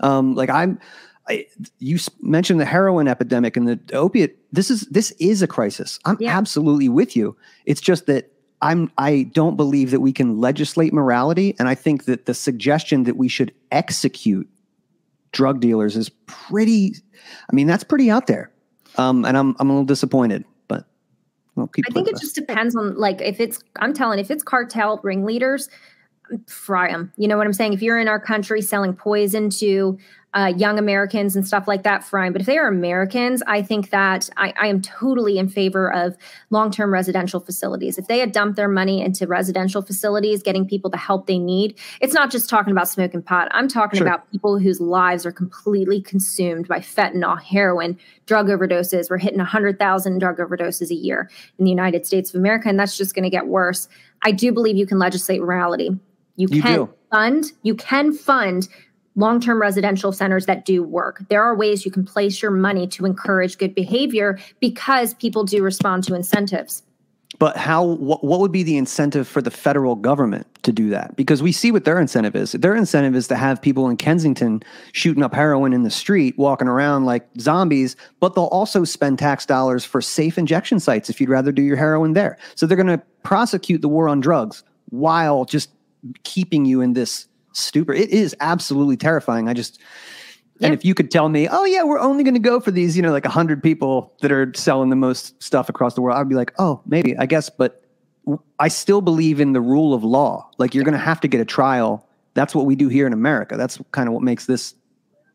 Um, 0.01 0.35
like 0.35 0.51
I'm, 0.51 0.79
I, 1.29 1.47
you 1.79 1.99
mentioned 2.21 2.61
the 2.61 2.65
heroin 2.65 3.09
epidemic 3.09 3.57
and 3.57 3.69
the 3.69 3.81
opiate. 3.95 4.39
This 4.53 4.71
is 4.71 4.83
this 4.83 5.13
is 5.19 5.43
a 5.43 5.47
crisis. 5.47 5.99
I'm 6.05 6.19
absolutely 6.25 6.89
with 6.89 7.17
you. 7.17 7.37
It's 7.65 7.81
just 7.81 8.07
that 8.07 8.31
I'm 8.63 8.93
I 8.99 9.25
don't 9.33 9.57
believe 9.57 9.91
that 9.91 10.01
we 10.01 10.13
can 10.13 10.39
legislate 10.39 10.93
morality, 10.93 11.57
and 11.59 11.69
I 11.69 11.75
think 11.75 12.05
that 12.05 12.27
the 12.27 12.35
suggestion 12.35 13.05
that 13.05 13.17
we 13.17 13.29
should 13.29 13.53
execute 13.73 14.49
drug 15.37 15.61
dealers 15.61 15.97
is 15.97 16.09
pretty. 16.25 16.95
I 17.51 17.55
mean, 17.55 17.67
that's 17.67 17.85
pretty 17.85 18.11
out 18.11 18.27
there. 18.27 18.51
Um, 18.97 19.25
and 19.27 19.37
I'm 19.37 19.55
I'm 19.61 19.69
a 19.69 19.73
little 19.73 19.85
disappointed, 19.85 20.45
but 20.67 20.87
we'll 21.55 21.67
keep. 21.69 21.85
I 21.89 21.93
think 21.93 22.09
it 22.09 22.15
with 22.15 22.23
just 22.23 22.35
depends 22.35 22.75
on 22.75 22.97
like 22.97 23.21
if 23.21 23.39
it's 23.39 23.63
I'm 23.77 23.93
telling 23.93 24.19
if 24.19 24.31
it's 24.31 24.43
cartel 24.43 24.99
ringleaders, 25.03 25.69
fry 26.49 26.91
them. 26.91 27.13
You 27.19 27.29
know 27.29 27.37
what 27.37 27.47
I'm 27.47 27.53
saying? 27.53 27.75
If 27.75 27.83
you're 27.83 27.99
in 27.99 28.09
our 28.09 28.19
country 28.19 28.63
selling 28.63 28.95
poison 28.95 29.51
to 29.51 29.99
uh, 30.37 30.53
young 30.59 30.79
Americans 30.79 31.35
and 31.35 31.47
stuff 31.47 31.67
like 31.67 31.83
that, 31.83 32.05
'em. 32.13 32.31
But 32.33 32.43
if 32.43 32.47
they 32.47 32.59
are 32.59 32.69
Americans, 32.69 33.43
I 33.47 33.63
think 33.63 33.89
that 33.89 34.29
I, 34.37 34.53
I 34.61 34.67
am 34.67 34.83
totally 34.83 35.39
in 35.39 35.49
favor 35.49 35.91
of 35.91 36.15
long-term 36.51 36.93
residential 36.93 37.41
facilities. 37.41 37.97
If 37.97 38.07
they 38.07 38.19
had 38.19 38.33
dumped 38.33 38.57
their 38.57 38.69
money 38.69 39.01
into 39.01 39.27
residential 39.27 39.81
facilities, 39.81 40.43
getting 40.43 40.67
people 40.69 40.91
the 40.91 40.99
help 40.99 41.27
they 41.27 41.39
need, 41.39 41.79
it's 42.03 42.13
not 42.13 42.31
just 42.31 42.51
talking 42.51 42.71
about 42.71 42.87
smoking 42.87 43.23
pot. 43.23 43.49
I'm 43.53 43.67
talking 43.67 43.97
Sure. 43.99 44.07
about 44.07 44.31
people 44.31 44.59
whose 44.59 44.79
lives 44.79 45.25
are 45.25 45.33
completely 45.33 46.03
consumed 46.03 46.69
by 46.69 46.81
fentanyl, 46.81 47.41
heroin, 47.43 47.99
drug 48.27 48.49
overdoses. 48.49 49.09
We're 49.09 49.17
hitting 49.17 49.39
100,000 49.41 50.19
drug 50.19 50.37
overdoses 50.37 50.91
a 50.91 50.95
year 50.95 51.31
in 51.59 51.65
the 51.65 51.71
United 51.71 52.05
States 52.05 52.29
of 52.35 52.39
America, 52.39 52.69
and 52.69 52.79
that's 52.79 52.99
just 52.99 53.15
going 53.15 53.23
to 53.25 53.31
get 53.31 53.47
worse. 53.47 53.89
I 54.23 54.33
do 54.33 54.53
believe 54.53 54.77
you 54.77 54.87
can 54.87 54.99
legislate 54.99 55.41
morality. 55.41 55.99
You 56.39 56.49
You 56.51 56.61
can 56.61 56.75
do. 56.75 56.89
fund, 57.11 57.53
you 57.63 57.75
can 57.75 58.13
fund 58.13 58.69
long-term 59.17 59.61
residential 59.61 60.13
centers 60.13 60.47
that 60.47 60.65
do 60.65 60.83
work. 60.83 61.25
There 61.29 61.43
are 61.43 61.57
ways 61.57 61.85
you 61.85 61.91
can 61.91 62.05
place 62.05 62.41
your 62.41 62.51
money 62.51 62.87
to 62.89 63.05
encourage 63.05 63.59
good 63.59 63.75
behavior 63.75 64.39
because 64.61 65.15
people 65.15 65.45
do 65.45 65.63
respond 65.63 66.05
to 66.05 66.15
incentives. 66.15 66.83
But 67.39 67.57
how? 67.57 67.85
What, 67.85 68.25
what 68.25 68.41
would 68.41 68.53
be 68.53 68.63
the 68.63 68.77
incentive 68.77 69.29
for 69.29 69.43
the 69.43 69.51
federal 69.51 69.95
government 69.95 70.47
to 70.63 70.73
do 70.73 70.89
that? 70.91 71.17
Because 71.17 71.43
we 71.43 71.53
see 71.53 71.71
what 71.71 71.85
their 71.85 72.01
incentive 72.01 72.35
is. 72.35 72.53
Their 72.53 72.75
incentive 72.75 73.15
is 73.15 73.29
to 73.29 73.37
have 73.37 73.61
people 73.61 73.89
in 73.89 73.97
Kensington 73.97 74.63
shooting 74.93 75.23
up 75.23 75.35
heroin 75.35 75.73
in 75.73 75.83
the 75.83 75.91
street, 75.91 76.39
walking 76.39 76.69
around 76.69 77.05
like 77.05 77.29
zombies. 77.39 77.97
But 78.21 78.35
they'll 78.35 78.45
also 78.45 78.85
spend 78.85 79.19
tax 79.19 79.45
dollars 79.45 79.85
for 79.85 80.01
safe 80.01 80.39
injection 80.39 80.81
sites 80.81 81.11
if 81.11 81.21
you'd 81.21 81.29
rather 81.29 81.53
do 81.53 81.63
your 81.63 81.77
heroin 81.77 82.15
there. 82.15 82.39
So 82.55 82.65
they're 82.65 82.77
going 82.77 82.87
to 82.99 83.03
prosecute 83.23 83.83
the 83.83 83.89
war 83.89 84.09
on 84.09 84.21
drugs 84.21 84.63
while 84.91 85.45
just 85.45 85.71
keeping 86.23 86.65
you 86.65 86.81
in 86.81 86.95
this 86.95 87.27
stupor. 87.57 87.93
It 87.93 88.11
is 88.11 88.35
absolutely 88.41 88.97
terrifying. 88.97 89.49
I 89.49 89.55
just. 89.55 89.81
And 90.63 90.73
if 90.73 90.87
you 90.87 90.95
could 90.95 91.11
tell 91.11 91.29
me, 91.29 91.49
oh 91.49 91.67
yeah, 91.67 91.83
we're 91.83 91.99
only 91.99 92.25
going 92.25 92.33
to 92.33 92.41
go 92.41 92.61
for 92.61 92.71
these, 92.71 92.97
you 92.97 93.03
know, 93.03 93.13
like 93.13 93.27
a 93.27 93.31
hundred 93.31 93.63
people 93.63 94.15
that 94.23 94.33
are 94.33 94.51
selling 94.55 94.89
the 94.89 94.97
most 94.97 95.43
stuff 95.43 95.69
across 95.69 95.93
the 95.93 96.01
world, 96.01 96.17
I'd 96.17 96.31
be 96.31 96.35
like, 96.35 96.55
oh, 96.59 96.81
maybe, 96.87 97.15
I 97.19 97.27
guess. 97.27 97.51
But 97.51 97.85
I 98.59 98.69
still 98.69 99.03
believe 99.03 99.39
in 99.39 99.53
the 99.53 99.61
rule 99.61 99.93
of 99.93 100.03
law. 100.03 100.49
Like 100.57 100.75
you're 100.75 100.85
going 100.85 100.97
to 100.97 100.99
have 100.99 101.21
to 101.21 101.29
get 101.29 101.43
a 101.43 101.45
trial. 101.45 102.09
That's 102.33 102.55
what 102.55 102.65
we 102.65 102.75
do 102.75 102.89
here 102.89 103.07
in 103.07 103.13
America. 103.13 103.59
That's 103.59 103.79
kind 103.93 104.09
of 104.09 104.15
what 104.15 104.23
makes 104.23 104.47
this 104.47 104.75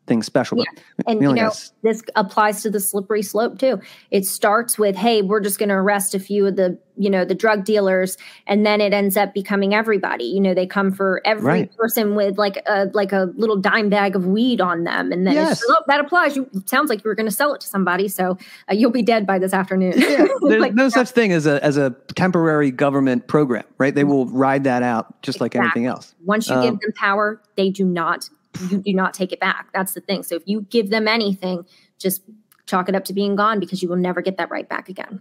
thing 0.06 0.22
special. 0.22 0.56
But 0.58 0.66
And 1.06 1.20
you 1.22 1.28
know, 1.28 1.34
got 1.34 1.46
s- 1.52 1.72
this 1.82 2.02
applies 2.16 2.60
to 2.62 2.70
the 2.70 2.80
slippery 2.80 3.22
slope 3.22 3.58
too. 3.58 3.80
It 4.10 4.26
starts 4.26 4.76
with, 4.78 4.96
"Hey, 4.96 5.22
we're 5.22 5.40
just 5.40 5.58
going 5.60 5.68
to 5.68 5.76
arrest 5.76 6.12
a 6.14 6.18
few 6.18 6.46
of 6.46 6.56
the, 6.56 6.76
you 6.96 7.08
know, 7.08 7.24
the 7.24 7.36
drug 7.36 7.64
dealers," 7.64 8.18
and 8.48 8.66
then 8.66 8.80
it 8.80 8.92
ends 8.92 9.16
up 9.16 9.32
becoming 9.32 9.74
everybody. 9.74 10.24
You 10.24 10.40
know, 10.40 10.54
they 10.54 10.66
come 10.66 10.90
for 10.90 11.22
every 11.24 11.44
Right. 11.44 11.76
person 11.76 12.16
with 12.16 12.36
like 12.36 12.60
a 12.66 12.90
like 12.94 13.12
a 13.12 13.30
little 13.36 13.56
dime 13.56 13.88
bag 13.90 14.16
of 14.16 14.26
weed 14.26 14.60
on 14.60 14.82
them, 14.84 15.12
and 15.12 15.24
then 15.24 15.34
Yes. 15.34 15.62
oh, 15.68 15.82
that 15.86 16.00
applies. 16.00 16.34
You 16.36 16.50
sounds 16.66 16.90
like 16.90 17.04
you 17.04 17.08
were 17.08 17.14
going 17.14 17.28
to 17.28 17.34
sell 17.34 17.54
it 17.54 17.60
to 17.60 17.68
somebody, 17.68 18.08
so 18.08 18.36
uh, 18.68 18.74
you'll 18.74 18.90
be 18.90 19.02
dead 19.02 19.24
by 19.24 19.38
this 19.38 19.54
afternoon. 19.54 19.92
There's 19.96 20.30
Like, 20.60 20.74
no 20.74 20.88
such 20.88 21.10
thing 21.10 21.32
as 21.32 21.46
a 21.46 21.62
as 21.64 21.76
a 21.76 21.90
temporary 22.16 22.72
government 22.72 23.28
program, 23.28 23.64
right? 23.78 23.94
They 23.94 24.04
will 24.04 24.26
ride 24.26 24.64
that 24.64 24.82
out 24.82 25.22
just 25.22 25.40
like 25.40 25.54
anything 25.54 25.86
else. 25.86 26.12
Once 26.24 26.48
you 26.48 26.56
Um, 26.56 26.62
give 26.62 26.80
them 26.80 26.92
power, 26.96 27.40
they 27.56 27.70
do 27.70 27.84
not 27.84 28.28
you 28.68 28.78
do 28.78 28.92
not 28.92 29.14
take 29.14 29.32
it 29.32 29.40
back. 29.40 29.68
That's 29.72 29.94
the 29.94 30.00
thing. 30.00 30.22
So 30.22 30.34
if 30.36 30.42
you 30.46 30.62
give 30.62 30.90
them 30.90 31.08
anything, 31.08 31.64
just 31.98 32.22
chalk 32.66 32.88
it 32.88 32.94
up 32.94 33.04
to 33.06 33.12
being 33.12 33.36
gone 33.36 33.60
because 33.60 33.82
you 33.82 33.88
will 33.88 33.96
never 33.96 34.20
get 34.20 34.36
that 34.38 34.50
right 34.50 34.68
back 34.68 34.88
again. 34.88 35.20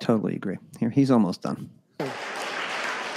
Totally 0.00 0.34
agree. 0.34 0.58
Here, 0.78 0.90
he's 0.90 1.10
almost 1.10 1.42
done. 1.42 1.70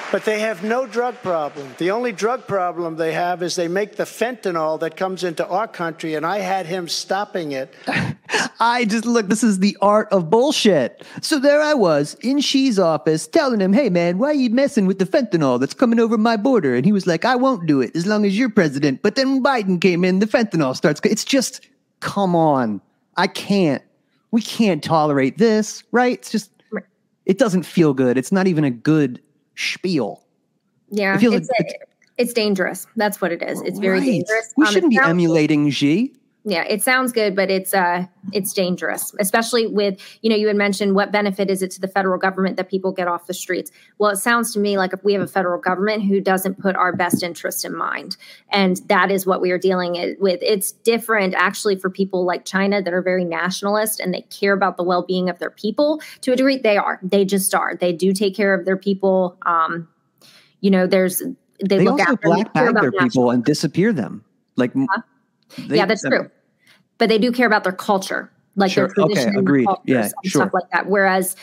But 0.10 0.24
they 0.24 0.40
have 0.40 0.64
no 0.64 0.88
drug 0.88 1.16
problem. 1.16 1.76
The 1.80 1.92
only 1.92 2.14
drug 2.14 2.48
problem 2.48 2.96
they 2.96 3.12
have 3.12 3.44
is 3.44 3.58
they 3.58 3.68
make 3.68 3.98
the 3.98 4.04
fentanyl 4.04 4.80
that 4.80 4.96
comes 4.96 5.26
into 5.26 5.46
our 5.46 5.68
country, 5.68 6.16
and 6.16 6.26
I 6.26 6.40
had 6.40 6.66
him 6.66 6.88
stopping 6.88 7.52
it. 7.52 7.74
I 8.60 8.86
just 8.86 9.06
look, 9.06 9.28
this 9.28 9.44
is 9.44 9.60
the 9.60 9.78
art 9.82 10.08
of 10.12 10.30
bullshit. 10.30 11.04
So 11.22 11.40
there 11.40 11.62
I 11.62 11.74
was 11.74 12.16
in 12.22 12.40
Xi's 12.40 12.80
office 12.80 13.28
telling 13.28 13.60
him, 13.60 13.74
hey 13.74 13.90
man, 13.90 14.18
why 14.18 14.30
are 14.30 14.34
you 14.34 14.50
messing 14.50 14.88
with 14.88 14.98
the 14.98 15.06
fentanyl 15.06 15.60
that's 15.60 15.74
coming 15.74 16.00
over 16.00 16.18
my 16.18 16.38
border? 16.38 16.74
And 16.74 16.86
he 16.86 16.94
was 16.94 17.06
like, 17.06 17.26
I 17.26 17.36
won't 17.36 17.68
do 17.68 17.82
it 17.82 17.96
as 17.96 18.08
long 18.08 18.26
as 18.26 18.38
you're 18.38 18.50
president. 18.50 19.02
But 19.02 19.16
then 19.16 19.44
Biden 19.44 19.80
came 19.80 20.06
in, 20.06 20.20
the 20.20 20.26
fentanyl 20.26 20.76
starts. 20.76 21.02
It's 21.04 21.26
just, 21.26 21.68
come 22.00 22.36
on. 22.36 22.82
I 23.18 23.28
can't. 23.28 23.84
we 24.32 24.42
can't 24.42 24.84
tolerate 24.84 25.38
this, 25.38 25.84
right? 25.92 26.14
It's 26.14 26.32
just, 26.32 26.52
it 27.26 27.38
doesn't 27.38 27.64
feel 27.64 27.94
good. 27.94 28.18
It's 28.18 28.32
not 28.32 28.48
even 28.48 28.64
a 28.64 28.72
good 28.72 29.22
spiel. 29.58 30.24
Yeah, 30.90 31.16
It 31.16 31.20
feels 31.20 31.36
it's, 31.36 31.50
like 31.60 31.82
it's 32.18 32.32
dangerous. 32.34 32.88
That's 32.96 33.20
what 33.20 33.32
it 33.32 33.42
is. 33.44 33.62
It's 33.64 33.80
very 33.80 34.00
Right. 34.00 34.06
dangerous. 34.06 34.54
We 34.56 34.66
Um, 34.66 34.74
shouldn't 34.74 34.90
be 34.92 34.96
sounds- 34.98 35.10
emulating 35.10 35.70
Xi. 35.70 36.14
Yeah, 36.50 36.64
it 36.64 36.82
sounds 36.82 37.12
good, 37.12 37.36
but 37.36 37.52
it's 37.52 37.74
uh 37.74 38.06
it's 38.32 38.54
dangerous, 38.54 39.14
especially 39.20 39.68
with 39.68 40.00
you 40.22 40.30
know 40.30 40.36
you 40.38 40.48
had 40.48 40.56
mentioned 40.56 40.96
what 40.96 41.12
benefit 41.12 41.50
is 41.50 41.62
it 41.62 41.72
to 41.72 41.82
the 41.82 41.90
federal 41.90 42.18
government 42.18 42.56
that 42.56 42.70
people 42.70 42.94
get 42.94 43.10
off 43.10 43.28
the 43.28 43.34
streets? 43.34 43.70
Well, 43.98 44.12
it 44.12 44.16
sounds 44.16 44.54
to 44.54 44.60
me 44.60 44.78
like 44.78 44.94
if 44.94 45.04
we 45.04 45.12
have 45.12 45.22
a 45.22 45.28
federal 45.28 45.60
government 45.60 46.04
who 46.04 46.22
doesn't 46.22 46.62
put 46.62 46.78
our 46.78 46.96
best 46.96 47.22
interest 47.22 47.66
in 47.66 47.76
mind, 47.76 48.16
and 48.50 48.78
that 48.88 49.12
is 49.12 49.26
what 49.26 49.42
we 49.42 49.52
are 49.52 49.58
dealing 49.58 50.16
with. 50.22 50.40
It's 50.42 50.72
different 50.72 51.36
actually 51.36 51.76
for 51.76 51.90
people 51.90 52.24
like 52.24 52.46
China 52.46 52.82
that 52.82 52.94
are 52.94 53.02
very 53.02 53.26
nationalist 53.26 54.00
and 54.00 54.14
they 54.14 54.22
care 54.22 54.54
about 54.54 54.78
the 54.78 54.84
well 54.84 55.04
being 55.04 55.30
of 55.30 55.40
their 55.40 55.52
people 55.52 56.02
to 56.22 56.32
a 56.32 56.38
degree. 56.38 56.60
They 56.60 56.78
are, 56.78 56.98
they 57.04 57.26
just 57.26 57.54
are. 57.54 57.76
They 57.76 57.92
do 57.92 58.14
take 58.14 58.38
care 58.38 58.54
of 58.54 58.64
their 58.64 58.78
people. 58.78 59.38
Um, 59.46 59.90
you 60.62 60.72
know, 60.72 60.88
there's 60.88 61.20
they, 61.20 61.80
They, 61.80 61.84
look 61.84 62.00
also 62.00 62.14
after 62.14 62.28
black 62.30 62.54
bag 62.54 62.74
their 62.76 62.94
people 62.94 63.32
and 63.32 63.44
disappear 63.44 63.92
them. 63.92 64.24
Like, 64.56 64.74
they- 64.74 65.78
yeah, 65.78 65.86
that's 65.86 66.04
true. 66.04 66.30
But 66.98 67.10
they 67.10 67.18
do 67.18 67.32
care 67.32 67.48
about 67.48 67.64
their 67.64 67.74
culture, 67.74 68.32
like 68.56 68.72
Sure. 68.72 68.88
their 68.88 69.06
Okay, 69.06 69.14
tradition, 69.14 69.30
and 69.30 69.40
agreed. 69.40 69.66
cultures 69.66 69.84
Yeah, 69.86 70.02
and 70.04 70.32
sure. 70.32 70.42
stuff 70.42 70.54
like 70.54 70.70
that. 70.72 70.88
Whereas 70.88 71.36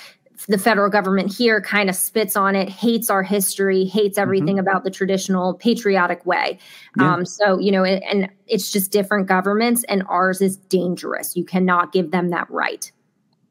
the 0.48 0.58
federal 0.58 0.90
government 0.90 1.32
here 1.32 1.60
kind 1.60 1.88
of 1.88 1.94
spits 1.94 2.36
on 2.36 2.54
it, 2.56 2.68
hates 2.68 3.08
our 3.08 3.22
history, 3.22 3.84
hates 3.84 4.18
everything 4.18 4.58
about 4.58 4.84
the 4.84 4.90
traditional 4.90 5.54
patriotic 5.54 6.26
way. 6.26 6.58
Mm-hmm. 6.98 7.00
Yeah. 7.02 7.14
Um, 7.14 7.24
so 7.24 7.58
you 7.58 7.70
know, 7.70 7.84
and, 7.84 8.02
and 8.04 8.28
it's 8.46 8.70
just 8.72 8.90
different 8.90 9.26
governments, 9.28 9.84
and 9.88 10.02
ours 10.08 10.40
is 10.40 10.56
dangerous. 10.56 11.36
You 11.36 11.44
cannot 11.44 11.92
give 11.92 12.10
them 12.10 12.30
that 12.30 12.50
right. 12.50 12.90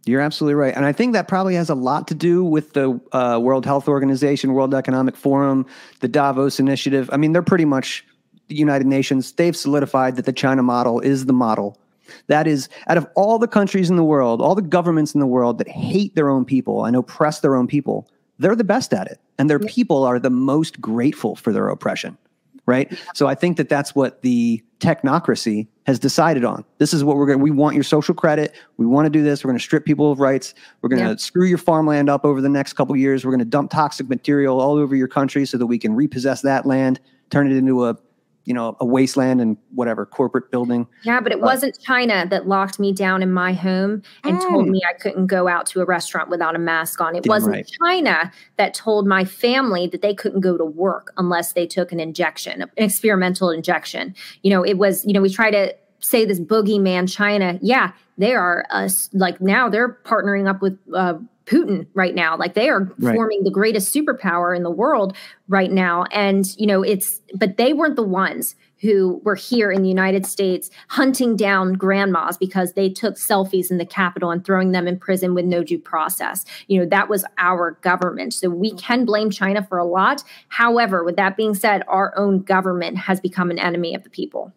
You're 0.06 0.20
absolutely 0.20 0.56
right. 0.56 0.76
And 0.76 0.86
I 0.86 0.92
think 0.92 1.14
that 1.14 1.30
probably 1.30 1.56
has 1.56 1.70
a 1.70 1.76
lot 1.76 2.10
to 2.10 2.14
do 2.14 2.44
with 2.44 2.74
the 2.74 3.00
uh, 3.14 3.40
World 3.42 3.66
Health 3.66 3.88
Organization, 3.88 4.52
World 4.52 4.74
Economic 4.76 5.16
Forum, 5.16 5.66
the 6.02 6.10
Davos 6.10 6.60
Initiative. 6.60 7.10
I 7.14 7.18
mean, 7.18 7.32
they're 7.32 7.42
pretty 7.42 7.64
much 7.64 8.06
the 8.50 8.56
United 8.56 8.86
Nations. 8.86 9.32
They've 9.32 9.56
solidified 9.56 10.18
that 10.18 10.26
the 10.26 10.34
China 10.34 10.62
model 10.62 11.00
is 11.00 11.26
the 11.26 11.32
model. 11.32 11.80
That 12.28 12.48
is, 12.48 12.70
out 12.88 12.98
of 12.98 13.08
all 13.16 13.40
the 13.40 13.48
countries 13.48 13.90
in 13.90 13.96
the 13.96 14.04
world, 14.04 14.42
all 14.42 14.56
the 14.56 14.62
governments 14.62 15.14
in 15.14 15.20
the 15.20 15.28
world 15.28 15.58
that 15.58 15.68
hate 15.68 16.16
their 16.16 16.30
own 16.30 16.46
people 16.46 16.86
and 16.86 16.96
oppress 16.96 17.40
their 17.40 17.56
own 17.56 17.68
people, 17.68 18.10
they're 18.40 18.56
the 18.56 18.64
best 18.64 18.94
at 18.94 19.08
it. 19.08 19.20
And 19.38 19.50
their 19.50 19.60
people 19.60 20.04
are 20.04 20.20
the 20.20 20.30
most 20.30 20.80
grateful 20.80 21.36
for 21.36 21.52
their 21.52 21.70
oppression 21.70 22.18
right? 22.66 22.98
So 23.14 23.28
I 23.28 23.36
think 23.36 23.58
that 23.58 23.70
that's 23.70 23.94
what 23.94 24.22
the 24.22 24.64
technocracy 24.80 25.68
has 25.86 26.00
decided 26.00 26.46
on. 26.46 26.64
This 26.78 26.94
is 26.94 27.04
what 27.04 27.18
we're 27.18 27.26
going. 27.26 27.40
to 27.40 27.44
We 27.44 27.52
want 27.52 27.76
your 27.76 27.84
social 27.84 28.16
credit. 28.16 28.54
We 28.78 28.86
want 28.86 29.06
to 29.06 29.10
do 29.10 29.22
this. 29.22 29.44
We're 29.44 29.50
going 29.50 29.60
to 29.60 29.64
strip 29.64 29.86
people 29.86 30.12
of 30.12 30.20
rights. 30.20 30.54
We're 30.82 30.90
going 30.90 31.02
to 31.04 31.10
Yeah. 31.10 31.16
screw 31.18 31.46
your 31.46 31.58
farmland 31.58 32.10
up 32.10 32.24
over 32.24 32.42
the 32.42 32.50
next 32.50 32.74
couple 32.74 32.96
years. 32.96 33.26
We're 33.26 33.32
going 33.32 33.40
to 33.40 33.46
dump 33.46 33.72
toxic 33.72 34.08
material 34.08 34.62
all 34.62 34.76
over 34.76 34.96
your 34.96 35.08
country 35.10 35.46
so 35.46 35.58
that 35.58 35.66
we 35.66 35.78
can 35.78 35.94
repossess 35.94 36.42
that 36.44 36.66
land, 36.66 37.00
turn 37.30 37.52
it 37.52 37.56
into 37.58 37.86
a, 37.86 37.98
you 38.46 38.54
know, 38.54 38.76
a 38.82 38.86
wasteland 38.86 39.40
and 39.40 39.56
whatever 39.74 40.06
corporate 40.06 40.52
building. 40.52 40.86
Yeah, 41.04 41.22
but 41.22 41.32
it 41.32 41.40
But- 41.40 41.46
wasn't 41.48 41.80
China 41.80 42.26
that 42.30 42.48
locked 42.48 42.80
me 42.80 42.92
down 42.92 43.24
in 43.24 43.32
my 43.32 43.54
home 43.54 44.02
and 44.24 44.40
told 44.42 44.68
me 44.68 44.82
I 44.90 44.94
couldn't 44.94 45.28
go 45.28 45.48
out 45.48 45.66
to 45.68 45.82
a 45.82 45.86
restaurant 45.86 46.30
without 46.30 46.56
a 46.56 46.60
mask 46.60 47.00
on. 47.00 47.16
It 47.16 47.20
Mm. 47.20 47.24
Damn 47.24 47.30
wasn't 47.30 47.54
right. 47.56 47.72
China 47.82 48.32
that 48.58 48.74
told 48.74 49.08
my 49.08 49.24
family 49.24 49.88
that 49.88 50.02
they 50.02 50.14
couldn't 50.14 50.42
go 50.42 50.58
to 50.58 50.66
work 50.66 51.14
unless 51.18 51.54
they 51.54 51.66
took 51.66 51.92
an 51.92 52.00
injection, 52.02 52.62
an 52.64 52.70
experimental 52.76 53.50
injection. 53.50 54.14
You 54.42 54.50
know, 54.52 54.64
it 54.64 54.78
was, 54.78 55.06
you 55.06 55.14
know, 55.14 55.22
we 55.22 55.30
try 55.30 55.50
to 55.50 55.74
say 56.04 56.26
this 56.26 56.40
boogeyman 56.40 57.12
China. 57.12 57.58
Yeah, 57.62 57.92
they 58.18 58.36
are 58.36 58.66
us 58.70 59.10
like 59.14 59.42
now 59.42 59.70
they're 59.70 59.98
partnering 60.06 60.48
up 60.48 60.62
with 60.62 60.78
uh 60.94 61.16
Putin 61.46 61.88
right 61.94 62.16
now. 62.16 62.38
Like 62.38 62.54
they 62.54 62.70
are 62.70 62.90
Right. 63.00 63.16
forming 63.16 63.44
the 63.44 63.52
greatest 63.52 63.94
superpower 63.94 64.56
in 64.56 64.64
the 64.64 64.72
world 64.72 65.16
right 65.48 65.72
now. 65.72 66.06
And, 66.12 66.46
you 66.58 66.66
know, 66.66 66.84
it's, 66.84 67.20
but 67.36 67.58
they 67.58 67.74
weren't 67.74 67.98
the 67.98 68.04
ones 68.04 68.56
who 68.82 69.22
were 69.24 69.36
here 69.36 69.72
in 69.72 69.82
the 69.82 69.90
United 69.90 70.26
States 70.26 70.70
hunting 70.90 71.36
down 71.36 71.74
grandmas 71.74 72.38
because 72.38 72.74
they 72.74 72.90
took 72.90 73.16
selfies 73.16 73.72
in 73.72 73.78
the 73.78 73.86
Capitol 73.86 74.32
and 74.32 74.46
throwing 74.46 74.72
them 74.72 74.88
in 74.88 74.98
prison 74.98 75.34
with 75.34 75.46
no 75.46 75.64
due 75.64 75.80
process. 75.80 76.46
You 76.68 76.80
know, 76.80 76.86
that 76.86 77.10
was 77.10 77.26
our 77.38 77.72
government. 77.82 78.34
So 78.34 78.50
we 78.50 78.72
can 78.76 79.06
blame 79.06 79.30
China 79.30 79.66
for 79.68 79.78
a 79.78 79.86
lot. 79.86 80.24
However, 80.50 81.04
with 81.04 81.16
that 81.18 81.38
being 81.38 81.56
said, 81.56 81.84
our 81.88 82.14
own 82.18 82.40
government 82.40 82.98
has 83.00 83.20
become 83.20 83.52
an 83.52 83.60
enemy 83.60 83.96
of 83.96 84.04
the 84.04 84.10
people. 84.10 84.54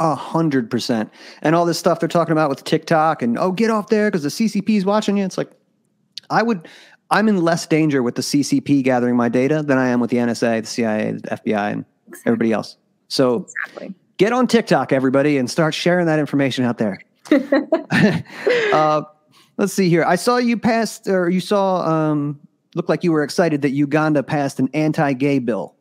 A 0.00 0.14
hundred 0.14 0.70
percent. 0.70 1.12
And 1.42 1.54
all 1.54 1.66
this 1.66 1.78
stuff 1.78 2.00
they're 2.00 2.08
talking 2.08 2.32
about 2.32 2.48
with 2.48 2.64
TikTok 2.64 3.20
and 3.20 3.38
oh, 3.38 3.52
get 3.52 3.70
off 3.70 3.88
there 3.88 4.10
because 4.10 4.22
the 4.22 4.30
CCP 4.30 4.70
is 4.70 4.84
watching 4.86 5.18
you. 5.18 5.24
It's 5.24 5.36
like, 5.36 5.50
I 6.30 6.42
would, 6.42 6.66
I'm 7.10 7.28
in 7.28 7.36
less 7.42 7.66
danger 7.66 8.02
with 8.02 8.14
the 8.14 8.22
CCP 8.22 8.82
gathering 8.82 9.14
my 9.14 9.28
data 9.28 9.62
than 9.62 9.76
I 9.76 9.88
am 9.88 10.00
with 10.00 10.10
the 10.10 10.16
NSA, 10.16 10.62
the 10.62 10.66
CIA, 10.66 11.12
the 11.12 11.28
FBI, 11.28 11.72
and 11.72 11.84
everybody 12.24 12.50
else. 12.50 12.78
So 13.08 13.46
get 14.16 14.32
on 14.32 14.46
TikTok, 14.46 14.90
everybody, 14.90 15.36
and 15.36 15.50
start 15.50 15.74
sharing 15.74 16.06
that 16.06 16.18
information 16.18 16.64
out 16.64 16.78
there. 16.78 16.98
uh, 18.72 19.02
let's 19.58 19.74
see 19.74 19.90
here. 19.90 20.04
I 20.04 20.16
saw 20.16 20.38
you 20.38 20.56
passed, 20.56 21.08
or 21.08 21.28
you 21.28 21.40
saw, 21.40 21.82
um, 21.86 22.40
looked 22.74 22.88
like 22.88 23.04
you 23.04 23.12
were 23.12 23.22
excited 23.22 23.60
that 23.62 23.70
Uganda 23.70 24.22
passed 24.22 24.60
an 24.60 24.70
anti-gay 24.72 25.40
bill. 25.40 25.74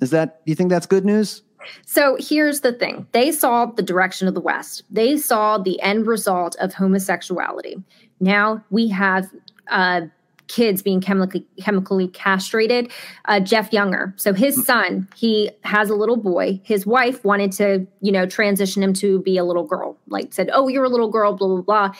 Is 0.00 0.10
that? 0.10 0.44
Do 0.46 0.52
you 0.52 0.56
think 0.56 0.70
that's 0.70 0.86
good 0.86 1.04
news? 1.04 1.42
So 1.86 2.16
here's 2.18 2.60
the 2.60 2.72
thing 2.72 3.06
they 3.12 3.32
saw 3.32 3.66
the 3.66 3.82
direction 3.82 4.28
of 4.28 4.34
the 4.34 4.40
West, 4.40 4.82
they 4.90 5.16
saw 5.16 5.58
the 5.58 5.80
end 5.80 6.06
result 6.06 6.56
of 6.60 6.74
homosexuality. 6.74 7.82
Now 8.20 8.64
we 8.70 8.88
have 8.88 9.28
uh, 9.70 10.02
kids 10.48 10.82
being 10.82 11.00
chemically, 11.00 11.46
chemically 11.60 12.08
castrated. 12.08 12.90
Uh, 13.26 13.38
Jeff 13.38 13.72
Younger, 13.72 14.14
so 14.16 14.32
his 14.32 14.64
son, 14.64 15.06
he 15.14 15.50
has 15.62 15.90
a 15.90 15.94
little 15.94 16.16
boy. 16.16 16.60
His 16.64 16.86
wife 16.86 17.24
wanted 17.24 17.52
to, 17.52 17.86
you 18.00 18.10
know, 18.10 18.26
transition 18.26 18.82
him 18.82 18.94
to 18.94 19.20
be 19.20 19.36
a 19.36 19.44
little 19.44 19.64
girl, 19.64 19.96
like 20.08 20.32
said, 20.32 20.50
Oh, 20.52 20.68
you're 20.68 20.84
a 20.84 20.88
little 20.88 21.10
girl, 21.10 21.34
blah, 21.34 21.48
blah, 21.48 21.62
blah 21.62 21.92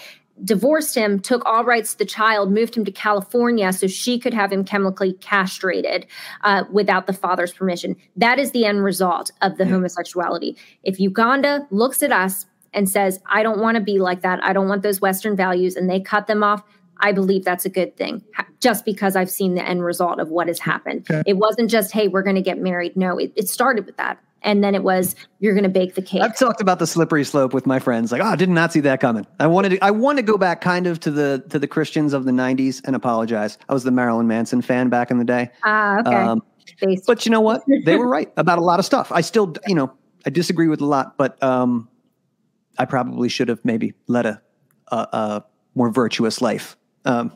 divorced 0.45 0.95
him, 0.95 1.21
took 1.21 1.45
all 1.45 1.65
rights 1.65 1.93
to 1.93 1.99
the 1.99 2.05
child, 2.05 2.53
moved 2.53 2.77
him 2.77 2.85
to 2.85 2.93
California 2.93 3.73
so 3.73 3.87
she 3.87 4.19
could 4.19 4.35
have 4.35 4.53
him 4.53 4.65
chemically 4.65 5.15
castrated 5.15 6.07
uh, 6.43 6.65
without 6.71 7.07
the 7.07 7.13
father's 7.13 7.53
permission. 7.53 7.97
That 8.17 8.39
is 8.39 8.53
the 8.53 8.65
end 8.65 8.85
result 8.85 9.31
of 9.43 9.57
the 9.59 9.67
homosexuality. 9.67 10.57
If 10.83 11.01
Uganda 11.01 11.67
looks 11.71 12.03
at 12.03 12.13
us 12.13 12.47
and 12.73 12.89
says, 12.89 13.21
I 13.27 13.43
don't 13.43 13.61
want 13.61 13.77
to 13.77 13.83
be 13.83 13.99
like 13.99 14.23
that, 14.23 14.43
I 14.45 14.53
don't 14.53 14.69
want 14.69 14.83
those 14.83 15.01
Western 15.01 15.37
values, 15.37 15.77
and 15.77 15.89
they 15.89 16.01
cut 16.01 16.27
them 16.27 16.43
off. 16.43 16.63
I 17.01 17.13
believe 17.13 17.45
that's 17.45 17.65
a 17.65 17.71
good 17.71 17.97
thing 17.97 18.25
just 18.61 18.85
because 18.85 19.15
I've 19.15 19.31
seen 19.31 19.55
the 19.55 19.67
end 19.67 19.85
result 19.85 20.19
of 20.19 20.31
what 20.31 20.49
has 20.49 20.59
happened. 20.59 21.07
Okay. 21.09 21.23
It 21.27 21.35
wasn't 21.35 21.71
just, 21.71 21.93
hey, 21.93 22.09
we're 22.09 22.25
going 22.25 22.37
to 22.37 22.43
get 22.43 22.59
married. 22.59 22.97
No, 22.97 23.19
it, 23.19 23.33
it 23.37 23.49
started 23.49 23.87
with 23.87 23.97
that. 23.99 24.19
And 24.43 24.63
then 24.63 24.75
it 24.75 24.85
was, 24.85 25.17
you're 25.41 25.55
going 25.55 25.65
to 25.65 25.69
bake 25.69 25.95
the 25.95 26.03
cake. 26.03 26.23
I've 26.23 26.37
talked 26.39 26.61
about 26.61 26.79
the 26.79 26.87
slippery 26.87 27.25
slope 27.25 27.53
with 27.53 27.67
my 27.67 27.79
friends. 27.79 28.13
Like, 28.13 28.23
oh, 28.23 28.27
I 28.27 28.37
did 28.37 28.49
not 28.49 28.73
see 28.73 28.81
that 28.81 29.01
coming. 29.01 29.27
I 29.41 29.47
wanted 29.49 29.71
to, 29.71 29.85
I 29.85 29.91
want 29.91 30.19
to 30.19 30.23
go 30.23 30.39
back 30.39 30.61
kind 30.61 30.87
of 30.87 31.01
to 31.01 31.11
the 31.11 31.45
to 31.49 31.59
the 31.59 31.67
Christians 31.67 32.13
of 32.13 32.25
the 32.25 32.31
'90s 32.31 32.81
and 32.85 32.95
apologize. 32.95 33.59
I 33.69 33.75
was 33.75 33.85
the 33.85 33.91
Marilyn 33.91 34.29
Manson 34.29 34.63
fan 34.63 34.89
back 34.89 35.11
in 35.11 35.19
the 35.19 35.25
day. 35.25 35.51
Ah, 35.65 35.99
okay. 36.01 36.41
Based. 36.81 37.07
but 37.07 37.27
you 37.27 37.33
know 37.33 37.41
what? 37.41 37.63
They 37.85 37.97
were 37.97 38.07
right 38.07 38.31
about 38.37 38.59
a 38.59 38.63
lot 38.63 38.79
of 38.79 38.85
stuff. 38.85 39.11
I 39.11 39.23
still, 39.23 39.55
you 39.67 39.75
know, 39.75 39.93
I 40.27 40.31
disagree 40.31 40.69
with 40.69 40.81
a 40.81 40.87
lot, 40.87 41.17
but 41.17 41.43
um, 41.43 41.89
I 42.79 42.85
probably 42.85 43.29
should 43.29 43.49
have 43.49 43.65
maybe 43.65 43.95
led 44.07 44.27
a 44.27 44.43
a, 44.89 44.97
a 44.97 45.45
more 45.75 45.91
virtuous 45.91 46.41
life. 46.41 46.77
Um, 47.05 47.33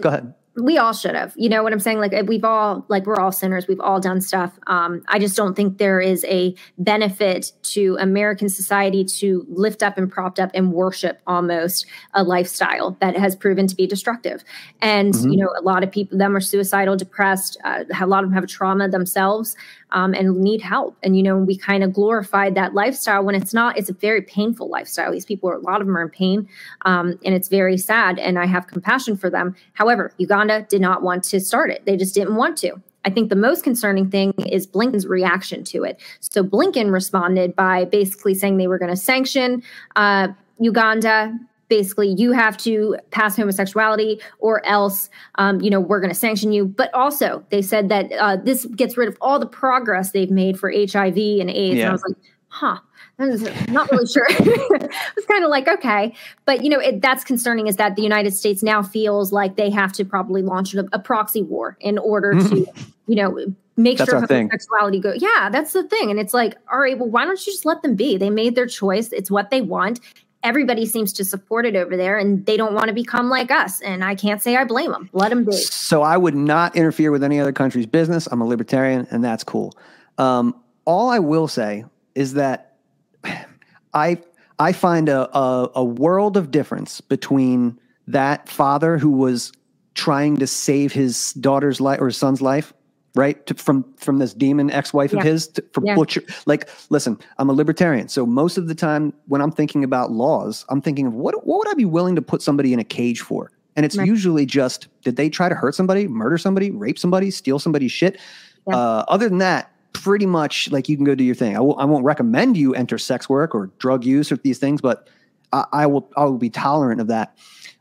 go 0.00 0.08
ahead. 0.08 0.34
We 0.60 0.76
all 0.76 0.92
should 0.92 1.14
have 1.14 1.32
you 1.36 1.48
know 1.48 1.62
what 1.62 1.72
i'm 1.72 1.80
saying? 1.80 1.98
Like 2.00 2.12
we've 2.26 2.44
all 2.44 2.84
like 2.88 3.06
we're 3.06 3.20
all 3.20 3.30
sinners. 3.32 3.66
We've 3.68 3.80
all 3.80 4.00
done 4.00 4.20
stuff. 4.20 4.58
Um, 4.66 5.02
i 5.08 5.18
just 5.18 5.36
don't 5.36 5.54
think 5.54 5.78
there 5.78 6.00
is 6.00 6.24
a 6.24 6.54
benefit 6.78 7.52
to 7.74 7.96
american 8.00 8.48
society 8.48 9.04
to 9.04 9.46
lift 9.48 9.82
up 9.82 9.96
and 9.98 10.10
propped 10.10 10.38
up 10.40 10.50
and 10.54 10.72
worship 10.72 11.20
almost 11.26 11.86
a 12.14 12.22
lifestyle 12.22 12.96
that 13.00 13.16
has 13.16 13.36
proven 13.36 13.66
to 13.66 13.76
be 13.76 13.86
destructive. 13.86 14.42
And 14.80 15.14
Mhm. 15.14 15.32
you 15.32 15.38
know 15.38 15.50
a 15.58 15.62
lot 15.62 15.82
of 15.84 15.90
people 15.90 16.18
them 16.18 16.34
are 16.36 16.40
suicidal 16.40 16.96
depressed 16.96 17.56
uh, 17.64 17.84
a 18.00 18.06
lot 18.06 18.24
of 18.24 18.30
them 18.30 18.34
have 18.34 18.46
trauma 18.48 18.88
themselves 18.88 19.54
um, 19.92 20.14
and 20.14 20.36
need 20.36 20.60
help 20.60 20.96
and 21.02 21.16
you 21.16 21.22
know 21.22 21.36
we 21.36 21.56
kind 21.56 21.82
of 21.82 21.92
glorified 21.92 22.54
that 22.54 22.74
lifestyle 22.74 23.24
when 23.24 23.34
it's 23.34 23.54
not 23.54 23.76
it's 23.78 23.88
a 23.88 23.94
very 23.94 24.22
painful 24.22 24.68
lifestyle 24.68 25.12
these 25.12 25.24
people 25.24 25.48
are 25.48 25.54
a 25.54 25.60
lot 25.60 25.80
of 25.80 25.86
them 25.86 25.96
are 25.96 26.02
in 26.02 26.08
pain 26.08 26.48
um, 26.82 27.18
and 27.24 27.34
it's 27.34 27.48
very 27.48 27.76
sad 27.76 28.18
and 28.18 28.38
i 28.38 28.46
have 28.46 28.66
compassion 28.66 29.16
for 29.16 29.30
them 29.30 29.54
however 29.72 30.12
uganda 30.18 30.66
did 30.68 30.80
not 30.80 31.02
want 31.02 31.24
to 31.24 31.40
start 31.40 31.70
it 31.70 31.84
they 31.86 31.96
just 31.96 32.14
didn't 32.14 32.36
want 32.36 32.56
to 32.56 32.80
I 33.04 33.10
think 33.10 33.30
the 33.30 33.36
most 33.36 33.64
concerning 33.64 34.10
thing 34.10 34.34
is 34.50 34.66
Blinken's 34.66 35.06
reaction 35.06 35.64
to 35.64 35.84
it. 35.84 35.98
So 36.20 36.42
Blinken 36.42 36.92
responded 36.92 37.56
by 37.56 37.86
basically 37.86 38.34
saying 38.34 38.58
they 38.58 38.66
were 38.66 38.78
going 38.78 38.90
to 38.90 38.96
sanction 38.96 39.62
uh, 39.96 40.28
Uganda. 40.58 41.38
Basically, 41.68 42.14
you 42.16 42.32
have 42.32 42.56
to 42.58 42.96
pass 43.10 43.36
homosexuality, 43.36 44.20
or 44.38 44.64
else, 44.66 45.10
um, 45.36 45.60
you 45.60 45.70
know, 45.70 45.80
we're 45.80 46.00
going 46.00 46.12
to 46.12 46.18
sanction 46.18 46.52
you. 46.52 46.64
But 46.64 46.92
also, 46.94 47.44
they 47.50 47.62
said 47.62 47.88
that 47.90 48.12
uh, 48.12 48.36
this 48.36 48.64
gets 48.76 48.96
rid 48.96 49.08
of 49.08 49.16
all 49.20 49.38
the 49.38 49.46
progress 49.46 50.12
they've 50.12 50.30
made 50.30 50.58
for 50.58 50.70
HIV 50.70 51.16
and 51.16 51.50
AIDS. 51.50 51.80
And 51.80 51.88
I 51.88 51.92
was 51.92 52.02
like, 52.06 52.16
huh, 52.48 52.78
I 53.18 53.26
was 53.26 53.42
not 53.68 53.90
really 53.90 54.06
sure. 54.12 54.26
it 54.30 54.90
was 55.16 55.24
kind 55.26 55.44
of 55.44 55.50
like, 55.50 55.68
okay. 55.68 56.14
But, 56.44 56.62
you 56.62 56.70
know, 56.70 56.80
it, 56.80 57.02
that's 57.02 57.24
concerning 57.24 57.66
is 57.66 57.76
that 57.76 57.96
the 57.96 58.02
United 58.02 58.32
States 58.32 58.62
now 58.62 58.82
feels 58.82 59.32
like 59.32 59.56
they 59.56 59.70
have 59.70 59.92
to 59.94 60.04
probably 60.04 60.42
launch 60.42 60.74
a, 60.74 60.86
a 60.92 60.98
proxy 60.98 61.42
war 61.42 61.76
in 61.80 61.98
order 61.98 62.32
to, 62.32 62.66
you 63.06 63.16
know, 63.16 63.38
make 63.76 63.98
That's 63.98 64.10
sure 64.10 64.20
homosexuality 64.20 65.00
go. 65.00 65.14
Yeah, 65.16 65.48
that's 65.50 65.72
the 65.72 65.84
thing. 65.84 66.10
And 66.10 66.18
it's 66.18 66.34
like, 66.34 66.56
all 66.70 66.80
right, 66.80 66.98
well, 66.98 67.08
why 67.08 67.24
don't 67.24 67.44
you 67.46 67.52
just 67.52 67.64
let 67.64 67.82
them 67.82 67.94
be? 67.94 68.16
They 68.16 68.30
made 68.30 68.54
their 68.54 68.66
choice. 68.66 69.12
It's 69.12 69.30
what 69.30 69.50
they 69.50 69.62
want. 69.62 70.00
Everybody 70.48 70.86
seems 70.86 71.12
to 71.12 71.24
support 71.24 71.66
it 71.66 71.76
over 71.76 71.94
there 71.94 72.16
and 72.16 72.46
they 72.46 72.56
don't 72.56 72.72
want 72.72 72.88
to 72.88 72.94
become 72.94 73.28
like 73.28 73.50
us. 73.50 73.82
And 73.82 74.02
I 74.02 74.14
can't 74.14 74.42
say 74.42 74.56
I 74.56 74.64
blame 74.64 74.92
them. 74.92 75.10
Let 75.12 75.28
them 75.28 75.44
be. 75.44 75.52
So 75.52 76.00
I 76.00 76.16
would 76.16 76.34
not 76.34 76.74
interfere 76.74 77.10
with 77.10 77.22
any 77.22 77.38
other 77.38 77.52
country's 77.52 77.84
business. 77.84 78.26
I'm 78.32 78.40
a 78.40 78.46
libertarian, 78.46 79.06
and 79.10 79.22
that's 79.22 79.44
cool. 79.44 79.74
Um, 80.16 80.54
all 80.86 81.10
I 81.10 81.18
will 81.18 81.48
say 81.48 81.84
is 82.14 82.32
that 82.34 82.76
I 83.94 84.22
I 84.58 84.72
find 84.72 85.10
a, 85.10 85.36
a 85.36 85.70
a 85.76 85.84
world 85.84 86.38
of 86.38 86.50
difference 86.50 87.02
between 87.02 87.78
that 88.06 88.48
father 88.48 88.96
who 88.96 89.10
was 89.10 89.52
trying 89.92 90.38
to 90.38 90.46
save 90.46 90.92
his 90.92 91.34
daughter's 91.34 91.78
life 91.78 92.00
or 92.00 92.06
his 92.06 92.16
son's 92.16 92.40
life, 92.40 92.72
right, 93.14 93.44
to, 93.46 93.54
from 93.54 93.84
from 93.96 94.18
this 94.18 94.34
demon 94.34 94.70
ex-wife 94.70 95.12
Yeah. 95.12 95.20
of 95.20 95.24
his 95.24 95.48
to, 95.48 95.64
for 95.72 95.82
Yeah. 95.84 95.94
butcher. 95.94 96.22
Like, 96.46 96.68
listen, 96.90 97.18
I'm 97.38 97.48
a 97.50 97.52
libertarian, 97.52 98.08
so 98.08 98.24
most 98.26 98.58
of 98.58 98.68
the 98.68 98.74
time 98.74 99.12
when 99.26 99.40
I'm 99.40 99.50
thinking 99.52 99.84
about 99.84 100.12
laws, 100.12 100.64
I'm 100.68 100.80
thinking 100.80 101.06
of 101.06 101.14
what 101.14 101.46
what 101.46 101.58
would 101.58 101.68
I 101.68 101.74
be 101.74 101.84
willing 101.84 102.14
to 102.16 102.22
put 102.22 102.42
somebody 102.42 102.72
in 102.72 102.78
a 102.78 102.84
cage 102.84 103.20
for? 103.20 103.50
And 103.76 103.84
it's 103.86 103.96
Right. 103.96 104.06
usually 104.06 104.44
just 104.46 104.88
did 105.02 105.16
they 105.16 105.28
try 105.28 105.48
to 105.48 105.54
hurt 105.54 105.74
somebody, 105.74 106.08
murder 106.08 106.36
somebody, 106.38 106.70
rape 106.70 106.98
somebody, 106.98 107.30
steal 107.30 107.58
somebody's 107.58 107.92
shit? 107.92 108.18
Uh, 108.66 109.04
other 109.08 109.28
than 109.28 109.38
that, 109.38 109.70
pretty 109.94 110.26
much 110.26 110.70
like 110.70 110.88
you 110.88 110.96
can 110.96 111.04
go 111.04 111.14
do 111.14 111.24
your 111.24 111.34
thing. 111.34 111.52
I 111.52 111.58
w- 111.58 111.76
I 111.76 111.84
won't 111.86 112.04
recommend 112.04 112.56
you 112.56 112.74
enter 112.74 112.98
sex 112.98 113.28
work 113.28 113.54
or 113.54 113.70
drug 113.78 114.04
use 114.04 114.30
or 114.30 114.36
these 114.36 114.58
things, 114.58 114.80
but 114.80 115.08
I, 115.52 115.64
I 115.72 115.86
will 115.86 116.10
I 116.16 116.24
will 116.24 116.38
be 116.38 116.50
tolerant 116.50 117.00
of 117.00 117.06
that. 117.06 117.36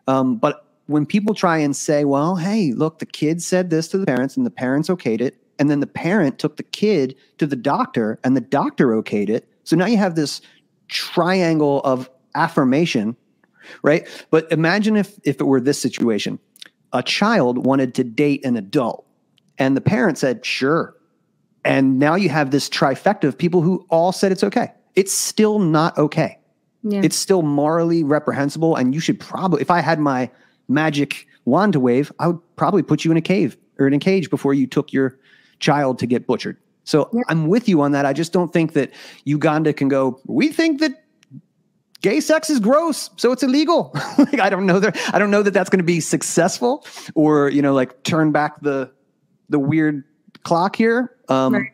Um, 0.08 0.38
but 0.38 0.67
when 0.88 1.06
people 1.06 1.36
try 1.36 1.58
and 1.58 1.76
say, 1.76 2.06
well, 2.06 2.36
hey, 2.36 2.74
look, 2.74 3.00
the 3.00 3.06
kid 3.06 3.42
said 3.42 3.70
this 3.70 3.88
to 3.90 3.98
the 3.98 4.06
parents 4.06 4.36
and 4.36 4.46
the 4.46 4.52
parents 4.52 4.90
okayed 4.90 5.22
it, 5.22 5.42
and 5.60 5.70
then 5.70 5.80
the 5.80 5.88
parent 5.88 6.40
took 6.40 6.58
the 6.58 6.64
kid 6.64 7.16
to 7.38 7.46
the 7.46 7.56
doctor 7.56 8.20
and 8.24 8.36
the 8.36 8.42
doctor 8.42 8.88
okayed 8.88 9.30
it. 9.30 9.50
So 9.64 9.76
now 9.76 9.86
you 9.86 9.98
have 9.98 10.16
this 10.16 10.42
triangle 10.88 11.82
of 11.84 12.10
affirmation, 12.36 13.16
right? 13.82 14.08
But 14.30 14.52
imagine 14.52 14.96
if 14.96 15.20
if 15.24 15.42
it 15.42 15.46
were 15.46 15.60
this 15.60 15.80
situation. 15.80 16.40
A 16.94 17.04
child 17.04 17.66
wanted 17.66 17.94
to 17.96 18.04
date 18.04 18.46
an 18.46 18.56
adult 18.56 19.06
and 19.58 19.76
the 19.76 19.82
parent 19.82 20.18
said, 20.18 20.46
sure. 20.46 20.96
And 21.66 22.00
now 22.00 22.16
you 22.16 22.30
have 22.30 22.52
this 22.52 22.70
trifecta 22.70 23.26
of 23.26 23.38
people 23.38 23.62
who 23.62 23.86
all 23.90 24.12
said 24.12 24.32
it's 24.32 24.44
okay. 24.44 24.72
It's 24.96 25.12
still 25.12 25.60
not 25.60 25.98
okay. 25.98 26.40
Yeah. 26.84 27.02
It's 27.04 27.18
still 27.18 27.42
morally 27.42 28.04
reprehensible. 28.04 28.76
And 28.76 28.94
you 28.94 29.02
should 29.02 29.20
probably, 29.20 29.62
if 29.62 29.70
I 29.70 29.82
had 29.82 30.00
my 30.00 30.30
magic 30.68 31.28
wand 31.46 31.74
to 31.74 31.80
wave, 31.80 32.12
I 32.20 32.28
would 32.28 32.40
probably 32.56 32.84
put 32.84 33.06
you 33.06 33.12
in 33.12 33.18
a 33.18 33.22
cave 33.22 33.58
or 33.80 33.88
in 33.88 33.94
a 33.94 34.00
cage 34.00 34.30
before 34.30 34.54
you 34.54 34.68
took 34.68 34.92
your 34.92 35.18
child 35.60 36.00
to 36.00 36.06
get 36.06 36.28
butchered. 36.28 36.58
So 36.84 37.10
I'm 37.28 37.48
with 37.48 37.68
you 37.68 37.82
on 37.82 37.92
that. 37.92 38.06
I 38.06 38.14
just 38.14 38.32
don't 38.32 38.54
think 38.54 38.74
that 38.74 38.92
Uganda 39.26 39.74
can 39.74 39.90
go, 39.90 40.22
we 40.26 40.50
think 40.50 40.80
that 40.80 41.04
gay 42.02 42.22
sex 42.22 42.50
is 42.50 42.60
gross, 42.60 43.10
so 43.18 43.32
it's 43.32 43.44
illegal. 43.44 43.92
like 44.18 44.40
I 44.40 44.50
don't 44.50 44.66
know 44.66 44.80
that 44.80 44.98
I 45.14 45.20
don't 45.20 45.32
know 45.32 45.44
that 45.44 45.52
that's 45.52 45.70
going 45.70 45.80
to 45.80 45.86
be 45.86 46.00
successful 46.00 46.86
or, 47.14 47.50
you 47.50 47.62
know, 47.62 47.74
like 47.74 48.04
turn 48.04 48.32
back 48.32 48.62
the 48.62 48.92
the 49.50 49.60
weird 49.60 50.04
clock 50.44 50.76
here. 50.76 51.16
Um 51.28 51.68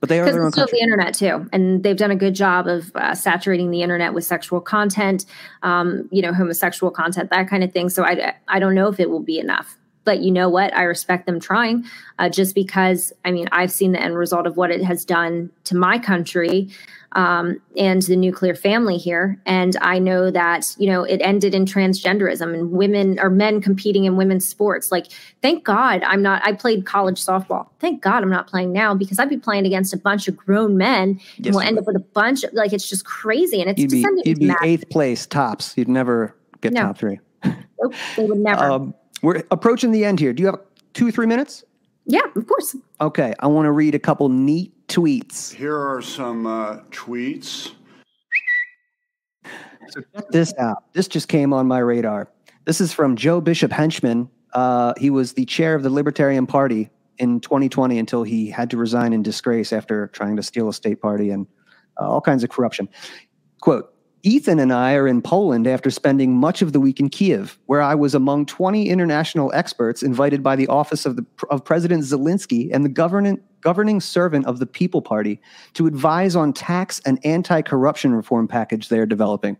but 0.00 0.08
they 0.08 0.20
are 0.20 0.30
their 0.30 0.44
own 0.44 0.52
still 0.52 0.66
country. 0.66 0.78
the 0.78 0.82
internet 0.82 1.14
too. 1.14 1.48
And 1.52 1.82
they've 1.82 1.96
done 1.96 2.10
a 2.10 2.16
good 2.16 2.34
job 2.34 2.66
of 2.66 2.94
uh, 2.94 3.14
saturating 3.14 3.70
the 3.70 3.82
internet 3.82 4.14
with 4.14 4.24
sexual 4.24 4.60
content 4.60 5.24
um, 5.62 6.08
you 6.10 6.22
know 6.22 6.32
homosexual 6.32 6.90
content 6.90 7.30
that 7.30 7.48
kind 7.48 7.64
of 7.64 7.72
thing. 7.72 7.88
So 7.88 8.04
I, 8.04 8.34
I 8.48 8.58
don't 8.58 8.74
know 8.74 8.88
if 8.88 9.00
it 9.00 9.10
will 9.10 9.22
be 9.22 9.38
enough 9.38 9.76
but 10.06 10.20
you 10.20 10.30
know 10.30 10.48
what 10.48 10.74
i 10.74 10.82
respect 10.82 11.26
them 11.26 11.38
trying 11.38 11.84
uh, 12.18 12.30
just 12.30 12.54
because 12.54 13.12
i 13.26 13.30
mean 13.30 13.46
i've 13.52 13.70
seen 13.70 13.92
the 13.92 14.00
end 14.00 14.16
result 14.16 14.46
of 14.46 14.56
what 14.56 14.70
it 14.70 14.82
has 14.82 15.04
done 15.04 15.50
to 15.64 15.76
my 15.76 15.98
country 15.98 16.68
um, 17.12 17.62
and 17.78 18.02
the 18.02 18.16
nuclear 18.16 18.54
family 18.54 18.96
here 18.96 19.40
and 19.46 19.76
i 19.80 19.98
know 19.98 20.30
that 20.30 20.74
you 20.78 20.86
know 20.86 21.02
it 21.02 21.20
ended 21.22 21.54
in 21.54 21.64
transgenderism 21.64 22.54
and 22.54 22.72
women 22.72 23.18
or 23.20 23.30
men 23.30 23.60
competing 23.60 24.04
in 24.04 24.16
women's 24.16 24.46
sports 24.46 24.90
like 24.90 25.06
thank 25.42 25.64
god 25.64 26.02
i'm 26.04 26.22
not 26.22 26.42
i 26.44 26.52
played 26.52 26.84
college 26.84 27.22
softball 27.22 27.68
thank 27.80 28.02
god 28.02 28.22
i'm 28.22 28.30
not 28.30 28.46
playing 28.46 28.72
now 28.72 28.94
because 28.94 29.18
i'd 29.18 29.28
be 29.28 29.36
playing 29.36 29.66
against 29.66 29.94
a 29.94 29.96
bunch 29.96 30.28
of 30.28 30.36
grown 30.36 30.76
men 30.76 31.18
Yes, 31.38 31.46
and 31.46 31.54
we'll 31.54 31.64
end 31.64 31.78
up 31.78 31.86
with 31.86 31.96
a 31.96 32.00
bunch 32.00 32.44
of 32.44 32.52
like 32.52 32.72
it's 32.72 32.88
just 32.88 33.04
crazy 33.04 33.60
and 33.60 33.70
it's 33.70 33.80
You'd 33.80 33.90
be, 33.90 34.06
you'd 34.24 34.38
be 34.38 34.52
eighth 34.62 34.88
place 34.90 35.26
tops. 35.26 35.76
You'd 35.76 35.88
never 35.88 36.34
get 36.60 36.72
No. 36.72 36.82
top 36.82 36.98
three. 36.98 37.20
Nope, 37.44 37.94
they 38.16 38.24
would 38.24 38.38
never 38.38 38.64
Um, 38.70 38.94
we're 39.26 39.42
approaching 39.50 39.90
the 39.90 40.04
end 40.04 40.20
here. 40.20 40.32
Do 40.32 40.40
you 40.40 40.46
have 40.46 40.60
two, 40.94 41.10
three 41.10 41.26
minutes? 41.26 41.64
yeah 42.06 42.20
of 42.36 42.46
course 42.46 42.76
Okay, 43.00 43.34
I 43.40 43.48
want 43.48 43.66
to 43.66 43.72
read 43.72 43.96
a 43.96 43.98
couple 43.98 44.28
neat 44.28 44.72
tweets. 44.86 45.52
Here 45.52 45.76
are 45.76 46.00
some 46.00 46.46
uh, 46.46 46.76
tweets. 46.90 47.72
So 49.88 50.00
check 50.14 50.28
this 50.30 50.54
out. 50.58 50.84
This 50.92 51.08
just 51.08 51.28
came 51.28 51.52
on 51.52 51.66
my 51.66 51.78
radar. 51.78 52.28
This 52.64 52.80
is 52.80 52.92
from 52.92 53.16
Joe 53.16 53.40
Bishop 53.40 53.72
Henchman. 53.72 54.30
Uh, 54.52 54.94
he 54.96 55.10
was 55.10 55.32
the 55.32 55.44
chair 55.44 55.74
of 55.74 55.82
the 55.82 55.90
Libertarian 55.90 56.46
Party 56.46 56.88
in 57.18 57.40
2020 57.40 57.98
until 57.98 58.22
he 58.22 58.48
had 58.48 58.70
to 58.70 58.76
resign 58.76 59.12
in 59.12 59.24
disgrace 59.24 59.72
after 59.72 60.06
trying 60.08 60.36
to 60.36 60.42
steal 60.42 60.68
a 60.68 60.72
state 60.72 61.00
party 61.00 61.30
and 61.30 61.48
uh, 62.00 62.08
all 62.08 62.20
kinds 62.20 62.44
of 62.44 62.50
corruption. 62.50 62.88
Quote, 63.60 63.92
Ethan 64.26 64.58
and 64.58 64.72
I 64.72 64.94
are 64.94 65.06
in 65.06 65.22
Poland 65.22 65.68
after 65.68 65.88
spending 65.88 66.36
much 66.36 66.60
of 66.60 66.72
the 66.72 66.80
week 66.80 66.98
in 66.98 67.08
Kiev, 67.08 67.60
where 67.66 67.80
I 67.80 67.94
was 67.94 68.12
among 68.12 68.46
20 68.46 68.88
international 68.88 69.52
experts 69.54 70.02
invited 70.02 70.42
by 70.42 70.56
the 70.56 70.66
office 70.66 71.06
of, 71.06 71.14
the, 71.14 71.24
of 71.48 71.64
President 71.64 72.02
Zelensky 72.02 72.68
and 72.72 72.84
the 72.84 72.88
governing, 72.88 73.40
governing 73.60 74.00
servant 74.00 74.44
of 74.46 74.58
the 74.58 74.66
People 74.66 75.00
Party 75.00 75.40
to 75.74 75.86
advise 75.86 76.34
on 76.34 76.52
tax 76.52 77.00
and 77.06 77.24
anti 77.24 77.62
corruption 77.62 78.12
reform 78.14 78.48
package 78.48 78.88
they're 78.88 79.06
developing. 79.06 79.56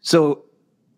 So 0.00 0.44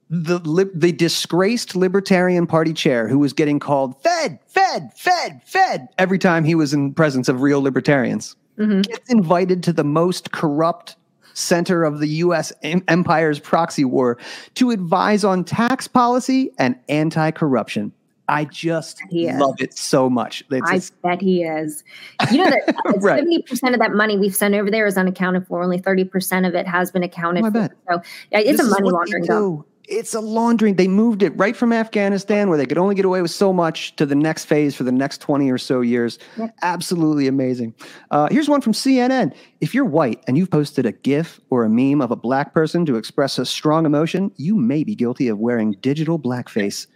the 0.08 0.38
the 0.74 0.92
disgraced 0.92 1.76
Libertarian 1.76 2.46
Party 2.46 2.72
chair 2.72 3.06
who 3.06 3.18
was 3.18 3.34
getting 3.34 3.58
called 3.58 4.02
Fed, 4.02 4.38
Fed, 4.46 4.92
Fed, 4.96 5.42
Fed 5.44 5.88
every 5.98 6.18
time 6.18 6.44
he 6.44 6.54
was 6.54 6.72
in 6.72 6.94
presence 6.94 7.28
of 7.28 7.42
real 7.42 7.60
libertarians 7.60 8.34
mm-hmm. 8.58 8.80
gets 8.82 9.10
invited 9.10 9.62
to 9.64 9.72
the 9.72 9.84
most 9.84 10.32
corrupt 10.32 10.96
center 11.34 11.84
of 11.84 11.98
the 12.00 12.08
U.S. 12.08 12.52
empire's 12.62 13.38
proxy 13.38 13.84
war 13.84 14.18
to 14.54 14.70
advise 14.70 15.24
on 15.24 15.44
tax 15.44 15.86
policy 15.88 16.50
and 16.58 16.76
anti-corruption. 16.88 17.92
I 18.28 18.44
just 18.46 19.02
love 19.10 19.56
it 19.60 19.76
so 19.76 20.08
much. 20.08 20.42
It's, 20.50 20.62
I 20.70 20.76
it's- 20.76 20.90
bet 21.02 21.20
he 21.20 21.42
is. 21.42 21.82
You 22.30 22.38
know 22.38 22.50
that 22.50 22.74
uh, 22.86 22.92
Right. 22.98 23.18
seventy 23.18 23.42
percent 23.42 23.74
of 23.74 23.80
that 23.80 23.92
money 23.92 24.16
we've 24.16 24.34
sent 24.34 24.54
over 24.54 24.70
there 24.70 24.86
is 24.86 24.96
unaccounted 24.96 25.46
for. 25.46 25.62
Only 25.62 25.78
thirty 25.78 26.04
percent 26.04 26.46
of 26.46 26.54
it 26.54 26.66
has 26.66 26.90
been 26.90 27.02
accounted 27.02 27.44
Oh, 27.44 27.50
for. 27.50 27.68
So 27.90 28.02
yeah, 28.30 28.38
it's 28.38 28.58
This 28.58 28.66
a 28.68 28.70
money 28.70 28.90
laundering. 28.90 29.62
It's 29.92 30.14
a 30.14 30.20
laundering. 30.20 30.76
They 30.76 30.88
moved 30.88 31.22
it 31.22 31.30
right 31.36 31.54
from 31.54 31.72
Afghanistan, 31.72 32.48
where 32.48 32.56
they 32.56 32.66
could 32.66 32.78
only 32.78 32.94
get 32.94 33.04
away 33.04 33.20
with 33.20 33.30
so 33.30 33.52
much, 33.52 33.94
to 33.96 34.06
the 34.06 34.14
next 34.14 34.46
phase 34.46 34.74
for 34.74 34.84
the 34.84 34.92
next 34.92 35.20
20 35.20 35.50
or 35.50 35.58
so 35.58 35.80
years. 35.82 36.18
Absolutely 36.62 37.26
amazing. 37.26 37.74
Uh, 38.10 38.28
here's 38.30 38.48
one 38.48 38.60
from 38.60 38.72
CNN. 38.72 39.34
If 39.60 39.74
you're 39.74 39.84
white 39.84 40.22
and 40.26 40.38
you've 40.38 40.50
posted 40.50 40.86
a 40.86 40.92
GIF 40.92 41.40
or 41.50 41.64
a 41.64 41.68
meme 41.68 42.00
of 42.00 42.10
a 42.10 42.16
black 42.16 42.54
person 42.54 42.86
to 42.86 42.96
express 42.96 43.38
a 43.38 43.44
strong 43.44 43.86
emotion, 43.86 44.32
you 44.36 44.56
may 44.56 44.82
be 44.82 44.94
guilty 44.94 45.28
of 45.28 45.38
wearing 45.38 45.72
digital 45.82 46.18
blackface. 46.18 46.86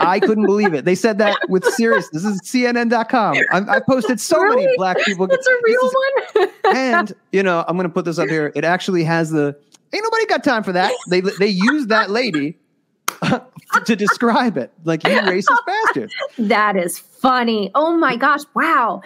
I 0.00 0.20
couldn't 0.20 0.46
believe 0.46 0.74
it. 0.74 0.84
They 0.84 0.94
said 0.94 1.18
that 1.18 1.36
with 1.48 1.64
serious. 1.64 2.08
This 2.10 2.24
is 2.24 2.40
CNN.com. 2.42 3.36
I, 3.52 3.76
I 3.76 3.80
posted 3.80 4.20
so 4.20 4.42
many 4.42 4.68
black 4.76 4.98
people. 5.04 5.26
That's 5.26 5.46
a 5.46 5.56
real 5.64 5.90
one. 6.34 6.48
and 6.74 7.12
you 7.32 7.42
know, 7.42 7.64
I'm 7.66 7.76
going 7.76 7.88
to 7.88 7.92
put 7.92 8.04
this 8.04 8.18
up 8.18 8.28
here. 8.28 8.52
It 8.54 8.64
actually 8.64 9.04
has 9.04 9.30
the. 9.30 9.56
Ain't 9.94 10.02
nobody 10.02 10.26
got 10.26 10.42
time 10.42 10.62
for 10.64 10.72
that. 10.72 10.92
They 11.08 11.20
they 11.20 11.48
use 11.48 11.86
that 11.86 12.10
lady 12.10 12.58
to 13.84 13.96
describe 13.96 14.56
it. 14.56 14.72
Like 14.84 15.04
you 15.04 15.10
racist 15.10 15.66
bastard. 15.66 16.10
That 16.38 16.76
is 16.76 16.98
funny. 16.98 17.70
Oh 17.74 17.96
my 17.96 18.16
gosh! 18.16 18.40
Wow, 18.54 19.02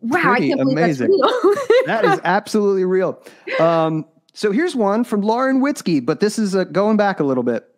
wow! 0.00 0.20
Pretty 0.22 0.52
I 0.52 0.54
can't 0.54 0.60
believe 0.60 0.98
that's 0.98 1.00
real. 1.00 1.54
that 1.86 2.04
is 2.04 2.20
absolutely 2.24 2.84
real. 2.84 3.20
Um, 3.58 4.06
so 4.32 4.50
here's 4.50 4.74
one 4.74 5.04
from 5.04 5.22
Lauren 5.22 5.60
Witzke, 5.60 6.04
but 6.04 6.20
this 6.20 6.38
is 6.38 6.54
uh, 6.54 6.64
going 6.64 6.96
back 6.96 7.20
a 7.20 7.24
little 7.24 7.42
bit. 7.42 7.68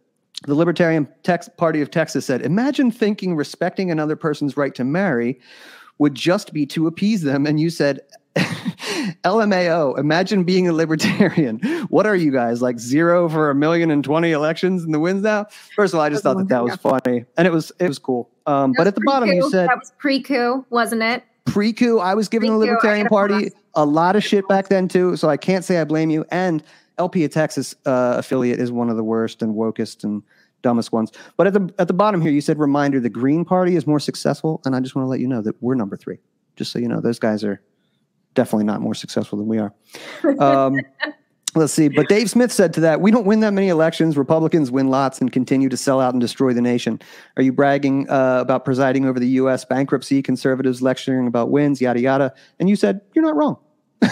The 0.46 0.54
Libertarian 0.54 1.08
Tex- 1.22 1.48
Party 1.48 1.80
of 1.80 1.90
Texas 1.90 2.26
said, 2.26 2.42
Imagine 2.42 2.90
thinking 2.90 3.34
respecting 3.34 3.90
another 3.90 4.16
person's 4.16 4.56
right 4.56 4.74
to 4.74 4.84
marry 4.84 5.40
would 5.98 6.14
just 6.14 6.52
be 6.52 6.66
to 6.66 6.86
appease 6.86 7.22
them. 7.22 7.46
And 7.46 7.58
you 7.58 7.70
said, 7.70 8.00
LMAO, 8.36 9.98
imagine 9.98 10.44
being 10.44 10.68
a 10.68 10.72
libertarian. 10.72 11.60
What 11.88 12.06
are 12.06 12.16
you 12.16 12.32
guys, 12.32 12.60
like 12.60 12.78
zero 12.78 13.28
for 13.28 13.50
a 13.50 13.54
million 13.54 13.90
and 13.90 14.02
twenty 14.02 14.32
elections 14.32 14.84
in 14.84 14.92
the 14.92 15.00
wins 15.00 15.22
now? 15.22 15.46
First 15.76 15.94
of 15.94 15.98
all, 15.98 16.04
I 16.04 16.10
just 16.10 16.22
thought 16.22 16.38
that 16.38 16.48
that 16.48 16.64
was 16.64 16.76
funny. 16.76 17.24
And 17.36 17.46
it 17.46 17.52
was 17.52 17.72
it 17.78 17.88
was 17.88 17.98
cool. 17.98 18.30
Um, 18.46 18.74
but 18.76 18.86
at 18.86 18.94
the 18.94 19.02
bottom, 19.04 19.28
you 19.28 19.48
said, 19.50 19.68
that 19.68 19.78
was 19.78 19.92
pre-coup, 19.98 20.66
wasn't 20.70 21.02
it? 21.02 21.24
Pre 21.46 21.72
coup, 21.72 21.98
I 21.98 22.14
was 22.14 22.28
giving 22.28 22.52
the 22.52 22.58
Pre-coup, 22.58 22.72
Libertarian 22.72 23.06
Party 23.06 23.50
a 23.74 23.84
lot 23.84 24.16
of 24.16 24.24
shit 24.24 24.46
back 24.48 24.68
then 24.68 24.88
too, 24.88 25.16
so 25.16 25.28
I 25.28 25.36
can't 25.36 25.64
say 25.64 25.78
I 25.78 25.84
blame 25.84 26.10
you. 26.10 26.24
And 26.30 26.62
LP, 26.98 27.24
a 27.24 27.28
Texas 27.28 27.74
uh, 27.86 28.14
affiliate, 28.18 28.60
is 28.60 28.72
one 28.72 28.90
of 28.90 28.96
the 28.96 29.04
worst 29.04 29.42
and 29.42 29.54
wokest 29.54 30.04
and 30.04 30.22
dumbest 30.62 30.92
ones. 30.92 31.12
But 31.36 31.46
at 31.46 31.52
the 31.52 31.72
at 31.78 31.86
the 31.88 31.94
bottom 31.94 32.20
here, 32.20 32.32
you 32.32 32.40
said 32.40 32.58
reminder: 32.58 33.00
the 33.00 33.10
Green 33.10 33.44
Party 33.44 33.76
is 33.76 33.86
more 33.86 34.00
successful, 34.00 34.60
and 34.64 34.74
I 34.74 34.80
just 34.80 34.94
want 34.94 35.06
to 35.06 35.10
let 35.10 35.20
you 35.20 35.28
know 35.28 35.42
that 35.42 35.60
we're 35.62 35.74
number 35.74 35.96
three. 35.96 36.18
Just 36.56 36.72
so 36.72 36.78
you 36.78 36.88
know, 36.88 37.00
those 37.00 37.18
guys 37.18 37.44
are 37.44 37.60
definitely 38.34 38.64
not 38.64 38.80
more 38.80 38.94
successful 38.94 39.38
than 39.38 39.48
we 39.48 39.58
are. 39.58 39.72
Um, 40.38 40.76
let's 41.54 41.72
see. 41.72 41.88
But 41.88 42.08
Dave 42.08 42.28
Smith 42.28 42.52
said 42.52 42.72
to 42.74 42.80
that, 42.80 43.00
we 43.00 43.10
don't 43.10 43.26
win 43.26 43.40
that 43.40 43.52
many 43.52 43.68
elections. 43.68 44.16
Republicans 44.16 44.70
win 44.70 44.88
lots 44.88 45.20
and 45.20 45.30
continue 45.30 45.68
to 45.68 45.76
sell 45.76 46.00
out 46.00 46.12
and 46.12 46.20
destroy 46.20 46.52
the 46.52 46.60
nation. 46.60 47.00
Are 47.36 47.42
you 47.42 47.52
bragging 47.52 48.08
uh, 48.10 48.40
about 48.40 48.64
presiding 48.64 49.06
over 49.06 49.20
the 49.20 49.28
U.S. 49.28 49.64
bankruptcy? 49.64 50.22
Conservatives 50.22 50.82
lecturing 50.82 51.26
about 51.26 51.50
wins, 51.50 51.80
yada 51.80 52.00
yada. 52.00 52.34
And 52.58 52.68
you 52.68 52.76
said 52.76 53.00
you're 53.14 53.24
not 53.24 53.36
wrong. 53.36 53.56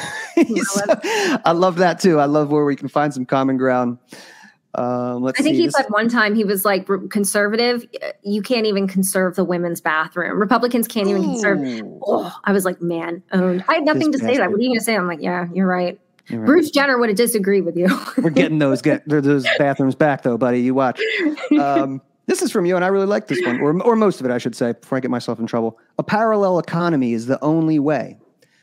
So, 0.65 0.81
I 1.45 1.53
love 1.53 1.77
that 1.77 2.01
too. 2.01 2.19
I 2.19 2.25
love 2.25 2.51
where 2.51 2.65
we 2.65 2.75
can 2.75 2.89
find 2.89 3.13
some 3.13 3.27
common 3.27 3.59
ground. 3.59 3.99
Um, 4.75 5.23
let's 5.23 5.39
I 5.39 5.43
think 5.43 5.57
see. 5.57 5.63
he 5.63 5.71
said 5.71 5.85
one 5.89 6.09
time 6.09 6.35
he 6.35 6.45
was 6.45 6.65
like 6.65 6.89
conservative. 7.11 7.87
You 8.23 8.41
can't 8.41 8.67
even 8.67 8.89
conserve 8.89 9.37
the 9.37 9.45
women's 9.45 9.81
bathroom. 9.81 10.39
Republicans 10.39 10.89
can't 10.89 11.09
even 11.09 11.23
conserve. 11.23 11.61
Oh, 12.07 12.35
I 12.45 12.53
was 12.53 12.65
like, 12.65 12.81
man, 12.81 13.23
owned. 13.33 13.65
I 13.69 13.75
had 13.75 13.85
nothing 13.85 14.11
This 14.11 14.23
to 14.23 14.27
say 14.27 14.37
that. 14.39 14.51
What 14.51 14.59
are 14.59 14.63
you 14.63 14.71
going 14.71 14.79
to 14.79 14.85
say? 14.85 14.97
I'm 14.97 15.07
like, 15.07 15.21
yeah, 15.21 15.47
you're 15.53 15.67
right. 15.67 16.01
You're 16.29 16.41
right. 16.41 16.47
Bruce 16.47 16.71
Jenner 16.71 16.99
would 16.99 17.11
have 17.11 17.17
disagreed 17.17 17.67
with 17.67 17.77
you. 17.77 17.89
We're 18.17 18.31
getting 18.31 18.59
those 18.61 18.81
get 18.81 19.03
those 19.09 19.47
bathrooms 19.59 19.95
back 19.95 20.23
though, 20.23 20.39
buddy. 20.39 20.61
You 20.61 20.75
watch. 20.75 21.01
Um, 21.61 22.01
this 22.27 22.41
is 22.41 22.51
from 22.51 22.65
you, 22.65 22.77
and 22.77 22.85
I 22.85 22.89
really 22.89 23.07
like 23.07 23.27
this 23.27 23.45
one, 23.45 23.61
or 23.61 23.79
or 23.83 23.97
most 23.97 24.21
of 24.21 24.27
it, 24.27 24.33
I 24.33 24.39
should 24.39 24.55
say, 24.55 24.73
before 24.73 24.97
I 24.97 25.01
get 25.01 25.11
myself 25.11 25.39
in 25.39 25.47
trouble. 25.47 25.79
A 25.99 26.03
parallel 26.03 26.59
economy 26.59 27.13
is 27.13 27.27
the 27.27 27.43
only 27.45 27.79
way. 27.79 28.17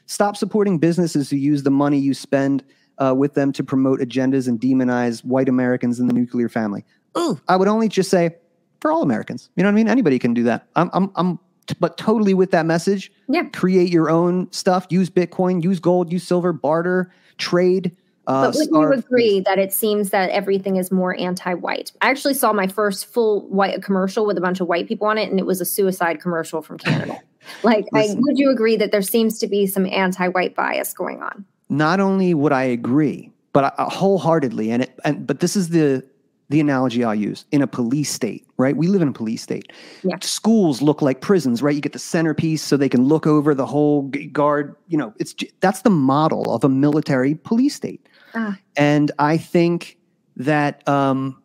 Stop 0.08 0.38
supporting 0.38 0.80
businesses 0.80 1.30
who 1.30 1.36
use 1.36 1.62
the 1.62 1.70
money 1.70 2.00
you 2.00 2.16
spend 2.16 2.64
uh, 3.00 3.14
with 3.16 3.34
them 3.34 3.52
to 3.54 3.64
promote 3.64 4.00
agendas 4.00 4.48
and 4.48 4.60
demonize 4.60 5.24
white 5.24 5.50
Americans 5.50 6.00
in 6.00 6.08
the 6.08 6.14
nuclear 6.14 6.50
family. 6.50 6.86
Ooh, 7.18 7.40
I 7.48 7.56
would 7.56 7.68
only 7.68 7.90
just 7.90 8.10
say 8.10 8.36
for 8.80 8.92
all 8.92 9.02
Americans. 9.02 9.50
You 9.56 9.64
know 9.64 9.70
what 9.70 9.74
I 9.74 9.76
mean? 9.76 9.88
Anybody 9.88 10.20
can 10.20 10.34
do 10.34 10.44
that. 10.44 10.68
I'm 10.76 10.90
I'm 10.94 11.12
I'm 11.16 11.40
t- 11.68 11.76
but 11.80 11.98
totally 11.98 12.34
with 12.34 12.52
that 12.52 12.66
message. 12.66 13.12
Yeah. 13.28 13.44
Create 13.54 13.90
your 13.90 14.10
own 14.10 14.52
stuff. 14.52 14.88
Use 14.90 15.10
Bitcoin. 15.10 15.64
Use 15.64 15.80
gold. 15.80 16.12
Use 16.12 16.28
silver. 16.28 16.54
Barter. 16.54 17.12
Trade. 17.38 17.96
Uh, 18.28 18.52
but 18.52 18.56
wouldn't 18.58 18.72
you 18.72 18.94
agree 18.94 19.40
that 19.40 19.58
it 19.58 19.74
seems 19.74 20.12
that 20.12 20.30
everything 20.30 20.76
is 20.76 20.92
more 20.92 21.20
anti-white? 21.20 21.92
I 22.02 22.12
actually 22.12 22.36
saw 22.36 22.54
my 22.54 22.68
first 22.68 23.08
full 23.08 23.48
white 23.48 23.82
commercial 23.82 24.24
with 24.24 24.38
a 24.38 24.42
bunch 24.42 24.60
of 24.60 24.68
white 24.68 24.88
people 24.88 25.08
on 25.08 25.18
it, 25.18 25.32
and 25.32 25.40
it 25.40 25.48
was 25.48 25.62
a 25.62 25.66
suicide 25.66 26.22
commercial 26.22 26.62
from 26.62 26.78
Canada. 26.78 27.20
like, 27.64 27.88
I, 27.92 28.10
would 28.16 28.38
you 28.38 28.52
agree 28.52 28.76
that 28.76 28.92
there 28.92 29.02
seems 29.02 29.40
to 29.40 29.48
be 29.48 29.66
some 29.66 29.88
anti-white 29.88 30.56
bias 30.56 30.94
going 30.94 31.24
on? 31.24 31.44
Not 31.70 32.00
only 32.00 32.34
would 32.34 32.52
I 32.52 32.64
agree, 32.64 33.32
but 33.54 33.66
I, 33.66 33.72
I 33.78 33.84
wholeheartedly, 33.86 34.72
and 34.72 34.84
it, 34.84 35.00
and 35.06 35.26
but 35.26 35.40
this 35.40 35.56
is 35.56 35.70
the 35.70 36.04
the 36.50 36.60
analogy 36.60 37.04
I'll 37.04 37.14
use 37.14 37.46
in 37.52 37.62
a 37.62 37.68
police 37.68 38.12
state, 38.12 38.48
right? 38.58 38.76
We 38.76 38.88
live 38.88 39.04
in 39.04 39.08
a 39.10 39.14
police 39.14 39.44
state. 39.44 39.72
Yeah. 40.02 40.16
Schools 40.22 40.82
look 40.82 41.00
like 41.00 41.22
prisons, 41.22 41.62
right? 41.62 41.76
You 41.76 41.82
get 41.82 41.94
the 41.94 42.00
centerpiece 42.00 42.64
so 42.64 42.76
they 42.76 42.90
can 42.90 43.04
look 43.04 43.28
over 43.28 43.54
the 43.54 43.68
whole 43.68 44.12
guard. 44.32 44.76
You 44.88 44.98
know, 44.98 45.14
it's 45.20 45.36
that's 45.60 45.82
the 45.84 45.92
model 45.92 46.54
of 46.54 46.64
a 46.64 46.70
military 46.70 47.36
police 47.36 47.76
state, 47.76 48.08
Ah. 48.34 48.58
and 48.76 49.12
I 49.20 49.38
think 49.38 49.98
that 50.38 50.88
um, 50.88 51.42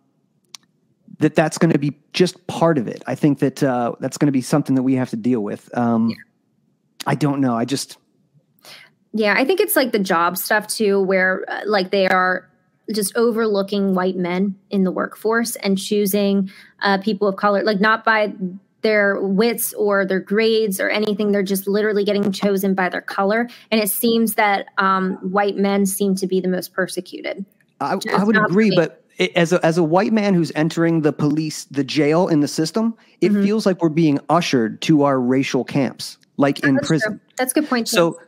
that 1.19 1.35
that's 1.35 1.59
going 1.59 1.73
to 1.73 1.79
be 1.79 1.93
just 2.13 2.47
part 2.47 2.79
of 2.79 2.89
it. 2.89 3.03
I 3.07 3.15
think 3.15 3.41
that 3.41 3.63
uh, 3.63 3.95
that's 4.01 4.17
going 4.17 4.27
to 4.27 4.33
be 4.33 4.41
something 4.41 4.75
that 4.75 4.83
we 4.83 4.95
have 4.95 5.11
to 5.11 5.17
deal 5.17 5.41
with. 5.41 5.77
Um, 5.77 6.15
I 7.07 7.15
don't 7.15 7.41
know. 7.41 7.55
I 7.55 7.67
just 7.67 7.99
Yeah, 9.17 9.35
I 9.37 9.45
think 9.45 9.61
it's 9.61 9.77
like 9.77 9.93
the 9.93 10.01
job 10.01 10.37
stuff 10.37 10.67
too, 10.67 11.01
where 11.01 11.45
uh, 11.49 11.61
like 11.67 11.91
they 11.93 12.09
are 12.09 12.51
just 12.93 13.17
overlooking 13.17 13.95
white 13.95 14.17
men 14.17 14.57
in 14.71 14.83
the 14.85 14.91
workforce 14.91 15.57
and 15.57 15.79
choosing 15.79 16.51
uh, 16.83 16.99
people 16.99 17.29
of 17.29 17.37
color, 17.37 17.63
like 17.63 17.81
not 17.81 18.05
by 18.05 18.35
their 18.83 19.19
wits 19.21 19.73
or 19.75 20.05
their 20.05 20.21
grades 20.21 20.79
or 20.81 20.91
anything. 20.91 21.33
They're 21.33 21.43
just 21.43 21.67
literally 21.67 22.05
getting 22.05 22.31
chosen 22.33 22.75
by 22.75 22.89
their 22.91 23.01
color. 23.01 23.49
And 23.71 23.81
it 23.81 23.89
seems 23.89 24.35
that 24.35 24.67
um, 24.77 25.15
white 25.31 25.57
men 25.57 25.87
seem 25.87 26.15
to 26.17 26.27
be 26.27 26.41
the 26.41 26.49
most 26.49 26.75
persecuted. 26.75 27.47
I, 27.81 27.99
I 28.13 28.25
would 28.25 28.37
agree, 28.37 28.73
but 28.75 29.03
it, 29.17 29.33
as 29.37 29.53
a, 29.53 29.65
as 29.65 29.79
a 29.79 29.83
white 29.83 30.13
man 30.13 30.35
who's 30.35 30.53
entering 30.55 31.01
the 31.03 31.13
police, 31.13 31.65
the 31.67 31.85
jail 31.85 32.29
in 32.29 32.41
the 32.41 32.49
system, 32.49 32.95
it 33.21 33.33
Mm-hmm. 33.33 33.45
feels 33.45 33.65
like 33.65 33.81
we're 33.81 33.89
being 33.89 34.19
ushered 34.29 34.83
to 34.83 35.05
our 35.05 35.19
racial 35.21 35.65
camps, 35.65 36.19
like 36.37 36.63
in 36.65 36.75
That's 36.75 36.87
prison. 36.89 37.13
true. 37.13 37.21
That's 37.37 37.53
a 37.53 37.55
good 37.55 37.69
point. 37.71 37.87
Too. 37.87 37.97
So 37.97 38.21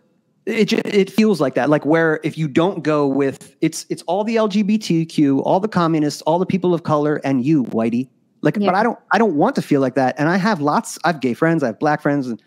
it 0.46 0.72
it 0.72 1.10
feels 1.10 1.40
like 1.40 1.54
that, 1.54 1.68
like 1.68 1.84
where 1.84 2.20
if 2.22 2.38
you 2.38 2.46
don't 2.48 2.82
go 2.82 3.06
with 3.06 3.54
it's 3.60 3.84
it's 3.90 4.02
all 4.02 4.24
the 4.24 4.36
LGBTQ, 4.36 5.42
all 5.44 5.60
the 5.60 5.68
communists, 5.68 6.22
all 6.22 6.38
the 6.38 6.46
people 6.46 6.72
of 6.72 6.84
color, 6.84 7.20
and 7.24 7.44
you, 7.44 7.64
whitey. 7.64 8.08
Like, 8.42 8.56
Yeah. 8.56 8.66
but 8.66 8.74
I 8.76 8.82
don't 8.82 8.98
I 9.12 9.18
don't 9.18 9.34
want 9.34 9.56
to 9.56 9.62
feel 9.62 9.80
like 9.80 9.94
that, 9.96 10.14
and 10.18 10.28
I 10.28 10.36
have 10.36 10.60
lots. 10.60 10.98
I 11.04 11.08
have 11.08 11.20
gay 11.20 11.34
friends, 11.34 11.62
I 11.62 11.66
have 11.66 11.78
black 11.80 12.00
friends, 12.00 12.28
and 12.28 12.40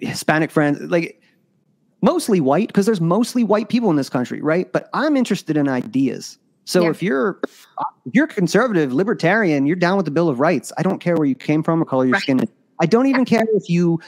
Hispanic 0.00 0.50
friends. 0.50 0.80
Like 0.82 1.20
mostly 2.00 2.40
white 2.40 2.68
because 2.68 2.86
there's 2.86 3.00
mostly 3.00 3.44
white 3.44 3.68
people 3.68 3.90
in 3.90 3.96
this 3.96 4.08
country, 4.08 4.40
right? 4.40 4.72
But 4.72 4.88
I'm 4.94 5.16
interested 5.16 5.56
in 5.56 5.68
ideas. 5.68 6.38
So 6.64 6.82
Yeah. 6.84 6.90
if 6.90 7.02
you're 7.02 7.40
if 7.44 7.66
you're 8.12 8.28
conservative, 8.28 8.92
libertarian, 8.92 9.66
you're 9.66 9.74
down 9.76 9.96
with 9.96 10.04
the 10.06 10.12
Bill 10.12 10.28
of 10.28 10.38
Rights. 10.38 10.72
I 10.78 10.82
don't 10.82 11.00
care 11.00 11.16
where 11.16 11.26
you 11.26 11.34
came 11.34 11.62
from 11.64 11.82
or 11.82 11.84
color 11.84 12.04
your 12.04 12.12
Right. 12.14 12.22
skin. 12.22 12.40
I 12.80 12.86
don't 12.86 13.06
even 13.06 13.24
care 13.24 13.44
if 13.54 13.68
you 13.68 13.98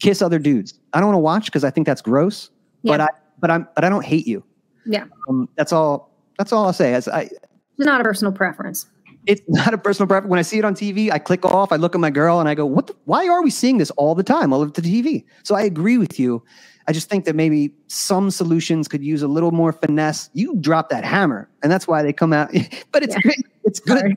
kiss 0.00 0.22
other 0.22 0.38
dudes. 0.38 0.72
I 0.94 1.00
don't 1.00 1.08
want 1.08 1.16
to 1.16 1.20
watch 1.22 1.44
because 1.46 1.64
I 1.64 1.70
think 1.70 1.86
that's 1.86 2.00
gross. 2.02 2.50
But 2.88 3.00
I 3.00 3.08
but 3.38 3.50
I'm 3.50 3.68
but 3.74 3.84
I 3.84 3.88
don't 3.88 4.04
hate 4.04 4.26
you. 4.26 4.42
yeah, 4.86 5.04
Um, 5.28 5.48
that's 5.56 5.72
all. 5.72 6.10
That's 6.38 6.52
all 6.52 6.66
I'll 6.66 6.72
say. 6.72 6.94
As 6.94 7.06
I, 7.08 7.22
it's 7.22 7.40
not 7.78 8.00
a 8.00 8.04
personal 8.04 8.32
preference. 8.32 8.86
it's 9.26 9.42
not 9.48 9.74
a 9.74 9.78
personal 9.78 10.06
preference. 10.08 10.30
When 10.30 10.38
I 10.38 10.42
see 10.42 10.58
it 10.58 10.64
on 10.64 10.74
TV, 10.74 11.10
I 11.12 11.18
click 11.18 11.44
off. 11.44 11.72
I 11.72 11.76
look 11.76 11.94
at 11.94 12.00
my 12.00 12.10
girl 12.10 12.40
and 12.40 12.48
I 12.48 12.54
go, 12.54 12.64
"What? 12.66 12.86
The, 12.88 12.94
why 13.04 13.28
are 13.28 13.42
we 13.42 13.50
seeing 13.50 13.78
this 13.78 13.90
all 13.92 14.14
the 14.14 14.22
time, 14.24 14.52
all 14.52 14.60
over 14.62 14.70
the 14.70 14.82
TV?" 14.82 15.24
So 15.44 15.54
I 15.54 15.62
agree 15.62 15.98
with 15.98 16.18
you. 16.18 16.42
I 16.86 16.92
just 16.92 17.10
think 17.10 17.26
that 17.26 17.36
maybe 17.36 17.72
some 17.88 18.30
solutions 18.30 18.88
could 18.88 19.02
use 19.04 19.22
a 19.22 19.28
little 19.28 19.50
more 19.52 19.72
finesse. 19.72 20.30
You 20.32 20.56
drop 20.56 20.88
that 20.88 21.04
hammer, 21.04 21.48
and 21.62 21.70
that's 21.70 21.86
why 21.86 22.02
they 22.02 22.12
come 22.14 22.32
out. 22.32 22.50
but 22.92 23.02
it's 23.02 23.14
Yeah. 23.14 23.20
great. 23.20 23.46
It's 23.64 23.80
good. 23.80 24.16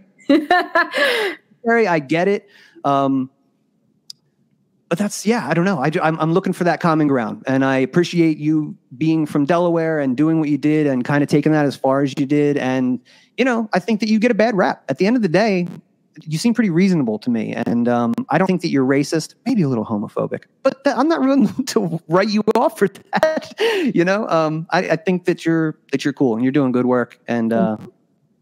Harry, 1.65 1.87
I 1.95 1.99
get 1.99 2.27
it. 2.27 2.47
Um, 2.85 3.29
but 4.91 4.97
that's 4.97 5.25
yeah, 5.25 5.47
I 5.47 5.53
don't 5.53 5.63
know. 5.63 5.79
I, 5.79 5.89
I'm, 6.03 6.19
I'm 6.19 6.33
looking 6.33 6.51
for 6.51 6.65
that 6.65 6.81
common 6.81 7.07
ground, 7.07 7.43
and 7.47 7.63
I 7.63 7.77
appreciate 7.77 8.37
you 8.37 8.75
being 8.97 9.25
from 9.25 9.45
Delaware 9.45 9.99
and 9.99 10.17
doing 10.17 10.41
what 10.41 10.49
you 10.49 10.57
did, 10.57 10.85
and 10.85 11.05
kind 11.05 11.23
of 11.23 11.29
taking 11.29 11.53
that 11.53 11.65
as 11.65 11.77
far 11.77 12.01
as 12.01 12.13
you 12.17 12.25
did. 12.25 12.57
And 12.57 12.99
you 13.37 13.45
know, 13.45 13.69
I 13.71 13.79
think 13.79 14.01
that 14.01 14.09
you 14.09 14.19
get 14.19 14.31
a 14.31 14.33
bad 14.33 14.53
rap. 14.53 14.83
At 14.89 14.97
the 14.97 15.07
end 15.07 15.15
of 15.15 15.21
the 15.21 15.29
day, 15.29 15.65
you 16.23 16.37
seem 16.37 16.53
pretty 16.53 16.71
reasonable 16.71 17.19
to 17.19 17.29
me, 17.29 17.53
and 17.53 17.87
um, 17.87 18.13
I 18.27 18.37
don't 18.37 18.47
think 18.47 18.63
that 18.63 18.67
you're 18.67 18.85
racist. 18.85 19.35
Maybe 19.45 19.61
a 19.61 19.69
little 19.69 19.85
homophobic, 19.85 20.43
but 20.61 20.83
th- 20.83 20.93
I'm 20.97 21.07
not 21.07 21.21
willing 21.21 21.47
to 21.67 22.01
write 22.09 22.27
you 22.27 22.43
off 22.57 22.77
for 22.77 22.89
that. 22.89 23.53
you 23.95 24.03
know, 24.03 24.27
um, 24.27 24.67
I, 24.71 24.89
I 24.89 24.95
think 24.97 25.23
that 25.23 25.45
you're 25.45 25.77
that 25.93 26.03
you're 26.03 26.11
cool 26.13 26.35
and 26.35 26.43
you're 26.43 26.51
doing 26.51 26.73
good 26.73 26.85
work, 26.85 27.17
and 27.29 27.53
uh, 27.53 27.77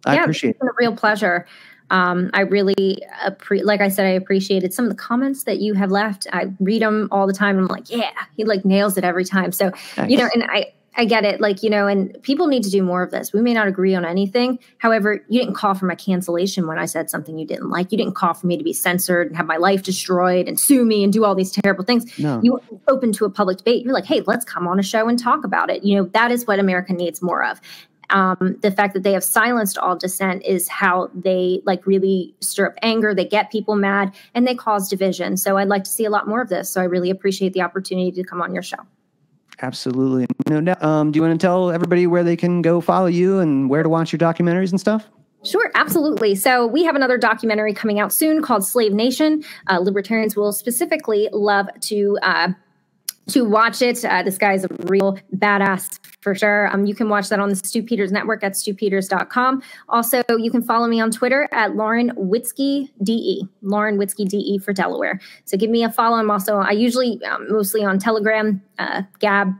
I 0.07 0.15
yeah, 0.15 0.21
appreciate. 0.21 0.49
It's 0.49 0.59
been 0.59 0.69
a 0.69 0.73
real 0.79 0.95
pleasure. 0.95 1.45
Um, 1.91 2.29
I 2.33 2.41
really, 2.41 2.99
appre- 3.25 3.63
like 3.63 3.81
I 3.81 3.87
said, 3.87 4.05
I 4.05 4.09
appreciated 4.11 4.73
some 4.73 4.85
of 4.85 4.91
the 4.91 4.97
comments 4.97 5.43
that 5.43 5.59
you 5.59 5.73
have 5.73 5.91
left. 5.91 6.27
I 6.31 6.51
read 6.59 6.81
them 6.81 7.07
all 7.11 7.27
the 7.27 7.33
time. 7.33 7.57
And 7.57 7.69
I'm 7.69 7.75
like, 7.75 7.89
yeah, 7.89 8.11
he 8.37 8.43
like 8.43 8.65
nails 8.65 8.97
it 8.97 9.03
every 9.03 9.25
time. 9.25 9.51
So, 9.51 9.71
you 10.07 10.17
know, 10.17 10.29
and 10.33 10.43
I, 10.43 10.73
I 10.97 11.05
get 11.05 11.23
it. 11.23 11.39
Like, 11.39 11.63
you 11.63 11.69
know, 11.69 11.87
and 11.87 12.21
people 12.23 12.47
need 12.47 12.63
to 12.63 12.69
do 12.69 12.83
more 12.83 13.01
of 13.01 13.11
this. 13.11 13.31
We 13.31 13.41
may 13.41 13.53
not 13.53 13.67
agree 13.67 13.95
on 13.95 14.03
anything. 14.03 14.59
However, 14.79 15.23
you 15.29 15.39
didn't 15.39 15.55
call 15.55 15.73
for 15.73 15.85
my 15.85 15.95
cancellation 15.95 16.67
when 16.67 16.77
I 16.77 16.85
said 16.85 17.09
something 17.09 17.37
you 17.37 17.47
didn't 17.47 17.69
like. 17.69 17.91
You 17.91 17.97
didn't 17.97 18.15
call 18.15 18.33
for 18.33 18.47
me 18.47 18.57
to 18.57 18.63
be 18.63 18.73
censored 18.73 19.27
and 19.27 19.37
have 19.37 19.45
my 19.45 19.57
life 19.57 19.83
destroyed 19.83 20.47
and 20.47 20.59
sue 20.59 20.83
me 20.83 21.03
and 21.03 21.13
do 21.13 21.23
all 21.23 21.35
these 21.35 21.51
terrible 21.51 21.85
things. 21.85 22.19
No. 22.19 22.41
You 22.43 22.59
open 22.87 23.13
to 23.13 23.25
a 23.25 23.29
public 23.29 23.59
debate. 23.59 23.85
You're 23.85 23.93
like, 23.93 24.05
hey, 24.05 24.21
let's 24.25 24.43
come 24.43 24.67
on 24.67 24.79
a 24.79 24.83
show 24.83 25.07
and 25.07 25.17
talk 25.17 25.45
about 25.45 25.69
it. 25.69 25.83
You 25.83 25.95
know, 25.95 26.09
that 26.13 26.31
is 26.31 26.45
what 26.45 26.59
America 26.59 26.91
needs 26.91 27.21
more 27.21 27.45
of 27.45 27.61
um, 28.09 28.57
the 28.61 28.71
fact 28.71 28.93
that 28.93 29.03
they 29.03 29.13
have 29.13 29.23
silenced 29.23 29.77
all 29.77 29.95
dissent 29.95 30.43
is 30.43 30.67
how 30.67 31.09
they 31.13 31.61
like 31.65 31.85
really 31.85 32.33
stir 32.39 32.67
up 32.67 32.73
anger 32.81 33.13
they 33.13 33.25
get 33.25 33.51
people 33.51 33.75
mad 33.75 34.13
and 34.33 34.47
they 34.47 34.55
cause 34.55 34.89
division 34.89 35.37
so 35.37 35.57
i'd 35.57 35.67
like 35.67 35.83
to 35.83 35.91
see 35.91 36.05
a 36.05 36.09
lot 36.09 36.27
more 36.27 36.41
of 36.41 36.49
this 36.49 36.69
so 36.69 36.81
i 36.81 36.83
really 36.83 37.09
appreciate 37.09 37.53
the 37.53 37.61
opportunity 37.61 38.11
to 38.11 38.23
come 38.23 38.41
on 38.41 38.53
your 38.53 38.63
show 38.63 38.77
Absolutely. 39.61 40.25
No 40.47 40.61
doubt. 40.61 40.81
Um, 40.81 41.11
do 41.11 41.17
you 41.17 41.21
want 41.21 41.39
to 41.39 41.45
tell 41.45 41.69
everybody 41.71 42.07
where 42.07 42.23
they 42.23 42.37
can 42.37 42.61
go 42.61 42.79
follow 42.79 43.07
you 43.07 43.39
and 43.39 43.69
where 43.69 43.83
to 43.83 43.89
watch 43.89 44.13
your 44.13 44.19
documentaries 44.19 44.71
and 44.71 44.79
stuff? 44.79 45.09
Sure, 45.43 45.71
absolutely. 45.75 46.35
So 46.35 46.67
we 46.67 46.83
have 46.83 46.95
another 46.95 47.17
documentary 47.17 47.73
coming 47.73 47.99
out 47.99 48.11
soon 48.11 48.41
called 48.41 48.65
Slave 48.65 48.93
Nation. 48.93 49.43
Uh, 49.67 49.79
libertarians 49.79 50.35
will 50.35 50.51
specifically 50.51 51.29
love 51.31 51.69
to 51.81 52.17
uh, 52.21 52.49
to 53.29 53.43
watch 53.43 53.81
it. 53.81 54.03
Uh, 54.03 54.23
this 54.23 54.37
guy's 54.37 54.63
a 54.65 54.67
real 54.85 55.17
badass 55.35 55.99
for 56.21 56.35
sure. 56.35 56.67
Um, 56.73 56.85
you 56.85 56.93
can 56.93 57.09
watch 57.09 57.29
that 57.29 57.39
on 57.39 57.49
the 57.49 57.55
Stu 57.55 57.81
Peters 57.81 58.11
Network 58.11 58.43
at 58.43 58.53
stupeters.com. 58.53 59.63
Also, 59.87 60.21
you 60.37 60.51
can 60.51 60.61
follow 60.61 60.87
me 60.87 60.99
on 60.99 61.11
Twitter 61.11 61.47
at 61.51 61.75
Lauren 61.75 62.11
Witzke 62.11 62.89
DE, 63.03 63.47
Lauren 63.61 63.97
Witzke 63.97 64.27
DE 64.27 64.57
for 64.57 64.73
Delaware. 64.73 65.19
So 65.45 65.57
give 65.57 65.69
me 65.69 65.83
a 65.83 65.91
follow. 65.91 66.17
I'm 66.17 66.29
also, 66.29 66.57
I 66.57 66.71
usually 66.71 67.23
um, 67.25 67.51
mostly 67.51 67.83
on 67.83 67.99
Telegram, 67.99 68.61
uh, 68.77 69.03
Gab, 69.19 69.53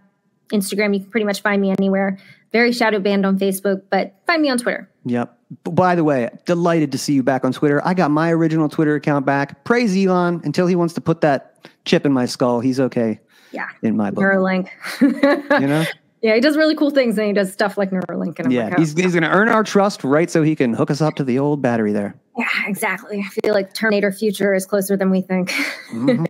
Instagram. 0.52 0.94
You 0.94 1.02
can 1.02 1.10
pretty 1.10 1.26
much 1.26 1.42
find 1.42 1.62
me 1.62 1.72
anywhere. 1.72 2.20
Very 2.52 2.72
shadow 2.72 3.00
banned 3.00 3.26
on 3.26 3.38
Facebook, 3.38 3.84
but 3.90 4.16
find 4.26 4.42
me 4.42 4.50
on 4.50 4.58
Twitter. 4.58 4.90
Yep. 5.06 5.38
By 5.64 5.96
the 5.96 6.04
way, 6.04 6.30
delighted 6.46 6.92
to 6.92 6.98
see 6.98 7.14
you 7.14 7.24
back 7.24 7.44
on 7.44 7.54
Twitter. 7.54 7.82
I 7.86 7.94
got 7.94 8.12
my 8.12 8.32
original 8.32 8.70
Twitter 8.70 8.96
account 8.96 9.26
back. 9.26 9.64
Praise 9.64 9.96
Elon 9.96 10.42
until 10.44 10.68
he 10.68 10.76
wants 10.76 10.94
to 10.96 11.02
put 11.02 11.22
that 11.22 11.68
chip 11.86 12.06
in 12.06 12.12
my 12.12 12.26
skull. 12.26 12.60
He's 12.60 12.80
okay 12.80 13.20
Yeah. 13.52 13.68
in 13.82 13.98
my 13.98 14.12
book. 14.12 14.24
Neuralink. 14.24 14.70
You 15.02 15.68
know? 15.68 15.86
yeah, 16.22 16.36
he 16.36 16.42
does 16.42 16.58
really 16.58 16.76
cool 16.76 16.92
things 16.92 17.18
and 17.18 17.28
he 17.28 17.34
does 17.34 17.52
stuff 17.52 17.78
like 17.78 17.92
Neuralink. 17.92 18.38
And 18.38 18.48
I'm 18.48 18.52
yeah, 18.52 18.66
like, 18.66 18.74
oh, 18.74 18.80
he's, 18.80 18.94
he's 18.94 19.14
going 19.14 19.24
to 19.24 19.30
earn 19.30 19.50
our 19.50 19.64
trust, 19.64 20.04
right? 20.04 20.30
So 20.30 20.44
he 20.44 20.56
can 20.56 20.74
hook 20.74 20.92
us 20.92 21.02
up 21.02 21.16
to 21.16 21.24
the 21.24 21.40
old 21.40 21.62
battery 21.62 21.92
there. 21.92 22.16
yeah, 22.38 22.48
exactly. 22.68 23.20
I 23.26 23.30
feel 23.42 23.54
like 23.54 23.74
Terminator 23.74 24.12
Future 24.12 24.54
is 24.54 24.66
closer 24.66 24.96
than 24.98 25.10
we 25.10 25.22
think. 25.22 25.54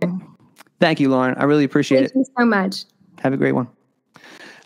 Thank 0.80 1.00
you, 1.00 1.10
Lauren. 1.10 1.34
I 1.36 1.44
really 1.44 1.64
appreciate 1.64 1.98
Thank 1.98 2.10
it. 2.12 2.18
you 2.18 2.24
so 2.38 2.44
much. 2.46 2.84
Have 3.20 3.32
a 3.32 3.36
great 3.36 3.52
one. 3.52 3.68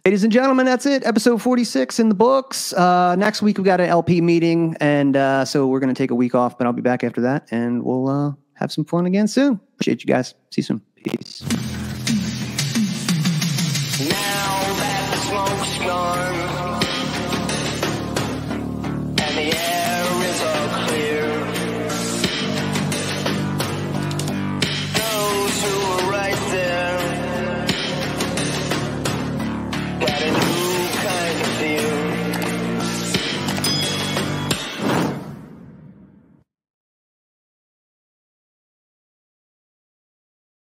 Ladies 0.04 0.22
and 0.22 0.30
gentlemen, 0.30 0.66
that's 0.66 0.84
it. 0.84 1.04
Episode 1.06 1.40
46 1.40 1.98
in 1.98 2.10
the 2.10 2.14
books. 2.14 2.74
Uh, 2.74 3.16
next 3.16 3.40
week, 3.40 3.56
we've 3.56 3.64
got 3.64 3.80
an 3.80 3.88
LP 3.88 4.20
meeting. 4.20 4.76
And 4.78 5.16
uh, 5.16 5.46
so 5.46 5.66
we're 5.66 5.80
going 5.80 5.92
to 5.92 5.98
take 5.98 6.10
a 6.10 6.14
week 6.14 6.34
off, 6.34 6.58
but 6.58 6.66
I'll 6.66 6.74
be 6.74 6.82
back 6.82 7.02
after 7.02 7.22
that. 7.22 7.48
And 7.50 7.82
we'll 7.82 8.08
uh, 8.08 8.32
have 8.52 8.70
some 8.70 8.84
fun 8.84 9.06
again 9.06 9.26
soon. 9.26 9.58
Appreciate 9.74 10.04
you 10.04 10.06
guys. 10.06 10.34
See 10.50 10.60
you 10.60 10.62
soon. 10.64 10.82
Peace. 10.96 11.73